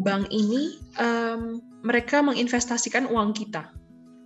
bank 0.00 0.32
ini 0.32 0.80
em, 0.96 1.60
mereka 1.84 2.24
menginvestasikan 2.24 3.04
uang 3.10 3.36
kita 3.36 3.70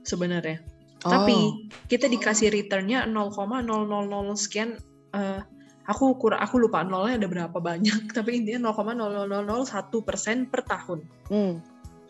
sebenarnya 0.06 0.62
Oh. 1.06 1.14
tapi 1.14 1.70
kita 1.86 2.10
dikasih 2.10 2.50
returnnya 2.50 3.06
0,000 3.06 4.34
sekian 4.34 4.74
eh, 5.14 5.40
aku 5.88 6.20
kurang 6.20 6.44
aku 6.44 6.60
lupa 6.60 6.84
nolnya 6.84 7.24
ada 7.24 7.28
berapa 7.28 7.58
banyak 7.58 8.08
tapi 8.16 8.44
intinya 8.44 8.70
0,0001 8.70 10.06
persen 10.06 10.44
per 10.44 10.62
tahun. 10.68 11.00
Hmm, 11.32 11.64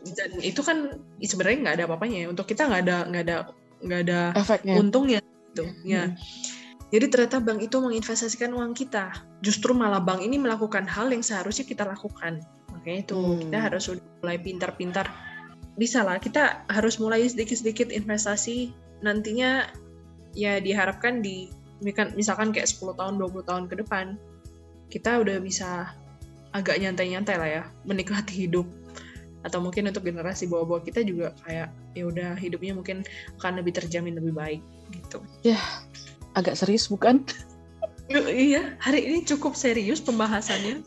dan 0.05 0.31
itu 0.43 0.61
kan 0.63 0.99
sebenarnya 1.23 1.59
nggak 1.63 1.75
ada 1.79 1.85
apa-apanya 1.91 2.19
ya 2.23 2.29
untuk 2.31 2.47
kita 2.47 2.67
nggak 2.67 2.83
ada 2.87 2.97
nggak 3.11 3.23
ada 3.27 3.37
nggak 3.79 4.01
ada 4.11 4.21
efeknya. 4.35 4.75
untungnya 4.79 5.19
gitu 5.23 5.65
ya. 5.87 6.11
Hmm. 6.11 6.15
jadi 6.91 7.07
ternyata 7.13 7.39
bank 7.43 7.61
itu 7.63 7.77
menginvestasikan 7.79 8.51
uang 8.57 8.73
kita. 8.73 9.13
Justru 9.45 9.77
malah 9.77 10.01
bank 10.01 10.25
ini 10.25 10.41
melakukan 10.41 10.89
hal 10.89 11.13
yang 11.13 11.21
seharusnya 11.21 11.69
kita 11.69 11.85
lakukan. 11.85 12.41
Makanya 12.73 12.99
itu 13.05 13.19
Hmm. 13.19 13.39
kita 13.45 13.59
harus 13.61 13.85
mulai 14.25 14.39
pintar-pintar. 14.41 15.07
Bisa 15.77 16.01
lah 16.01 16.17
kita 16.17 16.65
harus 16.73 16.97
mulai 16.97 17.29
sedikit-sedikit 17.29 17.93
investasi. 17.93 18.73
Nantinya 19.05 19.69
ya 20.33 20.59
diharapkan 20.65 21.21
di 21.21 21.53
misalkan- 21.81 22.15
misalkan 22.15 22.49
kayak 22.51 22.69
10 22.69 22.95
tahun 22.95 23.15
20 23.19 23.43
tahun 23.45 23.65
ke 23.67 23.75
depan 23.85 24.19
kita 24.89 25.21
udah 25.21 25.37
bisa 25.39 25.93
agak 26.51 26.81
nyantai-nyantai 26.81 27.37
lah 27.37 27.49
ya 27.49 27.63
menikmati 27.85 28.49
hidup 28.49 28.65
atau 29.47 29.63
mungkin 29.63 29.87
untuk 29.87 30.03
generasi 30.03 30.51
bawah-bawah 30.51 30.83
kita 30.83 31.07
juga 31.07 31.31
kayak 31.47 31.71
ya 31.95 32.05
udah 32.05 32.31
hidupnya 32.35 32.75
mungkin 32.75 33.07
akan 33.39 33.63
lebih 33.63 33.79
terjamin 33.79 34.19
lebih 34.19 34.35
baik 34.35 34.61
gitu. 34.91 35.23
Agak 36.35 36.59
serius 36.59 36.91
bukan? 36.91 37.23
iya, 38.27 38.75
hari 38.81 39.05
ini 39.07 39.23
cukup 39.23 39.55
serius 39.55 40.03
pembahasannya. 40.03 40.83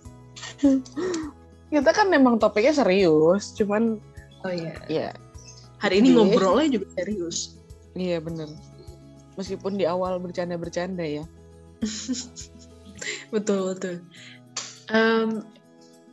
Kita 1.72 1.92
kan 1.96 2.12
memang 2.12 2.42
topiknya 2.42 2.76
serius, 2.76 3.56
cuman 3.56 4.02
Oh 4.42 4.52
iya. 4.52 4.74
ya 4.90 5.08
Hari 5.80 6.02
ini 6.02 6.14
Iya. 6.14 6.18
ngobrolnya 6.18 6.68
juga 6.78 6.88
serius. 6.98 7.58
iya 7.94 8.18
bener. 8.20 8.50
Meskipun 9.42 9.82
di 9.82 9.90
awal 9.90 10.22
bercanda-bercanda 10.22 11.02
ya. 11.02 11.26
betul 13.34 13.74
betul. 13.74 14.06
Em, 14.94 15.42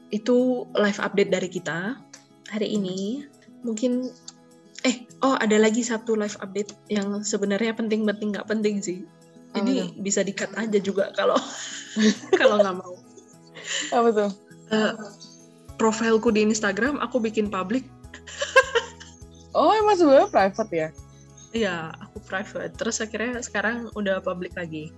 itu 0.08 0.64
live 0.72 1.00
update 1.04 1.28
dari 1.28 1.48
kita 1.52 2.00
hari 2.48 2.72
ini. 2.72 3.28
Mungkin 3.60 4.08
eh 4.86 5.04
oh 5.20 5.36
ada 5.36 5.60
lagi 5.60 5.84
satu 5.84 6.16
live 6.16 6.40
update 6.40 6.72
yang 6.88 7.20
sebenarnya 7.20 7.76
penting-penting 7.76 8.32
nggak 8.32 8.48
penting 8.48 8.80
sih. 8.80 9.04
Jadi 9.52 9.92
bisa 10.00 10.24
dikat 10.24 10.48
aja 10.56 10.80
juga 10.80 11.12
kalau 11.12 11.36
kalau 12.40 12.64
nggak 12.64 12.76
mau. 12.80 12.96
Apa 13.92 14.08
tuh? 14.08 14.30
Eh, 14.72 14.92
profilku 15.76 16.32
di 16.32 16.48
Instagram 16.48 16.96
aku 17.04 17.20
bikin 17.20 17.52
public. 17.52 17.84
Oh, 19.56 19.74
emang 19.74 19.96
sebenarnya 19.98 20.28
private 20.30 20.70
ya? 20.70 20.88
Iya, 21.52 21.90
aku 21.96 22.20
private. 22.22 22.76
Terus 22.76 23.00
akhirnya 23.00 23.40
sekarang 23.40 23.88
udah 23.96 24.20
public 24.20 24.52
lagi. 24.52 24.92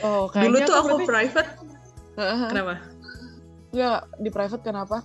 Oh, 0.00 0.30
Dulu 0.32 0.56
tuh 0.64 0.76
aku 0.76 0.88
berarti- 1.02 1.08
private. 1.08 1.50
Kenapa? 2.16 2.74
Enggak, 3.70 4.00
di 4.18 4.30
private 4.32 4.64
kenapa? 4.64 4.98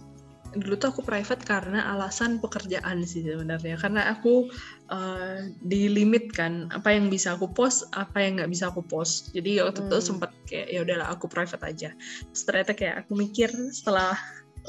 dulu 0.56 0.80
tuh 0.80 0.88
aku 0.88 1.04
private 1.04 1.44
karena 1.44 1.84
alasan 1.92 2.40
pekerjaan 2.40 3.04
sih 3.04 3.28
sebenarnya 3.28 3.76
karena 3.76 4.08
aku 4.08 4.48
uh, 4.88 5.52
dilimitkan 5.68 6.72
apa 6.72 6.96
yang 6.96 7.12
bisa 7.12 7.36
aku 7.36 7.52
post 7.52 7.92
apa 7.92 8.24
yang 8.24 8.40
nggak 8.40 8.48
bisa 8.48 8.72
aku 8.72 8.80
post 8.80 9.36
jadi 9.36 9.68
waktu 9.68 9.84
itu 9.84 9.98
Hmm. 10.00 10.08
sempat 10.16 10.32
kayak 10.48 10.72
ya 10.72 10.80
udahlah 10.88 11.12
aku 11.12 11.28
private 11.28 11.60
aja 11.60 11.90
Terus 12.32 12.44
ternyata 12.48 12.72
kayak 12.72 12.96
aku 13.04 13.20
mikir 13.20 13.52
setelah 13.76 14.16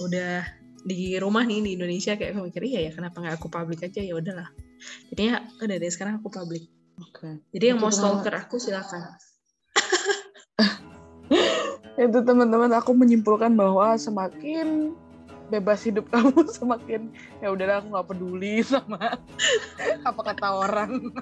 udah 0.03 0.43
di 0.83 1.15
rumah 1.23 1.47
nih 1.47 1.63
di 1.63 1.71
Indonesia 1.79 2.19
kayak 2.19 2.35
aku 2.35 2.51
mikir 2.51 2.63
iya 2.67 2.81
ya 2.87 2.91
kenapa 2.91 3.23
nggak 3.23 3.39
aku 3.39 3.47
public 3.47 3.87
aja 3.87 4.03
ya 4.03 4.19
udahlah 4.19 4.51
jadinya 5.13 5.47
udah 5.63 5.77
deh 5.77 5.93
sekarang 5.93 6.21
aku 6.21 6.29
public. 6.31 6.65
Oke. 6.97 7.45
jadi 7.53 7.77
yang 7.77 7.79
Itu 7.81 7.85
mau 7.85 7.93
stalker 7.93 8.33
aku 8.33 8.57
silakan. 8.57 9.21
Itu 11.97 12.19
teman-teman 12.25 12.73
aku 12.73 12.97
menyimpulkan 12.97 13.53
bahwa 13.53 13.93
semakin 14.01 14.97
bebas 15.53 15.85
hidup 15.87 16.09
kamu 16.13 16.43
semakin 16.51 17.15
ya 17.39 17.55
udahlah 17.55 17.79
aku 17.79 17.95
nggak 17.95 18.09
peduli 18.11 18.65
sama 18.67 19.21
apa 20.03 20.21
kata 20.33 20.49
orang. 20.51 21.13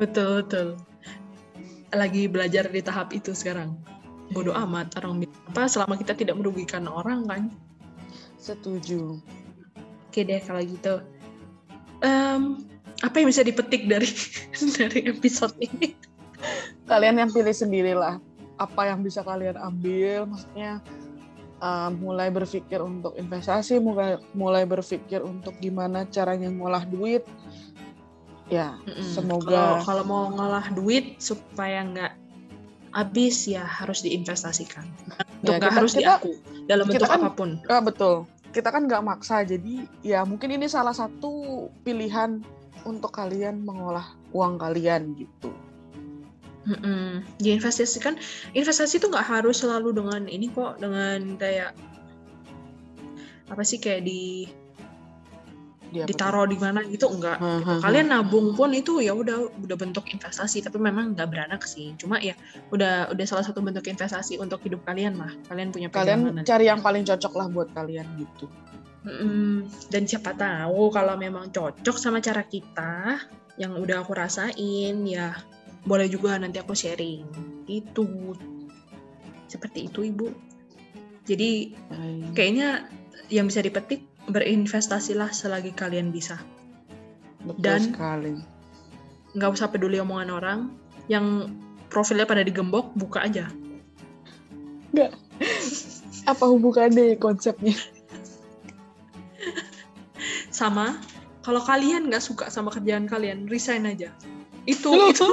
betul 0.00 0.42
betul. 0.42 0.68
Lagi 1.94 2.26
belajar 2.26 2.66
di 2.66 2.82
tahap 2.82 3.14
itu 3.14 3.30
sekarang. 3.30 3.78
Bodoh 4.32 4.56
amat 4.56 4.96
orang 4.98 5.28
apa 5.52 5.68
selama 5.68 6.00
kita 6.00 6.16
tidak 6.16 6.40
merugikan 6.40 6.88
orang 6.88 7.28
kan? 7.28 7.42
Setuju. 8.40 9.20
oke 10.10 10.20
deh 10.20 10.40
kalau 10.42 10.62
gitu 10.62 11.02
Em, 12.00 12.64
apa 13.00 13.14
yang 13.16 13.28
bisa 13.28 13.42
dipetik 13.42 13.86
dari 13.86 14.08
dari 14.78 15.06
episode 15.06 15.54
ini 15.58 15.94
Kalian 16.84 17.16
yang 17.16 17.30
pilih 17.30 17.52
sendirilah 17.52 18.20
apa 18.54 18.82
yang 18.86 19.00
bisa 19.00 19.20
kalian 19.20 19.56
ambil 19.56 20.28
maksudnya 20.28 20.78
uh, 21.58 21.88
mulai 21.90 22.28
berpikir 22.28 22.78
untuk 22.78 23.16
investasi, 23.16 23.78
mulai 23.78 24.14
mulai 24.30 24.62
berpikir 24.62 25.18
untuk 25.20 25.56
gimana 25.58 26.04
caranya 26.06 26.46
ngolah 26.46 26.84
duit. 26.84 27.24
Ya, 28.46 28.76
Mm-mm. 28.84 29.00
Semoga- 29.02 29.80
kalau 29.80 29.80
kalau 29.82 30.04
mau 30.04 30.24
ngolah 30.30 30.68
duit 30.70 31.16
supaya 31.18 31.80
nggak 31.82 32.12
habis 32.92 33.48
ya 33.48 33.64
harus 33.64 34.04
diinvestasikan 34.04 34.84
untuk 35.40 35.50
Ya, 35.50 35.58
kita- 35.58 35.72
harus 35.72 35.92
kita- 35.96 36.02
diaku 36.20 36.32
dalam 36.68 36.84
bentuk 36.86 37.08
kan- 37.08 37.20
apa 37.24 37.30
pun 37.32 37.50
ah, 37.66 37.80
betul. 37.80 38.28
Kita 38.54 38.70
kan 38.70 38.86
nggak 38.86 39.02
maksa, 39.02 39.42
jadi 39.42 39.82
ya 40.06 40.22
mungkin 40.22 40.54
ini 40.54 40.70
salah 40.70 40.94
satu 40.94 41.66
pilihan 41.82 42.38
untuk 42.86 43.10
kalian 43.10 43.66
mengolah 43.66 44.14
uang 44.30 44.62
kalian 44.62 45.18
gitu. 45.18 45.50
Mm-mm. 46.64 47.26
Diinvestasikan, 47.42 48.16
investasi 48.54 49.02
itu 49.02 49.10
nggak 49.10 49.26
harus 49.26 49.60
selalu 49.60 49.90
dengan 49.92 50.30
ini 50.30 50.48
kok, 50.48 50.78
dengan 50.78 51.34
kayak 51.34 51.74
apa 53.50 53.62
sih 53.66 53.76
kayak 53.82 54.06
di 54.06 54.48
Tuh? 56.02 56.10
ditaruh 56.10 56.50
di 56.50 56.58
mana 56.58 56.82
gitu 56.90 57.06
enggak. 57.06 57.38
Hmm, 57.38 57.62
hmm, 57.62 57.78
Kalian 57.86 58.06
nabung 58.10 58.58
pun 58.58 58.74
itu 58.74 58.98
ya 58.98 59.14
udah 59.14 59.54
udah 59.62 59.76
bentuk 59.78 60.10
investasi, 60.10 60.66
tapi 60.66 60.82
memang 60.82 61.14
nggak 61.14 61.28
beranak 61.30 61.62
sih. 61.62 61.94
Cuma 61.94 62.18
ya 62.18 62.34
udah 62.74 63.14
udah 63.14 63.24
salah 63.30 63.46
satu 63.46 63.62
bentuk 63.62 63.86
investasi 63.86 64.42
untuk 64.42 64.58
hidup 64.66 64.82
kalian 64.82 65.14
lah. 65.14 65.30
Kalian 65.46 65.70
punya 65.70 65.88
kalian 65.94 66.42
cari 66.42 66.66
yang 66.66 66.82
paling 66.82 67.06
cocok 67.06 67.32
lah 67.38 67.46
buat 67.46 67.68
kalian 67.70 68.06
gitu. 68.18 68.50
Mm-mm. 69.04 69.68
Dan 69.92 70.08
siapa 70.08 70.32
tahu 70.34 70.88
kalau 70.88 71.14
memang 71.20 71.52
cocok 71.52 71.96
sama 72.00 72.24
cara 72.24 72.42
kita 72.42 73.20
yang 73.60 73.76
udah 73.78 74.02
aku 74.02 74.16
rasain 74.16 75.04
ya 75.06 75.36
boleh 75.84 76.08
juga 76.08 76.40
nanti 76.40 76.58
aku 76.58 76.72
sharing. 76.72 77.28
Itu 77.68 78.34
seperti 79.46 79.92
itu 79.92 80.08
ibu. 80.08 80.32
Jadi 81.24 81.72
kayaknya 82.32 82.88
yang 83.32 83.48
bisa 83.48 83.64
dipetik 83.64 84.04
berinvestasilah 84.28 85.30
selagi 85.32 85.72
kalian 85.76 86.10
bisa. 86.14 86.40
Betul 87.44 87.60
dan- 87.60 87.92
sekali. 87.92 88.32
Nggak 89.34 89.50
usah 89.58 89.68
peduli 89.68 89.98
omongan 89.98 90.30
orang. 90.30 90.60
Yang 91.10 91.52
profilnya 91.92 92.24
pada 92.24 92.40
digembok 92.40 92.96
buka 92.96 93.26
aja. 93.28 93.50
Apa 96.24 96.44
hubungannya 96.48 97.20
konsepnya? 97.20 97.76
Sama 100.48 100.96
kalau 101.44 101.60
kalian 101.60 102.08
nggak 102.08 102.24
suka 102.24 102.48
sama 102.48 102.72
kerjaan 102.72 103.04
kalian 103.04 103.44
resign 103.50 103.84
aja. 103.84 104.08
Itu 104.64 104.94
Loh. 104.94 105.12
itu 105.12 105.28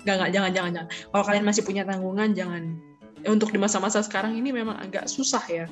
Nggak, 0.00 0.14
nggak, 0.16 0.30
jangan, 0.32 0.50
jangan, 0.56 0.70
jangan. 0.72 0.88
Kalau 1.12 1.24
kalian 1.28 1.44
masih 1.44 1.62
punya 1.68 1.82
tanggungan, 1.84 2.32
jangan. 2.32 2.80
Untuk 3.28 3.52
di 3.52 3.58
masa-masa 3.60 4.00
sekarang 4.00 4.36
ini 4.36 4.52
memang 4.54 4.80
agak 4.80 5.08
susah 5.10 5.44
ya. 5.50 5.66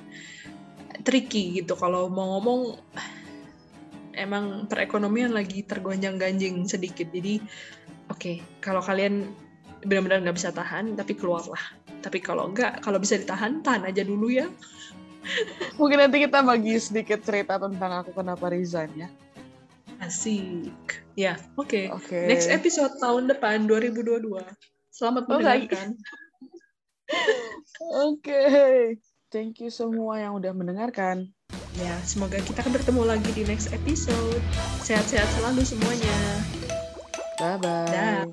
Tricky 1.04 1.62
gitu. 1.62 1.78
Kalau 1.78 2.12
mau 2.12 2.36
ngomong, 2.36 2.76
emang 4.18 4.66
perekonomian 4.68 5.32
lagi 5.32 5.64
tergonjang-ganjing 5.64 6.66
sedikit. 6.68 7.08
Jadi, 7.08 7.40
oke, 8.12 8.42
kalau 8.60 8.82
kalian 8.84 9.32
benar-benar 9.86 10.26
nggak 10.26 10.36
bisa 10.36 10.50
tahan, 10.50 10.98
tapi 10.98 11.14
keluarlah. 11.14 11.62
Tapi 12.04 12.18
kalau 12.20 12.50
nggak, 12.52 12.82
kalau 12.82 12.98
bisa 13.00 13.16
ditahan, 13.16 13.62
tahan 13.62 13.88
aja 13.88 14.02
dulu 14.04 14.28
ya. 14.28 14.50
Mungkin 15.76 15.98
nanti 15.98 16.24
kita 16.24 16.40
bagi 16.42 16.78
sedikit 16.80 17.20
cerita 17.22 17.58
tentang 17.60 18.02
aku 18.04 18.12
kenapa 18.16 18.50
resign 18.50 18.90
ya. 18.96 19.08
Asik. 19.98 21.02
Ya, 21.18 21.34
oke. 21.58 21.90
Oke. 21.90 22.30
Next 22.30 22.46
episode 22.46 22.94
tahun 23.02 23.26
depan 23.26 23.66
2022. 23.66 24.22
Selamat 24.94 25.22
Oh, 25.26 25.38
mendengarkan. 25.38 25.98
Oke. 28.08 28.42
Thank 29.28 29.60
you 29.60 29.68
semua 29.68 30.20
yang 30.24 30.40
udah 30.40 30.52
mendengarkan. 30.56 31.28
Ya, 31.78 31.94
semoga 32.02 32.40
kita 32.42 32.64
akan 32.64 32.74
bertemu 32.74 33.02
lagi 33.06 33.30
di 33.36 33.44
next 33.44 33.70
episode. 33.70 34.42
Sehat-sehat 34.82 35.28
selalu 35.38 35.62
semuanya. 35.62 36.16
Bye 37.38 37.56
bye. 37.60 37.86
Dah. 37.92 38.24